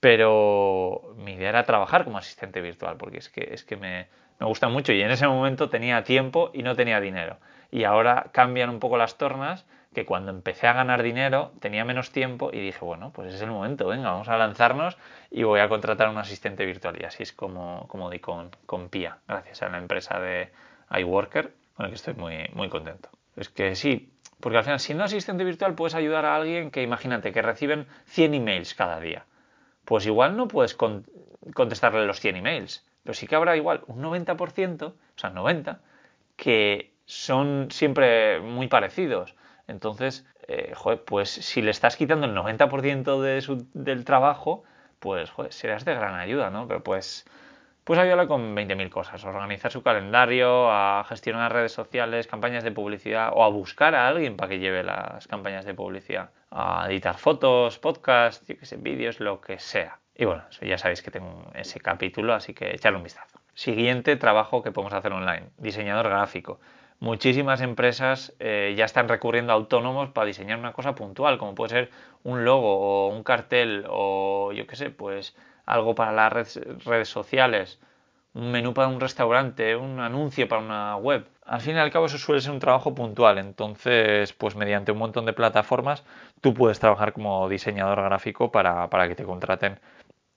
pero 0.00 1.14
mi 1.16 1.34
idea 1.34 1.50
era 1.50 1.64
trabajar 1.64 2.04
como 2.04 2.18
asistente 2.18 2.60
virtual, 2.60 2.96
porque 2.96 3.18
es 3.18 3.28
que, 3.28 3.48
es 3.52 3.64
que 3.64 3.76
me, 3.76 4.08
me 4.40 4.46
gusta 4.46 4.68
mucho 4.68 4.92
y 4.92 5.02
en 5.02 5.10
ese 5.10 5.26
momento 5.28 5.68
tenía 5.68 6.02
tiempo 6.02 6.50
y 6.52 6.62
no 6.62 6.74
tenía 6.74 7.00
dinero. 7.00 7.38
Y 7.70 7.84
ahora 7.84 8.30
cambian 8.32 8.70
un 8.70 8.80
poco 8.80 8.96
las 8.96 9.18
tornas 9.18 9.66
que 9.94 10.04
cuando 10.04 10.30
empecé 10.30 10.66
a 10.66 10.74
ganar 10.74 11.02
dinero 11.02 11.52
tenía 11.60 11.84
menos 11.84 12.10
tiempo 12.10 12.50
y 12.52 12.60
dije, 12.60 12.84
bueno, 12.84 13.12
pues 13.14 13.32
es 13.32 13.40
el 13.40 13.50
momento, 13.50 13.86
venga, 13.86 14.10
vamos 14.10 14.28
a 14.28 14.36
lanzarnos 14.36 14.98
y 15.30 15.44
voy 15.44 15.60
a 15.60 15.68
contratar 15.68 16.08
un 16.10 16.18
asistente 16.18 16.66
virtual. 16.66 17.00
Y 17.00 17.04
así 17.04 17.22
es 17.22 17.32
como, 17.32 17.86
como 17.88 18.10
di 18.10 18.18
con, 18.18 18.50
con 18.66 18.88
Pia, 18.90 19.18
gracias 19.26 19.62
a 19.62 19.68
la 19.68 19.78
empresa 19.78 20.20
de 20.20 20.52
iWorker, 20.90 21.52
con 21.74 21.84
la 21.84 21.88
que 21.88 21.96
estoy 21.96 22.14
muy, 22.14 22.50
muy 22.52 22.68
contento. 22.68 23.08
Es 23.36 23.48
que 23.48 23.74
sí, 23.74 24.12
porque 24.40 24.58
al 24.58 24.64
final 24.64 24.80
siendo 24.80 25.04
asistente 25.04 25.44
virtual 25.44 25.74
puedes 25.74 25.94
ayudar 25.94 26.26
a 26.26 26.36
alguien 26.36 26.70
que 26.70 26.82
imagínate 26.82 27.32
que 27.32 27.40
reciben 27.40 27.86
100 28.06 28.34
emails 28.34 28.74
cada 28.74 29.00
día. 29.00 29.24
Pues 29.84 30.06
igual 30.06 30.36
no 30.36 30.48
puedes 30.48 30.74
contestarle 30.74 32.06
los 32.06 32.20
100 32.20 32.36
emails, 32.36 32.84
pero 33.02 33.14
sí 33.14 33.26
que 33.26 33.36
habrá 33.36 33.56
igual 33.56 33.82
un 33.86 34.02
90%, 34.02 34.82
o 34.84 34.94
sea, 35.16 35.30
90, 35.30 35.80
que 36.36 36.92
son 37.06 37.68
siempre 37.70 38.40
muy 38.40 38.68
parecidos 38.68 39.34
entonces, 39.66 40.26
eh, 40.46 40.72
joder, 40.74 41.02
pues 41.04 41.30
si 41.30 41.62
le 41.62 41.70
estás 41.70 41.96
quitando 41.96 42.26
el 42.26 42.34
90% 42.34 43.20
de 43.20 43.40
su, 43.40 43.66
del 43.72 44.04
trabajo, 44.04 44.64
pues 45.00 45.30
joder, 45.30 45.52
serás 45.52 45.84
de 45.84 45.94
gran 45.94 46.14
ayuda, 46.14 46.50
¿no? 46.50 46.68
Pero 46.68 46.82
pues, 46.82 47.24
pues 47.84 47.98
ayúdale 47.98 48.26
con 48.26 48.54
20.000 48.54 48.90
cosas, 48.90 49.24
organizar 49.24 49.70
su 49.70 49.82
calendario, 49.82 50.70
a 50.70 51.04
gestionar 51.08 51.52
redes 51.52 51.72
sociales, 51.72 52.26
campañas 52.26 52.64
de 52.64 52.72
publicidad 52.72 53.30
o 53.34 53.42
a 53.42 53.48
buscar 53.48 53.94
a 53.94 54.08
alguien 54.08 54.36
para 54.36 54.48
que 54.50 54.58
lleve 54.58 54.82
las 54.82 55.26
campañas 55.28 55.64
de 55.64 55.74
publicidad, 55.74 56.30
a 56.50 56.86
editar 56.88 57.16
fotos, 57.16 57.78
podcasts, 57.78 58.46
yo 58.46 58.56
sé, 58.62 58.76
vídeos, 58.76 59.20
lo 59.20 59.40
que 59.40 59.58
sea. 59.58 59.98
Y 60.14 60.26
bueno, 60.26 60.44
ya 60.60 60.78
sabéis 60.78 61.02
que 61.02 61.10
tengo 61.10 61.50
ese 61.54 61.80
capítulo, 61.80 62.34
así 62.34 62.54
que 62.54 62.70
echarle 62.70 62.98
un 62.98 63.04
vistazo. 63.04 63.40
Siguiente 63.54 64.16
trabajo 64.16 64.62
que 64.62 64.72
podemos 64.72 64.92
hacer 64.92 65.12
online, 65.12 65.48
diseñador 65.58 66.08
gráfico 66.08 66.60
muchísimas 67.04 67.60
empresas 67.60 68.34
eh, 68.38 68.74
ya 68.76 68.86
están 68.86 69.08
recurriendo 69.08 69.52
a 69.52 69.56
autónomos 69.56 70.08
para 70.10 70.26
diseñar 70.26 70.58
una 70.58 70.72
cosa 70.72 70.94
puntual, 70.94 71.38
como 71.38 71.54
puede 71.54 71.68
ser 71.70 71.90
un 72.24 72.44
logo 72.44 72.72
o 72.78 73.08
un 73.08 73.22
cartel 73.22 73.84
o 73.88 74.52
yo 74.52 74.66
qué 74.66 74.74
sé, 74.74 74.90
pues 74.90 75.36
algo 75.66 75.94
para 75.94 76.12
las 76.12 76.32
redes, 76.32 77.08
sociales, 77.08 77.78
un 78.32 78.50
menú 78.50 78.72
para 78.72 78.88
un 78.88 79.00
restaurante, 79.00 79.76
un 79.76 80.00
anuncio 80.00 80.48
para 80.48 80.62
una 80.62 80.96
web. 80.96 81.26
Al 81.44 81.60
fin 81.60 81.76
y 81.76 81.78
al 81.78 81.90
cabo 81.90 82.06
eso 82.06 82.16
suele 82.16 82.40
ser 82.40 82.52
un 82.52 82.58
trabajo 82.58 82.94
puntual, 82.94 83.36
entonces 83.36 84.32
pues 84.32 84.56
mediante 84.56 84.92
un 84.92 84.98
montón 84.98 85.26
de 85.26 85.34
plataformas 85.34 86.04
tú 86.40 86.54
puedes 86.54 86.80
trabajar 86.80 87.12
como 87.12 87.48
diseñador 87.50 88.02
gráfico 88.02 88.50
para, 88.50 88.88
que 89.08 89.14
te 89.14 89.24
contraten 89.24 89.78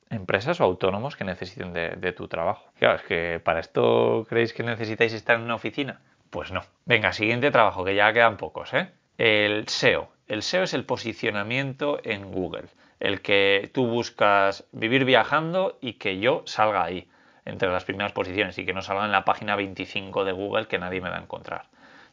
empresas 0.10 0.60
o 0.60 0.65
autónomos 0.65 1.15
que 1.15 1.23
necesiten 1.23 1.71
de, 1.71 1.91
de, 1.91 2.12
tu 2.12 2.27
trabajo. 2.27 2.65
Claro, 2.77 2.95
es 2.95 3.03
que 3.03 3.41
para 3.43 3.62
esto 3.62 4.25
creéis 4.27 4.53
que 4.53 4.63
necesitáis 4.63 5.13
estar 5.13 5.38
en 5.38 5.43
una 5.43 5.56
oficina. 5.56 6.01
Pues 6.30 6.52
no. 6.52 6.62
Venga, 6.86 7.13
siguiente 7.13 7.52
trabajo, 7.52 7.84
que 7.84 7.96
ya 7.96 8.12
quedan 8.13 8.38
pocos, 8.38 8.74
¿eh? 8.74 8.92
El 9.18 9.68
SEO. 9.68 10.10
El 10.28 10.44
SEO 10.44 10.63
es 10.63 10.74
el 10.74 10.86
posicionamiento 10.86 12.00
en 12.04 12.32
Google. 12.32 12.66
El 13.00 13.22
que 13.22 13.70
tú 13.74 13.88
buscas 13.88 14.66
vivir 14.72 15.06
viajando 15.06 15.78
y 15.82 15.94
que 15.94 16.20
yo 16.20 16.44
salga 16.46 16.84
ahí, 16.84 17.10
entre 17.46 17.70
las 17.70 17.86
primeras 17.86 18.12
posiciones, 18.12 18.58
y 18.58 18.66
que 18.66 18.74
no 18.74 18.82
salga 18.82 19.06
en 19.06 19.12
la 19.12 19.26
página 19.26 19.56
25 19.56 20.26
de 20.26 20.32
Google 20.34 20.68
que 20.68 20.80
nadie 20.80 21.02
me 21.02 21.10
va 21.10 21.18
a 21.18 21.22
encontrar. 21.22 21.66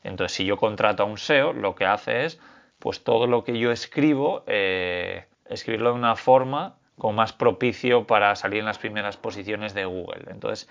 Entonces, 0.04 0.36
si 0.36 0.44
yo 0.44 0.56
contrato 0.56 1.02
a 1.02 1.06
un 1.06 1.18
SEO, 1.18 1.52
lo 1.52 1.74
que 1.74 1.86
hace 1.86 2.24
es, 2.24 2.40
pues 2.78 3.02
todo 3.02 3.26
lo 3.26 3.44
que 3.44 3.58
yo 3.58 3.72
escribo, 3.72 4.44
eh, 4.46 5.24
escribirlo 5.48 5.90
de 5.90 5.98
una 5.98 6.16
forma 6.16 6.76
como 6.98 7.14
más 7.14 7.32
propicio 7.32 8.06
para 8.06 8.36
salir 8.36 8.60
en 8.60 8.66
las 8.66 8.78
primeras 8.78 9.16
posiciones 9.16 9.74
de 9.74 9.84
Google. 9.84 10.26
Entonces, 10.30 10.68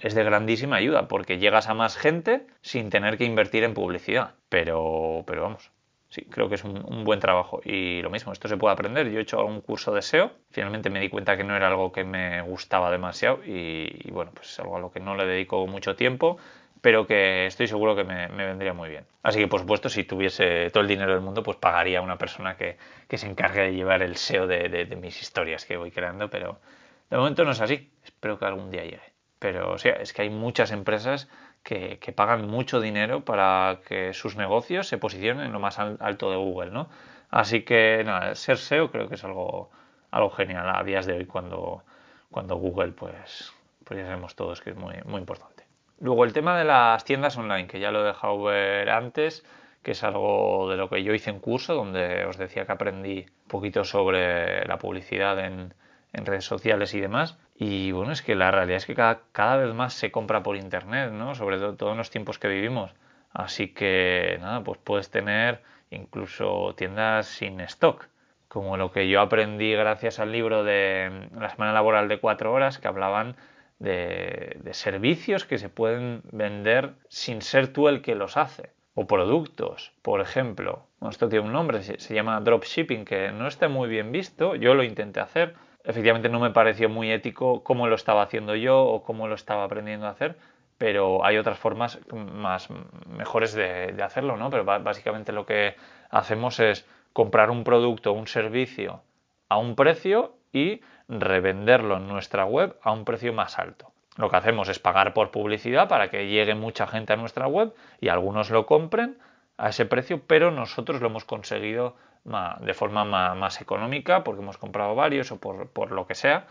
es 0.00 0.14
de 0.14 0.24
grandísima 0.24 0.76
ayuda 0.76 1.08
porque 1.08 1.38
llegas 1.38 1.68
a 1.68 1.74
más 1.74 1.96
gente 1.96 2.46
sin 2.62 2.90
tener 2.90 3.18
que 3.18 3.24
invertir 3.24 3.64
en 3.64 3.74
publicidad. 3.74 4.34
Pero, 4.48 5.24
pero 5.26 5.42
vamos, 5.42 5.70
sí, 6.08 6.24
creo 6.30 6.48
que 6.48 6.54
es 6.54 6.64
un, 6.64 7.04
buen 7.04 7.20
trabajo. 7.20 7.60
Y 7.64 8.00
lo 8.02 8.10
mismo, 8.10 8.32
esto 8.32 8.48
se 8.48 8.56
puede 8.56 8.72
aprender. 8.72 9.10
Yo 9.10 9.18
he 9.18 9.22
hecho 9.22 9.44
un 9.44 9.60
curso 9.60 9.92
de 9.92 10.02
SEO, 10.02 10.32
finalmente 10.50 10.90
me 10.90 11.00
di 11.00 11.08
cuenta 11.08 11.36
que 11.36 11.44
no 11.44 11.56
era 11.56 11.68
algo 11.68 11.92
que 11.92 12.04
me 12.04 12.40
gustaba 12.42 12.90
demasiado 12.90 13.40
y, 13.44 14.10
bueno, 14.10 14.32
pues 14.34 14.50
es 14.50 14.60
algo 14.60 14.76
a 14.76 14.80
lo 14.80 14.90
que 14.90 15.00
no 15.00 15.16
le 15.16 15.26
dedico 15.26 15.66
mucho 15.66 15.96
tiempo 15.96 16.38
pero 16.80 17.06
que 17.06 17.46
estoy 17.46 17.66
seguro 17.66 17.96
que 17.96 18.04
me, 18.04 18.28
vendría 18.28 18.74
muy 18.74 18.90
bien. 18.90 19.06
Así 19.22 19.38
que, 19.38 19.48
por 19.48 19.60
supuesto, 19.60 19.88
si 19.88 20.04
tuviese 20.04 20.68
todo 20.68 20.82
el 20.82 20.88
dinero 20.88 21.12
del 21.12 21.22
mundo, 21.22 21.42
pues 21.42 21.56
pagaría 21.56 22.00
a 22.00 22.02
una 22.02 22.18
persona 22.18 22.58
que, 22.58 22.76
se 23.08 23.26
encargue 23.26 23.62
de 23.62 23.74
llevar 23.74 24.02
el 24.02 24.16
SEO 24.16 24.46
de, 24.46 24.94
mis 25.00 25.18
historias 25.22 25.64
que 25.64 25.78
voy 25.78 25.90
creando, 25.90 26.28
pero 26.28 26.60
de 27.08 27.16
momento 27.16 27.42
no 27.42 27.52
es 27.52 27.60
así. 27.62 27.90
Espero 28.04 28.38
que 28.38 28.44
algún 28.44 28.70
día 28.70 28.82
llegue. 28.82 29.13
Pero, 29.44 29.72
o 29.72 29.74
es 29.74 30.14
que 30.14 30.22
hay 30.22 30.30
muchas 30.30 30.70
empresas 30.70 31.28
que, 31.62 31.98
pagan 32.16 32.48
mucho 32.48 32.80
dinero 32.80 33.26
para 33.26 33.80
que 33.86 34.14
sus 34.14 34.36
negocios 34.36 34.88
se 34.88 34.96
posicionen 34.96 35.44
en 35.44 35.52
lo 35.52 35.60
más 35.60 35.78
alto 35.78 36.30
de 36.30 36.38
Google, 36.38 36.70
¿no? 36.70 36.88
Así 37.28 37.60
que, 37.60 38.02
nada, 38.06 38.34
ser 38.36 38.56
SEO 38.56 38.90
creo 38.90 39.06
que 39.06 39.16
es 39.16 39.24
algo, 39.24 39.70
algo 40.10 40.30
genial 40.30 40.66
a 40.74 40.82
días 40.82 41.04
de 41.04 41.12
hoy 41.12 41.26
cuando, 41.26 41.82
cuando 42.30 42.56
Google, 42.56 42.92
pues, 42.92 43.52
pues 43.84 44.00
ya 44.00 44.06
sabemos 44.06 44.34
todos 44.34 44.62
que 44.62 44.70
es 44.70 44.76
muy, 44.76 44.94
muy 45.04 45.20
importante. 45.20 45.66
Luego 46.00 46.24
el 46.24 46.32
tema 46.32 46.56
de 46.56 46.64
las 46.64 47.04
tiendas 47.04 47.36
online, 47.36 47.66
que 47.66 47.80
ya 47.80 47.90
lo 47.90 48.00
he 48.00 48.06
dejado 48.06 48.44
ver 48.44 48.88
antes, 48.88 49.44
que 49.82 49.90
es 49.90 50.02
algo 50.04 50.70
de 50.70 50.78
lo 50.78 50.88
que 50.88 51.04
yo 51.04 51.12
hice 51.12 51.28
en 51.28 51.38
curso, 51.38 51.74
donde 51.74 52.24
os 52.24 52.38
decía 52.38 52.64
que 52.64 52.72
aprendí 52.72 53.26
un 53.42 53.48
poquito 53.48 53.84
sobre 53.84 54.64
la 54.64 54.78
publicidad 54.78 55.38
en, 55.38 55.74
redes 56.14 56.46
sociales 56.46 56.94
y 56.94 57.00
demás. 57.00 57.36
Y 57.56 57.92
bueno, 57.92 58.12
es 58.12 58.22
que 58.22 58.34
la 58.34 58.50
realidad 58.50 58.78
es 58.78 58.86
que 58.86 58.94
cada, 58.94 59.20
cada 59.32 59.56
vez 59.58 59.74
más 59.74 59.94
se 59.94 60.10
compra 60.10 60.42
por 60.42 60.56
internet, 60.56 61.12
¿no? 61.12 61.34
Sobre 61.34 61.58
todo, 61.58 61.92
en 61.92 61.98
los 61.98 62.10
tiempos 62.10 62.38
que 62.38 62.48
vivimos. 62.48 62.92
Así 63.32 63.68
que 63.68 64.38
nada, 64.40 64.62
pues 64.62 64.78
puedes 64.82 65.10
tener 65.10 65.62
incluso 65.90 66.74
tiendas 66.76 67.26
sin 67.26 67.60
stock, 67.60 68.08
como 68.48 68.76
lo 68.76 68.92
que 68.92 69.08
yo 69.08 69.20
aprendí 69.20 69.72
gracias 69.72 70.18
al 70.18 70.32
libro 70.32 70.64
de 70.64 71.28
La 71.38 71.50
semana 71.50 71.72
laboral 71.72 72.08
de 72.08 72.18
cuatro 72.20 72.52
horas, 72.52 72.78
que 72.78 72.88
hablaban 72.88 73.36
de, 73.78 74.60
servicios 74.72 75.44
que 75.44 75.58
se 75.58 75.68
pueden 75.68 76.22
vender 76.32 76.94
sin 77.08 77.42
ser 77.42 77.72
tú 77.72 77.88
el 77.88 78.02
que 78.02 78.14
los 78.14 78.36
hace. 78.36 78.70
O 78.96 79.06
productos, 79.08 79.92
por 80.02 80.20
ejemplo. 80.20 80.86
esto 81.10 81.28
tiene 81.28 81.46
un 81.46 81.52
nombre, 81.52 81.82
se 81.82 82.14
llama 82.14 82.40
dropshipping, 82.40 83.04
que 83.04 83.32
no 83.32 83.48
está 83.48 83.68
muy 83.68 83.88
bien 83.88 84.12
visto. 84.12 84.54
Yo 84.54 84.74
lo 84.74 84.84
intenté 84.84 85.18
hacer. 85.20 85.54
Efectivamente 85.84 86.30
no 86.30 86.40
me 86.40 86.50
pareció 86.50 86.88
muy 86.88 87.12
ético 87.12 87.62
cómo 87.62 87.86
lo 87.86 87.94
estaba 87.94 88.22
haciendo 88.22 88.56
yo 88.56 88.82
o 88.82 89.02
cómo 89.02 89.28
lo 89.28 89.34
estaba 89.34 89.64
aprendiendo 89.64 90.06
a 90.06 90.10
hacer, 90.10 90.36
pero 90.78 91.24
hay 91.24 91.36
otras 91.36 91.58
formas 91.58 92.00
más 92.10 92.68
mejores 93.06 93.52
de, 93.52 93.94
hacerlo, 94.02 94.36
¿no? 94.38 94.48
Pero 94.48 94.64
básicamente 94.64 95.32
lo 95.32 95.44
que 95.44 95.76
hacemos 96.10 96.58
es 96.58 96.86
comprar 97.12 97.50
un 97.50 97.64
producto 97.64 98.10
o 98.10 98.14
un 98.14 98.26
servicio 98.26 99.02
a 99.50 99.58
un 99.58 99.76
precio 99.76 100.34
y 100.52 100.80
revenderlo 101.06 101.98
en 101.98 102.08
nuestra 102.08 102.46
web 102.46 102.76
a 102.82 102.90
un 102.90 103.04
precio 103.04 103.32
más 103.34 103.58
alto. 103.58 103.92
Lo 104.16 104.30
que 104.30 104.36
hacemos 104.36 104.68
es 104.68 104.78
pagar 104.78 105.12
por 105.12 105.30
publicidad 105.30 105.88
para 105.88 106.08
que 106.08 106.28
llegue 106.28 106.54
mucha 106.54 106.86
gente 106.86 107.12
a 107.12 107.16
nuestra 107.16 107.46
web 107.46 107.74
y 108.00 108.08
algunos 108.08 108.50
lo 108.50 108.64
compren 108.64 109.18
a 109.58 109.68
ese 109.68 109.84
precio, 109.84 110.22
pero 110.26 110.50
nosotros 110.50 111.00
lo 111.00 111.08
hemos 111.08 111.24
conseguido 111.24 111.96
de 112.24 112.74
forma 112.74 113.04
más, 113.04 113.60
económica 113.60 114.24
porque 114.24 114.42
hemos 114.42 114.56
comprado 114.58 114.94
varios 114.94 115.30
o 115.30 115.38
por, 115.38 115.92
lo 115.92 116.06
que 116.06 116.14
sea. 116.14 116.46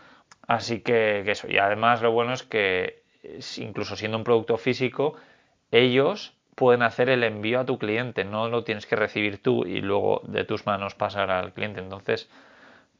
Así 0.46 0.80
que, 0.80 1.22
que, 1.24 1.32
eso. 1.32 1.48
Y 1.50 1.58
además 1.58 2.02
lo 2.02 2.12
bueno 2.12 2.32
es 2.32 2.42
que 2.42 3.02
incluso 3.56 3.96
siendo 3.96 4.18
un 4.18 4.24
producto 4.24 4.56
físico, 4.56 5.14
ellos 5.70 6.34
pueden 6.54 6.82
hacer 6.82 7.08
el 7.08 7.24
envío 7.24 7.60
a 7.60 7.66
tu 7.66 7.78
cliente, 7.78 8.24
no 8.24 8.48
lo 8.48 8.62
tienes 8.64 8.86
que 8.86 8.96
recibir 8.96 9.42
tú 9.42 9.66
y 9.66 9.80
luego 9.80 10.22
de 10.24 10.44
tus 10.44 10.66
manos 10.66 10.94
pasar 10.94 11.30
al 11.30 11.52
cliente. 11.52 11.80
Entonces, 11.80 12.30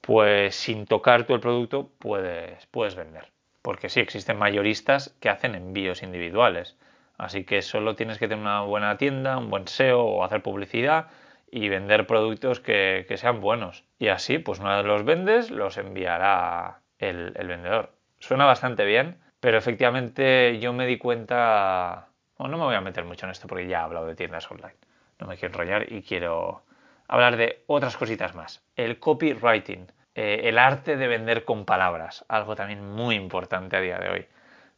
pues 0.00 0.56
sin 0.56 0.86
tocar 0.86 1.24
tú 1.24 1.34
el 1.34 1.40
producto 1.40 1.90
puedes, 1.98 2.66
puedes 2.66 2.94
vender. 2.96 3.30
Porque 3.62 3.88
sí, 3.88 4.00
existen 4.00 4.38
mayoristas 4.38 5.16
que 5.20 5.30
hacen 5.30 5.54
envíos 5.54 6.02
individuales. 6.02 6.76
Así 7.16 7.44
que 7.44 7.62
solo 7.62 7.94
tienes 7.94 8.18
que 8.18 8.26
tener 8.26 8.42
una 8.42 8.62
buena 8.62 8.98
tienda, 8.98 9.38
un 9.38 9.48
buen 9.48 9.68
SEO 9.68 10.02
o 10.02 10.24
hacer 10.24 10.42
publicidad 10.42 11.06
y 11.54 11.68
vender 11.68 12.06
productos 12.06 12.58
que, 12.58 13.06
sean 13.16 13.40
buenos. 13.40 13.84
Y 13.98 14.08
así, 14.08 14.38
pues 14.38 14.58
una 14.58 14.76
vez 14.76 14.86
los 14.86 15.04
vendes, 15.04 15.52
los 15.52 15.78
enviará 15.78 16.80
el, 16.98 17.32
el 17.36 17.46
vendedor. 17.46 17.92
Suena 18.18 18.44
bastante 18.44 18.84
bien, 18.84 19.18
pero 19.38 19.56
efectivamente 19.56 20.58
yo 20.58 20.72
me 20.72 20.86
di 20.86 20.98
cuenta 20.98 22.08
no 22.48 22.58
me 22.58 22.64
voy 22.64 22.74
a 22.74 22.80
meter 22.80 23.04
mucho 23.04 23.26
en 23.26 23.32
esto 23.32 23.46
porque 23.46 23.66
ya 23.66 23.80
he 23.80 23.82
hablado 23.82 24.06
de 24.06 24.14
tiendas 24.14 24.50
online. 24.50 24.74
No 25.18 25.26
me 25.26 25.36
quiero 25.36 25.54
enrollar 25.54 25.92
y 25.92 26.02
quiero 26.02 26.64
hablar 27.08 27.36
de 27.36 27.62
otras 27.66 27.96
cositas 27.96 28.34
más. 28.34 28.62
El 28.76 28.98
copywriting, 28.98 29.86
eh, 30.14 30.40
el 30.44 30.58
arte 30.58 30.96
de 30.96 31.08
vender 31.08 31.44
con 31.44 31.64
palabras, 31.64 32.24
algo 32.28 32.56
también 32.56 32.84
muy 32.84 33.14
importante 33.14 33.76
a 33.76 33.80
día 33.80 33.98
de 33.98 34.08
hoy. 34.08 34.26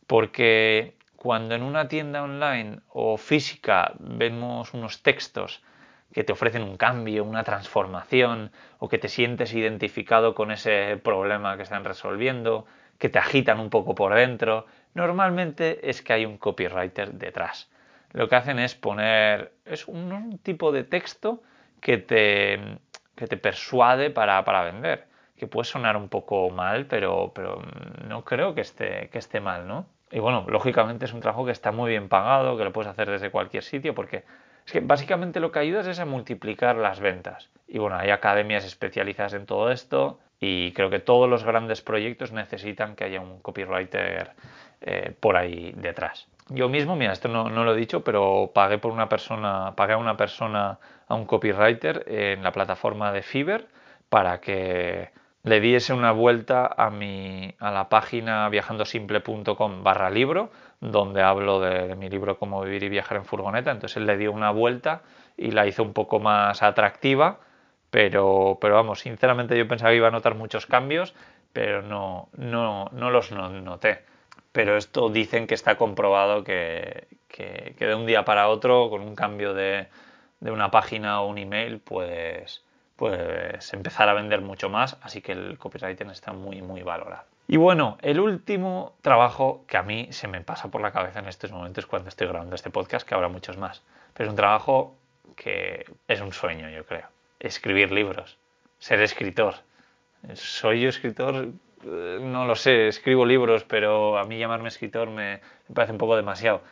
Porque 0.06 0.96
cuando 1.16 1.54
en 1.54 1.62
una 1.62 1.88
tienda 1.88 2.22
online 2.22 2.80
o 2.88 3.16
física 3.16 3.92
vemos 3.98 4.74
unos 4.74 5.02
textos 5.02 5.62
que 6.12 6.24
te 6.24 6.32
ofrecen 6.32 6.62
un 6.62 6.76
cambio, 6.76 7.24
una 7.24 7.44
transformación, 7.44 8.50
o 8.78 8.88
que 8.88 8.98
te 8.98 9.08
sientes 9.08 9.54
identificado 9.54 10.34
con 10.34 10.50
ese 10.50 10.98
problema 11.02 11.56
que 11.56 11.62
están 11.62 11.84
resolviendo, 11.84 12.66
que 12.98 13.08
te 13.08 13.18
agitan 13.18 13.60
un 13.60 13.70
poco 13.70 13.94
por 13.94 14.14
dentro, 14.14 14.66
normalmente 14.94 15.88
es 15.90 16.02
que 16.02 16.12
hay 16.12 16.24
un 16.24 16.38
copywriter 16.38 17.12
detrás. 17.12 17.70
Lo 18.12 18.28
que 18.28 18.36
hacen 18.36 18.58
es 18.58 18.74
poner, 18.74 19.52
es 19.64 19.86
un, 19.88 20.38
tipo 20.42 20.72
de 20.72 20.84
texto 20.84 21.42
que 21.80 21.98
te, 21.98 22.78
que 23.14 23.26
te 23.26 23.36
persuade 23.36 24.10
para, 24.10 24.42
para, 24.44 24.62
vender, 24.62 25.06
que 25.36 25.46
puede 25.46 25.64
sonar 25.66 25.96
un 25.96 26.08
poco 26.08 26.48
mal, 26.50 26.86
pero, 26.86 27.32
pero 27.34 27.62
no 28.08 28.24
creo 28.24 28.54
que 28.54 28.62
esté, 28.62 29.10
que 29.10 29.18
esté 29.18 29.40
mal, 29.40 29.68
¿no? 29.68 29.86
Y 30.10 30.20
bueno, 30.20 30.46
lógicamente 30.48 31.04
es 31.04 31.12
un 31.12 31.20
trabajo 31.20 31.44
que 31.44 31.52
está 31.52 31.72
muy 31.72 31.90
bien 31.90 32.08
pagado, 32.08 32.56
que 32.56 32.64
lo 32.64 32.72
puedes 32.72 32.90
hacer 32.90 33.10
desde 33.10 33.30
cualquier 33.30 33.64
sitio, 33.64 33.94
porque 33.94 34.24
es 34.66 34.72
que 34.72 34.80
básicamente 34.80 35.38
lo 35.38 35.52
que 35.52 35.60
ayudas 35.60 35.86
es 35.86 36.00
a 36.00 36.04
multiplicar 36.04 36.76
las 36.76 36.98
ventas. 36.98 37.50
Y 37.68 37.78
bueno, 37.78 37.96
hay 37.96 38.10
academias 38.10 38.64
especializadas 38.64 39.34
en 39.34 39.46
todo 39.46 39.70
esto 39.70 40.18
y 40.40 40.72
creo 40.72 40.90
que 40.90 40.98
todos 40.98 41.30
los 41.30 41.44
grandes 41.44 41.82
proyectos 41.82 42.32
necesitan 42.32 42.96
que 42.96 43.04
haya 43.04 43.20
un 43.20 43.40
copywriter 43.40 44.32
eh, 44.80 45.14
por 45.20 45.36
ahí 45.36 45.72
detrás. 45.76 46.28
Yo 46.48 46.68
mismo, 46.68 46.96
mira, 46.96 47.12
esto 47.12 47.28
no, 47.28 47.48
lo 47.48 47.74
he 47.74 47.76
dicho, 47.76 48.02
pero 48.04 48.50
pagué 48.54 48.78
por 48.78 48.92
una 48.92 49.08
persona, 49.08 49.74
pagué 49.76 49.94
a 49.94 49.98
una 49.98 50.16
persona, 50.16 50.78
a 51.08 51.14
un 51.14 51.26
copywriter 51.26 52.04
en 52.06 52.42
la 52.42 52.52
plataforma 52.52 53.12
de 53.12 53.22
Fiverr 53.22 53.66
para 54.08 54.40
que 54.40 55.10
le 55.42 55.60
diese 55.60 55.92
una 55.92 56.10
vuelta 56.12 56.72
a, 56.76 56.90
mi, 56.90 57.54
a 57.60 57.70
la 57.70 57.88
página 57.88 58.48
viajandosimple.com 58.48 59.82
barra 59.82 60.10
libro, 60.10 60.50
donde 60.80 61.22
hablo 61.22 61.60
de, 61.60 61.94
mi 61.96 62.08
libro 62.08 62.38
Cómo 62.38 62.62
vivir 62.62 62.82
y 62.84 62.88
viajar 62.88 63.18
en 63.18 63.24
furgoneta. 63.24 63.70
Entonces 63.70 63.96
él 63.96 64.06
le 64.06 64.16
dio 64.16 64.32
una 64.32 64.50
vuelta 64.50 65.02
y 65.36 65.50
la 65.50 65.66
hizo 65.66 65.82
un 65.82 65.92
poco 65.92 66.20
más 66.20 66.62
atractiva, 66.62 67.40
pero, 67.90 68.58
pero 68.60 68.74
vamos, 68.74 69.00
sinceramente 69.00 69.56
yo 69.56 69.68
pensaba 69.68 69.90
que 69.90 69.96
iba 69.96 70.08
a 70.08 70.12
notar 70.12 70.34
muchos 70.34 70.66
cambios, 70.66 71.14
pero 71.52 71.82
no, 71.82 72.28
no, 72.36 72.90
no 72.92 73.10
los 73.10 73.32
noté 73.32 74.04
pero 74.56 74.78
esto 74.78 75.10
dicen 75.10 75.46
que 75.46 75.52
está 75.52 75.76
comprobado 75.76 76.42
que, 76.42 77.08
de 77.78 77.94
un 77.94 78.06
día 78.06 78.24
para 78.24 78.48
otro, 78.48 78.88
con 78.88 79.02
un 79.02 79.14
cambio 79.14 79.52
de, 79.52 79.88
una 80.40 80.70
página 80.70 81.20
o 81.20 81.28
un 81.28 81.36
email, 81.36 81.78
puedes, 81.78 82.64
puedes 82.96 83.70
empezar 83.74 84.08
a 84.08 84.14
vender 84.14 84.40
mucho 84.40 84.70
más, 84.70 84.96
así 85.02 85.20
que 85.20 85.32
el 85.32 85.58
copywriting 85.58 86.08
está 86.08 86.32
muy, 86.32 86.62
muy 86.62 86.80
valorado. 86.82 87.26
Y 87.48 87.56
bueno, 87.56 87.98
el 88.02 88.20
último 88.20 88.96
trabajo 89.02 89.64
que 89.68 89.76
a 89.76 89.82
mí 89.82 90.08
se 90.10 90.28
me 90.28 90.40
pasa 90.40 90.68
por 90.68 90.80
la 90.80 90.92
cabeza 90.92 91.20
en 91.20 91.28
estos 91.28 91.52
momentos 91.52 91.86
cuando 91.86 92.08
estoy 92.08 92.26
grabando 92.26 92.54
este 92.54 92.70
podcast, 92.70 93.06
que 93.06 93.14
habrá 93.14 93.28
muchos 93.28 93.56
más, 93.56 93.82
pero 94.14 94.28
es 94.28 94.30
un 94.30 94.36
trabajo 94.36 94.96
que 95.36 95.84
es 96.08 96.20
un 96.20 96.32
sueño, 96.32 96.68
yo 96.70 96.84
creo. 96.84 97.06
Escribir 97.38 97.92
libros, 97.92 98.38
ser 98.78 99.00
escritor. 99.00 99.54
Soy 100.34 100.80
yo 100.80 100.88
escritor 100.88 101.52
eh, 101.84 102.18
no 102.20 102.46
lo 102.46 102.56
sé, 102.56 102.88
escribo 102.88 103.24
libros, 103.26 103.64
pero 103.64 104.18
a 104.18 104.24
mí 104.24 104.38
llamarme 104.38 104.68
escritor 104.68 105.10
me, 105.10 105.40
parece 105.72 105.92
un 105.92 105.98
poco 105.98 106.16
demasiado. 106.16 106.62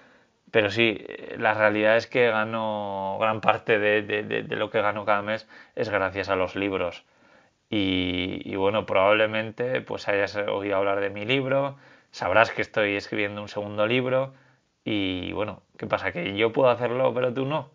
Pero 0.51 0.71
sí, 0.71 0.97
eh, 1.09 1.37
la 1.39 1.55
realidad 1.55 1.97
es 1.97 2.07
que 2.07 2.29
gano 2.29 3.19
gran 3.21 3.41
parte 3.41 3.79
de, 3.79 4.45
lo 4.51 4.71
que 4.71 4.81
gano 4.81 5.05
cada 5.05 5.23
mes 5.23 5.49
es 5.77 5.89
gracias 5.91 6.29
a 6.29 6.37
los 6.37 6.57
libros. 6.57 7.05
Y, 7.77 8.55
bueno, 8.55 8.87
probablemente 8.87 9.81
pues 9.81 10.07
hayas 10.07 10.37
oído 10.37 10.77
hablar 10.77 11.01
de 11.01 11.11
mi 11.11 11.25
libro, 11.25 11.77
sabrás 12.13 12.53
que 12.53 12.63
estoy 12.63 12.95
escribiendo 12.95 13.43
un 13.43 13.49
segundo 13.49 13.85
libro 13.89 14.33
y 14.85 15.33
bueno, 15.33 15.63
¿qué 15.77 15.89
pasa? 15.89 16.13
¿Que 16.13 16.37
yo 16.37 16.53
puedo 16.53 16.71
hacerlo 16.71 17.13
pero 17.13 17.35
tú 17.35 17.47
no? 17.47 17.71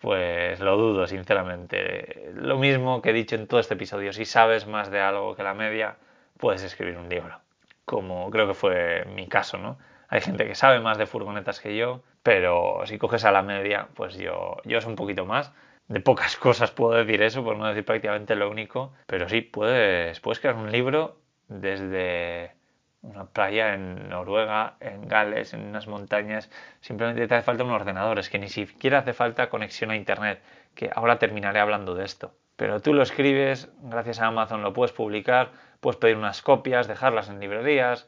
Pues 0.00 0.60
lo 0.60 0.76
dudo, 0.76 1.06
sinceramente. 1.06 2.32
Lo 2.34 2.58
mismo 2.58 3.00
que 3.00 3.10
he 3.10 3.12
dicho 3.14 3.34
en 3.34 3.46
todo 3.46 3.60
este 3.60 3.74
episodio, 3.74 4.12
si 4.12 4.26
sabes 4.26 4.66
más 4.66 4.90
de 4.90 5.00
algo 5.00 5.34
que 5.34 5.42
la 5.42 5.54
media, 5.54 5.96
puedes 6.38 6.62
escribir 6.62 6.98
un 6.98 7.08
libro, 7.08 7.40
como 7.86 8.30
creo 8.30 8.46
que 8.46 8.54
fue 8.54 9.06
mi 9.14 9.26
caso, 9.26 9.56
¿no? 9.56 9.78
Hay 10.08 10.20
gente 10.20 10.46
que 10.46 10.54
sabe 10.54 10.80
más 10.80 10.98
de 10.98 11.06
furgonetas 11.06 11.60
que 11.60 11.76
yo, 11.76 12.02
pero 12.22 12.82
si 12.84 12.98
coges 12.98 13.24
a 13.24 13.32
la 13.32 13.42
media, 13.42 13.88
pues 13.94 14.16
yo, 14.18 14.58
yo 14.64 14.80
sé 14.82 14.88
un 14.88 14.96
poquito 14.96 15.24
más. 15.24 15.52
De 15.90 15.98
pocas 15.98 16.36
cosas 16.46 16.70
puedo 16.70 16.92
decir 16.92 17.20
eso, 17.20 17.42
por 17.42 17.56
no 17.56 17.66
decir 17.66 17.84
prácticamente 17.84 18.36
lo 18.36 18.48
único, 18.48 18.92
pero 19.06 19.28
sí, 19.28 19.40
puedes, 19.40 20.20
puedes 20.20 20.38
crear 20.38 20.54
un 20.54 20.70
libro 20.70 21.18
desde 21.48 22.52
una 23.02 23.24
playa 23.24 23.74
en 23.74 24.08
Noruega, 24.08 24.76
en 24.78 25.08
Gales, 25.08 25.52
en 25.52 25.62
unas 25.62 25.88
montañas, 25.88 26.48
simplemente 26.80 27.26
te 27.26 27.34
hace 27.34 27.44
falta 27.44 27.64
un 27.64 27.72
ordenador, 27.72 28.20
es 28.20 28.30
que 28.30 28.38
ni 28.38 28.48
siquiera 28.48 28.98
hace 28.98 29.14
falta 29.14 29.50
conexión 29.50 29.90
a 29.90 29.96
Internet, 29.96 30.40
que 30.76 30.90
ahora 30.94 31.18
terminaré 31.18 31.58
hablando 31.58 31.96
de 31.96 32.04
esto. 32.04 32.34
Pero 32.54 32.80
tú 32.80 32.94
lo 32.94 33.02
escribes, 33.02 33.68
gracias 33.82 34.20
a 34.20 34.26
Amazon 34.26 34.62
lo 34.62 34.72
puedes 34.72 34.92
publicar, 34.92 35.50
puedes 35.80 35.98
pedir 35.98 36.16
unas 36.16 36.40
copias, 36.40 36.86
dejarlas 36.86 37.30
en 37.30 37.40
librerías, 37.40 38.06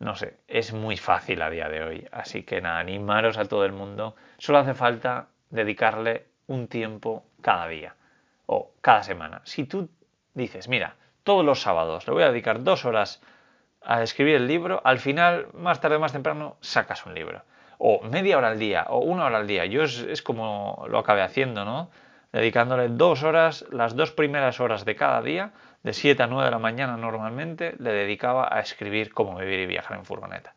no 0.00 0.16
sé, 0.16 0.38
es 0.48 0.72
muy 0.72 0.96
fácil 0.96 1.40
a 1.42 1.50
día 1.50 1.68
de 1.68 1.84
hoy. 1.84 2.08
Así 2.10 2.42
que 2.42 2.60
nada, 2.60 2.80
animaros 2.80 3.38
a 3.38 3.44
todo 3.44 3.64
el 3.64 3.72
mundo. 3.72 4.16
Solo 4.38 4.58
hace 4.58 4.74
falta 4.74 5.28
dedicarle 5.50 6.31
un 6.52 6.68
tiempo 6.68 7.24
cada 7.40 7.66
día 7.68 7.94
o 8.46 8.72
cada 8.80 9.02
semana. 9.02 9.40
Si 9.44 9.64
tú 9.64 9.88
dices, 10.34 10.68
mira, 10.68 10.96
todos 11.24 11.44
los 11.44 11.62
sábados 11.62 12.06
le 12.06 12.12
voy 12.12 12.22
a 12.22 12.30
dedicar 12.30 12.62
dos 12.62 12.84
horas 12.84 13.22
a 13.84 14.02
escribir 14.02 14.36
el 14.36 14.46
libro, 14.46 14.80
al 14.84 14.98
final, 14.98 15.48
más 15.54 15.80
tarde 15.80 15.96
o 15.96 16.00
más 16.00 16.12
temprano, 16.12 16.56
sacas 16.60 17.04
un 17.06 17.14
libro. 17.14 17.42
O 17.78 18.02
media 18.02 18.38
hora 18.38 18.48
al 18.48 18.58
día, 18.58 18.86
o 18.88 18.98
una 18.98 19.24
hora 19.24 19.38
al 19.38 19.46
día. 19.46 19.64
Yo 19.66 19.82
es, 19.82 20.22
como 20.22 20.84
lo 20.88 20.98
acabé 20.98 21.22
haciendo, 21.22 21.64
¿no? 21.64 21.90
dedicándole 22.32 22.88
dos 22.88 23.24
horas, 23.24 23.66
las 23.70 23.94
dos 23.94 24.12
primeras 24.12 24.60
horas 24.60 24.84
de 24.84 24.96
cada 24.96 25.20
día, 25.20 25.52
de 25.82 25.92
7 25.92 26.22
a 26.22 26.26
9 26.26 26.44
de 26.46 26.50
la 26.50 26.58
mañana 26.58 26.96
normalmente 26.96 27.74
le 27.78 27.92
dedicaba 27.92 28.48
a 28.50 28.60
escribir 28.60 29.12
cómo 29.12 29.36
vivir 29.36 29.60
y 29.60 29.66
viajar 29.66 29.98
en 29.98 30.04
furgoneta. 30.04 30.54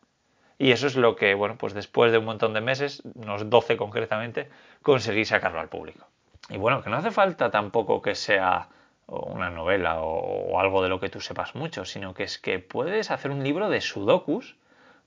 Y 0.58 0.72
eso 0.72 0.86
es 0.86 0.96
lo 0.96 1.16
que, 1.16 1.34
bueno, 1.34 1.56
pues 1.58 1.74
después 1.74 2.12
de 2.12 2.18
un 2.18 2.24
montón 2.24 2.54
de 2.54 2.60
meses, 2.60 3.02
unos 3.14 3.48
12 3.50 3.76
concretamente, 3.76 4.48
conseguí 4.82 5.24
sacarlo 5.24 5.60
al 5.60 5.68
público. 5.68 6.06
Y 6.48 6.56
bueno, 6.56 6.82
que 6.82 6.90
no 6.90 6.96
hace 6.96 7.10
falta 7.10 7.50
tampoco 7.50 8.00
que 8.00 8.14
sea 8.14 8.68
una 9.06 9.50
novela 9.50 10.00
o, 10.00 10.58
algo 10.58 10.82
de 10.82 10.88
lo 10.88 10.98
que 10.98 11.08
tú 11.08 11.20
sepas 11.20 11.54
mucho, 11.54 11.84
sino 11.84 12.14
que 12.14 12.24
es 12.24 12.38
que 12.38 12.58
puedes 12.58 13.10
hacer 13.10 13.30
un 13.30 13.42
libro 13.42 13.68
de 13.68 13.80
sudokus, 13.80 14.56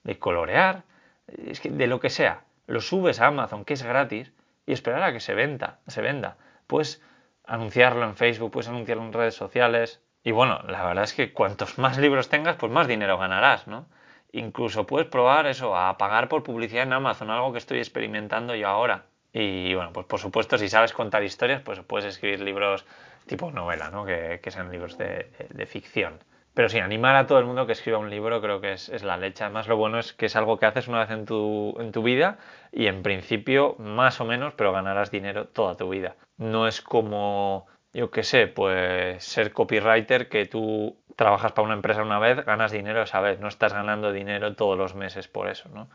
de 0.04 0.20
colorear, 0.20 0.84
de 1.28 1.88
lo 1.88 2.00
que 2.00 2.10
sea. 2.10 2.44
Lo 2.68 2.82
subes 2.82 3.20
a 3.20 3.28
Amazon, 3.28 3.66
que 3.66 3.74
es 3.74 3.84
gratis, 3.84 4.32
y 4.66 4.74
esperar 4.74 5.04
a 5.04 5.12
que 5.12 5.20
se 5.20 5.34
venda, 5.34 5.80
se 5.88 6.02
venda. 6.02 6.38
Puedes 6.68 7.02
anunciarlo 7.46 8.06
en 8.06 8.16
Facebook, 8.16 8.52
puedes 8.52 8.70
anunciarlo 8.70 9.04
en 9.04 9.14
redes 9.14 9.36
sociales. 9.36 10.02
Y 10.24 10.32
bueno, 10.32 10.62
la 10.68 10.86
verdad 10.86 11.04
es 11.04 11.14
que 11.14 11.34
cuantos 11.34 11.78
más 11.80 11.98
libros 11.98 12.30
tengas, 12.30 12.56
pues 12.56 12.72
más 12.72 12.88
dinero 12.88 13.18
ganarás, 13.18 13.68
¿no? 13.68 13.88
Incluso 14.32 14.86
puedes 14.86 15.08
probar 15.08 15.48
eso, 15.48 15.76
a 15.76 15.98
pagar 15.98 16.30
por 16.30 16.44
publicidad 16.44 16.84
en 16.84 16.94
Amazon, 16.94 17.30
algo 17.30 17.52
que 17.52 17.58
estoy 17.58 17.80
experimentando 17.80 18.56
yo 18.56 18.68
ahora. 18.68 19.06
Y 19.34 19.74
bueno, 19.74 19.92
pues 19.94 20.06
por 20.06 20.20
supuesto, 20.20 20.58
si 20.58 20.70
sabes 20.70 20.94
contar 20.94 21.24
historias, 21.24 21.62
pues 21.62 21.80
puedes 21.82 22.06
escribir 22.06 22.42
libros 22.42 22.86
tipo 23.26 23.52
novela, 23.52 23.90
¿no? 23.90 24.06
Que, 24.06 24.40
sean 24.48 24.72
libros 24.72 24.98
de, 24.98 25.66
ficción. 25.68 26.20
Pero 26.54 26.68
sí, 26.68 26.80
animar 26.80 27.16
a 27.16 27.28
todo 27.28 27.40
el 27.40 27.46
mundo 27.46 27.66
que 27.66 27.74
escriba 27.74 28.00
un 28.00 28.10
libro 28.10 28.42
creo 28.42 28.60
que 28.60 28.74
es, 28.74 29.04
la 29.04 29.18
leche. 29.18 29.44
Además, 29.44 29.68
lo 29.68 29.78
bueno 29.78 30.00
es 30.00 30.14
que 30.14 30.26
es 30.26 30.36
algo 30.36 30.58
que 30.58 30.66
haces 30.66 30.88
una 30.88 31.00
vez 31.00 31.12
en 31.12 31.26
tu, 31.26 31.76
en 31.80 31.92
tu 31.92 32.02
vida 32.04 32.38
y 32.72 32.88
en 32.88 33.04
principio, 33.04 33.76
más 33.78 34.20
o 34.20 34.26
menos, 34.26 34.54
pero 34.56 34.72
ganarás 34.72 35.12
dinero 35.12 35.46
toda 35.46 35.76
tu 35.76 35.90
vida. 35.90 36.16
No 36.38 36.68
es 36.68 36.82
como 36.82 37.68
yo 37.94 38.12
qué 38.12 38.24
sé, 38.24 38.48
pues 38.48 39.24
ser 39.24 39.52
copywriter 39.52 40.30
que 40.30 40.46
tú 40.46 40.96
trabajas 41.20 41.52
para 41.52 41.66
una 41.66 41.74
empresa 41.74 42.02
una 42.02 42.18
vez, 42.18 42.46
ganas 42.46 42.72
dinero 42.72 43.02
esa 43.04 43.20
vez, 43.20 43.42
no 43.42 43.50
estás 43.50 43.74
ganando 43.74 44.14
dinero 44.14 44.56
todos 44.56 44.78
los 44.78 44.96
meses 44.96 45.28
por 45.28 45.50
eso, 45.50 45.68
¿no? 45.68 45.90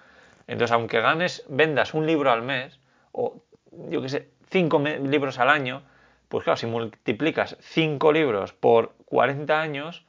Entonces, 0.47 0.73
aunque 0.73 1.01
ganes, 1.01 1.45
vendas 1.49 1.95
un 1.95 2.07
libro 2.07 2.31
al 2.31 2.43
mes, 2.43 2.79
o 3.13 3.43
yo 3.89 4.03
qué 4.03 4.11
sé, 4.11 4.29
cinco 4.51 4.79
libros 4.79 5.39
al 5.39 5.49
año, 5.49 5.83
pues 6.29 6.45
claro, 6.45 6.59
si 6.59 6.67
multiplicas 6.67 7.57
cinco 7.61 8.13
libros 8.13 8.53
por 8.53 8.93
40 9.07 9.59
años, 9.59 10.05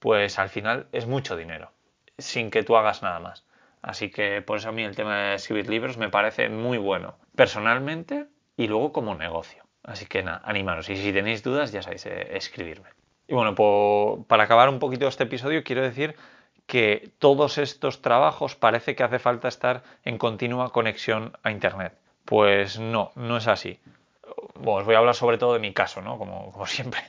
pues 0.00 0.36
al 0.40 0.48
final 0.48 0.88
es 0.90 1.06
mucho 1.06 1.36
dinero, 1.36 1.70
sin 2.18 2.50
que 2.50 2.64
tú 2.64 2.76
hagas 2.76 3.02
nada 3.02 3.20
más. 3.20 3.46
Así 3.82 4.10
que 4.10 4.42
por 4.42 4.58
eso 4.58 4.70
a 4.70 4.72
mí 4.72 4.82
el 4.82 4.96
tema 4.96 5.16
de 5.16 5.34
escribir 5.36 5.70
libros 5.70 5.96
me 5.96 6.08
parece 6.08 6.48
muy 6.48 6.78
bueno, 6.78 7.18
personalmente 7.36 8.26
y 8.56 8.66
luego 8.66 8.92
como 8.92 9.14
negocio. 9.14 9.62
Así 9.84 10.06
que 10.06 10.24
nada, 10.24 10.42
animaros. 10.44 10.90
Y 10.90 10.96
si 10.96 11.12
tenéis 11.12 11.44
dudas, 11.44 11.70
ya 11.70 11.82
sabéis, 11.82 12.06
eh, 12.06 12.36
escribirme. 12.36 12.88
Y 13.28 13.34
bueno, 13.34 13.54
para 14.28 14.44
acabar 14.44 14.68
un 14.68 14.78
poquito 14.78 15.08
este 15.08 15.24
episodio, 15.24 15.64
quiero 15.64 15.82
decir 15.82 16.14
que 16.66 17.10
todos 17.18 17.58
estos 17.58 18.02
trabajos 18.02 18.56
parece 18.56 18.94
que 18.94 19.02
hace 19.02 19.18
falta 19.18 19.48
estar 19.48 19.82
en 20.04 20.18
continua 20.18 20.72
conexión 20.72 21.36
a 21.42 21.50
Internet. 21.50 21.96
Pues 22.24 22.78
no, 22.78 23.12
no 23.14 23.36
es 23.36 23.46
así. 23.46 23.80
Bueno, 24.54 24.80
os 24.80 24.84
voy 24.84 24.94
a 24.94 24.98
hablar 24.98 25.14
sobre 25.14 25.38
todo 25.38 25.54
de 25.54 25.60
mi 25.60 25.72
caso, 25.72 26.02
¿no? 26.02 26.18
Como, 26.18 26.52
como 26.52 26.66
siempre. 26.66 27.00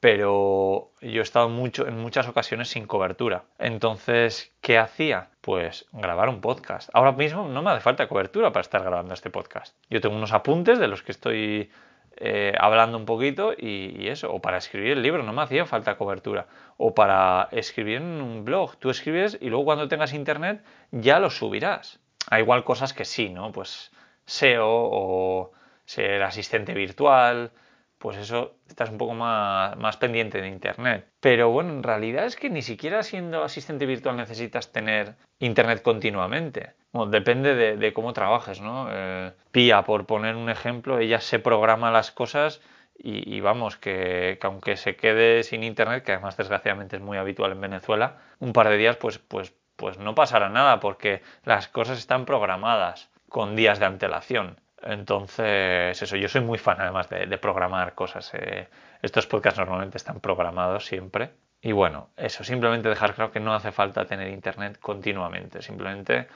Pero 0.00 0.92
yo 1.02 1.20
he 1.20 1.22
estado 1.22 1.50
mucho, 1.50 1.86
en 1.86 1.98
muchas 1.98 2.26
ocasiones 2.26 2.68
sin 2.68 2.86
cobertura. 2.86 3.44
Entonces, 3.58 4.52
¿qué 4.62 4.78
hacía? 4.78 5.28
Pues 5.42 5.86
grabar 5.92 6.30
un 6.30 6.40
podcast. 6.40 6.88
Ahora 6.94 7.12
mismo 7.12 7.46
no 7.48 7.62
me 7.62 7.70
hace 7.70 7.80
falta 7.80 8.08
cobertura 8.08 8.50
para 8.50 8.62
estar 8.62 8.82
grabando 8.82 9.12
este 9.12 9.28
podcast. 9.28 9.76
Yo 9.90 10.00
tengo 10.00 10.16
unos 10.16 10.32
apuntes 10.32 10.78
de 10.78 10.88
los 10.88 11.02
que 11.02 11.12
estoy 11.12 11.70
eh, 12.16 12.52
hablando 12.58 12.98
un 12.98 13.06
poquito 13.06 13.52
y, 13.56 14.08
eso, 14.08 14.32
o 14.32 14.40
para 14.40 14.58
escribir 14.58 14.92
el 14.92 15.02
libro, 15.02 15.22
no 15.22 15.32
me 15.32 15.42
hacía 15.42 15.66
falta 15.66 15.96
cobertura, 15.96 16.46
o 16.76 16.94
para 16.94 17.48
escribir 17.52 17.96
en 17.96 18.20
un 18.20 18.44
blog, 18.44 18.76
tú 18.76 18.90
escribes 18.90 19.38
y 19.40 19.48
luego 19.48 19.64
cuando 19.64 19.88
tengas 19.88 20.12
internet 20.12 20.62
ya 20.90 21.18
lo 21.18 21.30
subirás. 21.30 22.00
Hay 22.28 22.42
igual 22.42 22.64
cosas 22.64 22.92
que 22.92 23.04
sí, 23.04 23.30
¿no? 23.30 23.52
Pues 23.52 23.90
SEO 24.26 24.68
o 24.68 25.52
ser 25.84 26.22
asistente 26.22 26.74
virtual, 26.74 27.50
pues 28.00 28.16
eso 28.16 28.54
estás 28.66 28.88
un 28.88 28.96
poco 28.96 29.12
más, 29.12 29.76
más, 29.76 29.98
pendiente 29.98 30.40
de 30.40 30.48
Internet. 30.48 31.06
Pero 31.20 31.50
bueno, 31.50 31.74
en 31.74 31.82
realidad 31.82 32.24
es 32.24 32.34
que 32.34 32.48
ni 32.48 32.62
siquiera 32.62 33.02
siendo 33.02 33.44
asistente 33.44 33.84
virtual 33.84 34.16
necesitas 34.16 34.72
tener 34.72 35.16
Internet 35.38 35.82
continuamente. 35.82 36.72
Depende 37.08 37.76
de, 37.76 37.92
cómo 37.92 38.14
trabajes, 38.14 38.62
¿no? 38.62 38.88
Eh, 38.90 39.32
Pía, 39.52 39.82
por 39.82 40.06
poner 40.06 40.34
un 40.34 40.48
ejemplo, 40.48 40.98
ella 40.98 41.20
se 41.20 41.38
programa 41.40 41.90
las 41.90 42.10
cosas 42.10 42.62
y, 42.96 43.38
vamos, 43.40 43.76
que, 43.76 44.38
aunque 44.42 44.76
se 44.76 44.96
quede 44.96 45.42
sin 45.42 45.62
internet, 45.62 46.02
que 46.02 46.12
además 46.12 46.38
desgraciadamente 46.38 46.96
es 46.96 47.02
muy 47.02 47.18
habitual 47.18 47.52
en 47.52 47.60
Venezuela, 47.60 48.16
un 48.38 48.52
par 48.54 48.70
de 48.70 48.78
días 48.78 48.96
pues, 48.96 49.18
pues, 49.18 49.54
pues 49.76 49.98
no 49.98 50.14
pasará 50.14 50.48
nada 50.48 50.80
porque 50.80 51.22
las 51.44 51.68
cosas 51.68 51.98
están 51.98 52.24
programadas 52.24 53.10
con 53.28 53.56
días 53.56 53.78
de 53.78 53.86
antelación. 53.86 54.58
Entonces, 54.82 56.00
eso, 56.00 56.16
yo 56.16 56.28
soy 56.28 56.40
muy 56.40 56.58
fan 56.58 56.80
además 56.80 57.08
de, 57.08 57.38
programar 57.38 57.94
cosas. 57.94 58.32
Eh, 58.34 58.68
estos 59.02 59.26
podcasts 59.26 59.58
normalmente 59.58 59.98
están 59.98 60.20
programados 60.20 60.86
siempre. 60.86 61.30
Y 61.62 61.72
bueno, 61.72 62.08
eso, 62.16 62.42
simplemente 62.44 62.88
dejar 62.88 63.14
claro 63.14 63.30
que 63.30 63.40
no 63.40 63.54
hace 63.54 63.72
falta 63.72 64.06
tener 64.06 64.28
internet 64.28 64.78
continuamente. 64.80 65.60
Simplemente 65.62 66.28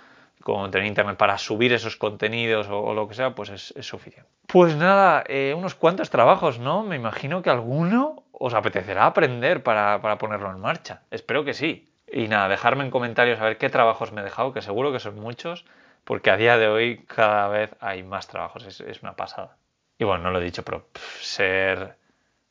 con 0.43 0.71
tener 0.71 0.87
internet 0.87 1.17
para 1.17 1.39
subir 1.39 1.73
esos 1.73 1.97
contenidos 1.97 2.69
o, 2.71 2.93
lo 2.93 3.09
que 3.09 3.15
sea, 3.15 3.35
pues 3.35 3.51
es, 3.51 3.75
suficiente. 3.87 4.29
Pues 4.47 4.77
nada, 4.77 5.25
eh, 5.27 5.55
unos 5.57 5.75
cuantos 5.75 6.11
trabajos, 6.11 6.59
¿no? 6.59 6.83
Me 6.83 6.97
imagino 6.97 7.41
que 7.41 7.51
alguno 7.51 8.25
os 8.33 8.53
apetecerá 8.53 9.07
aprender 9.07 9.63
para, 9.63 10.03
para, 10.03 10.19
ponerlo 10.19 10.51
en 10.51 10.61
marcha. 10.61 11.03
Espero 11.11 11.45
que 11.45 11.55
sí. 11.55 11.89
Y 12.13 12.29
nada, 12.29 12.49
dejarme 12.49 12.85
en 12.85 12.91
comentarios 12.91 13.41
a 13.41 13.45
ver 13.45 13.57
qué 13.57 13.71
trabajos 13.71 14.13
me 14.13 14.21
he 14.21 14.25
dejado, 14.25 14.53
que 14.53 14.61
seguro 14.61 14.93
que 14.93 15.01
son 15.01 15.19
muchos, 15.19 15.65
porque 16.05 16.31
a 16.31 16.37
día 16.37 16.59
de 16.59 16.69
hoy 16.69 17.05
cada 17.07 17.49
vez 17.49 17.71
hay 17.81 18.03
más 18.03 18.29
trabajos, 18.29 18.81
es, 18.81 19.03
una 19.03 19.17
pasada. 19.17 19.57
Y 19.99 20.05
bueno, 20.05 20.25
no 20.25 20.31
lo 20.31 20.41
he 20.41 20.45
dicho, 20.45 20.63
pero 20.65 20.89
ser... 21.21 21.97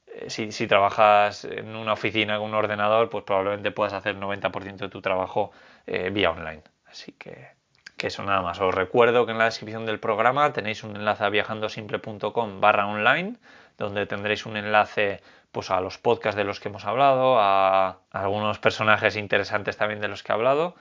Eh, 0.07 0.29
si, 0.29 0.67
trabajas 0.67 1.45
en 1.45 1.75
una 1.75 1.93
oficina 1.93 2.37
con 2.37 2.49
un 2.49 2.55
ordenador, 2.55 3.09
pues 3.09 3.23
probablemente 3.23 3.71
puedas 3.71 3.93
hacer 3.93 4.15
90% 4.15 4.77
de 4.77 4.89
tu 4.89 5.01
trabajo 5.01 5.51
eh, 5.87 6.09
vía 6.09 6.31
online. 6.31 6.63
Así 6.85 7.13
que 7.13 7.53
que 8.03 8.07
eso 8.07 8.23
nada 8.23 8.41
más. 8.41 8.59
Os 8.59 8.75
recuerdo 8.75 9.25
que 9.25 9.31
en 9.31 9.37
la 9.37 9.45
descripción 9.45 9.85
del 9.85 9.97
programa 9.97 10.51
tenéis 10.51 10.83
un 10.83 10.95
enlace 10.97 11.23
a 11.23 11.29
viajandosimple.com 11.29 12.59
barra 12.59 12.85
online, 12.85 13.37
donde 13.77 14.05
tendréis 14.05 14.45
un 14.45 14.57
enlace 14.57 15.21
pues, 15.53 15.71
a 15.71 15.79
los 15.79 15.99
podcasts 15.99 16.35
de 16.35 16.43
los 16.43 16.59
que 16.59 16.67
hemos 16.67 16.83
hablado, 16.83 17.39
a, 17.39 17.99
algunos 18.11 18.59
personajes 18.59 19.15
interesantes 19.15 19.77
también 19.77 20.01
de 20.01 20.09
los 20.09 20.21
que 20.21 20.33
he 20.33 20.35
hablado, 20.35 20.75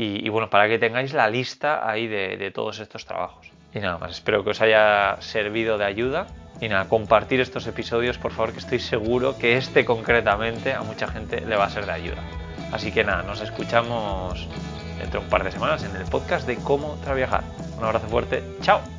y, 0.00 0.28
bueno, 0.28 0.48
para 0.48 0.68
que 0.68 0.78
tengáis 0.78 1.12
la 1.12 1.28
lista 1.28 1.90
ahí 1.90 2.06
de, 2.06 2.36
de 2.36 2.50
todos 2.52 2.78
estos 2.78 3.04
trabajos. 3.04 3.50
Y 3.74 3.80
nada 3.80 3.98
más, 3.98 4.12
espero 4.12 4.44
que 4.44 4.50
os 4.50 4.60
haya 4.60 5.16
servido 5.20 5.76
de 5.76 5.84
ayuda. 5.84 6.28
Y 6.60 6.68
nada, 6.68 6.88
compartir 6.88 7.40
estos 7.40 7.66
episodios, 7.66 8.16
por 8.16 8.30
favor, 8.30 8.52
que 8.52 8.60
estoy 8.60 8.78
seguro 8.78 9.36
que 9.36 9.56
este 9.56 9.84
concretamente 9.84 10.72
a 10.72 10.82
mucha 10.82 11.08
gente 11.08 11.40
le 11.40 11.56
va 11.56 11.64
a 11.64 11.70
ser 11.70 11.84
de 11.86 11.92
ayuda. 11.92 12.22
Así 12.72 12.92
que 12.92 13.02
nada, 13.02 13.24
nos 13.24 13.40
escuchamos 13.40 14.48
dentro 14.98 15.20
de 15.20 15.26
un 15.26 15.30
par 15.30 15.42
de 15.42 15.50
semanas 15.50 15.82
en 15.82 15.94
el 15.96 16.04
podcast 16.04 16.46
de 16.46 16.56
cómo 16.56 16.94
trabajar. 17.02 17.42
Un 17.76 17.84
abrazo 17.84 18.06
fuerte, 18.06 18.42
chao. 18.60 18.97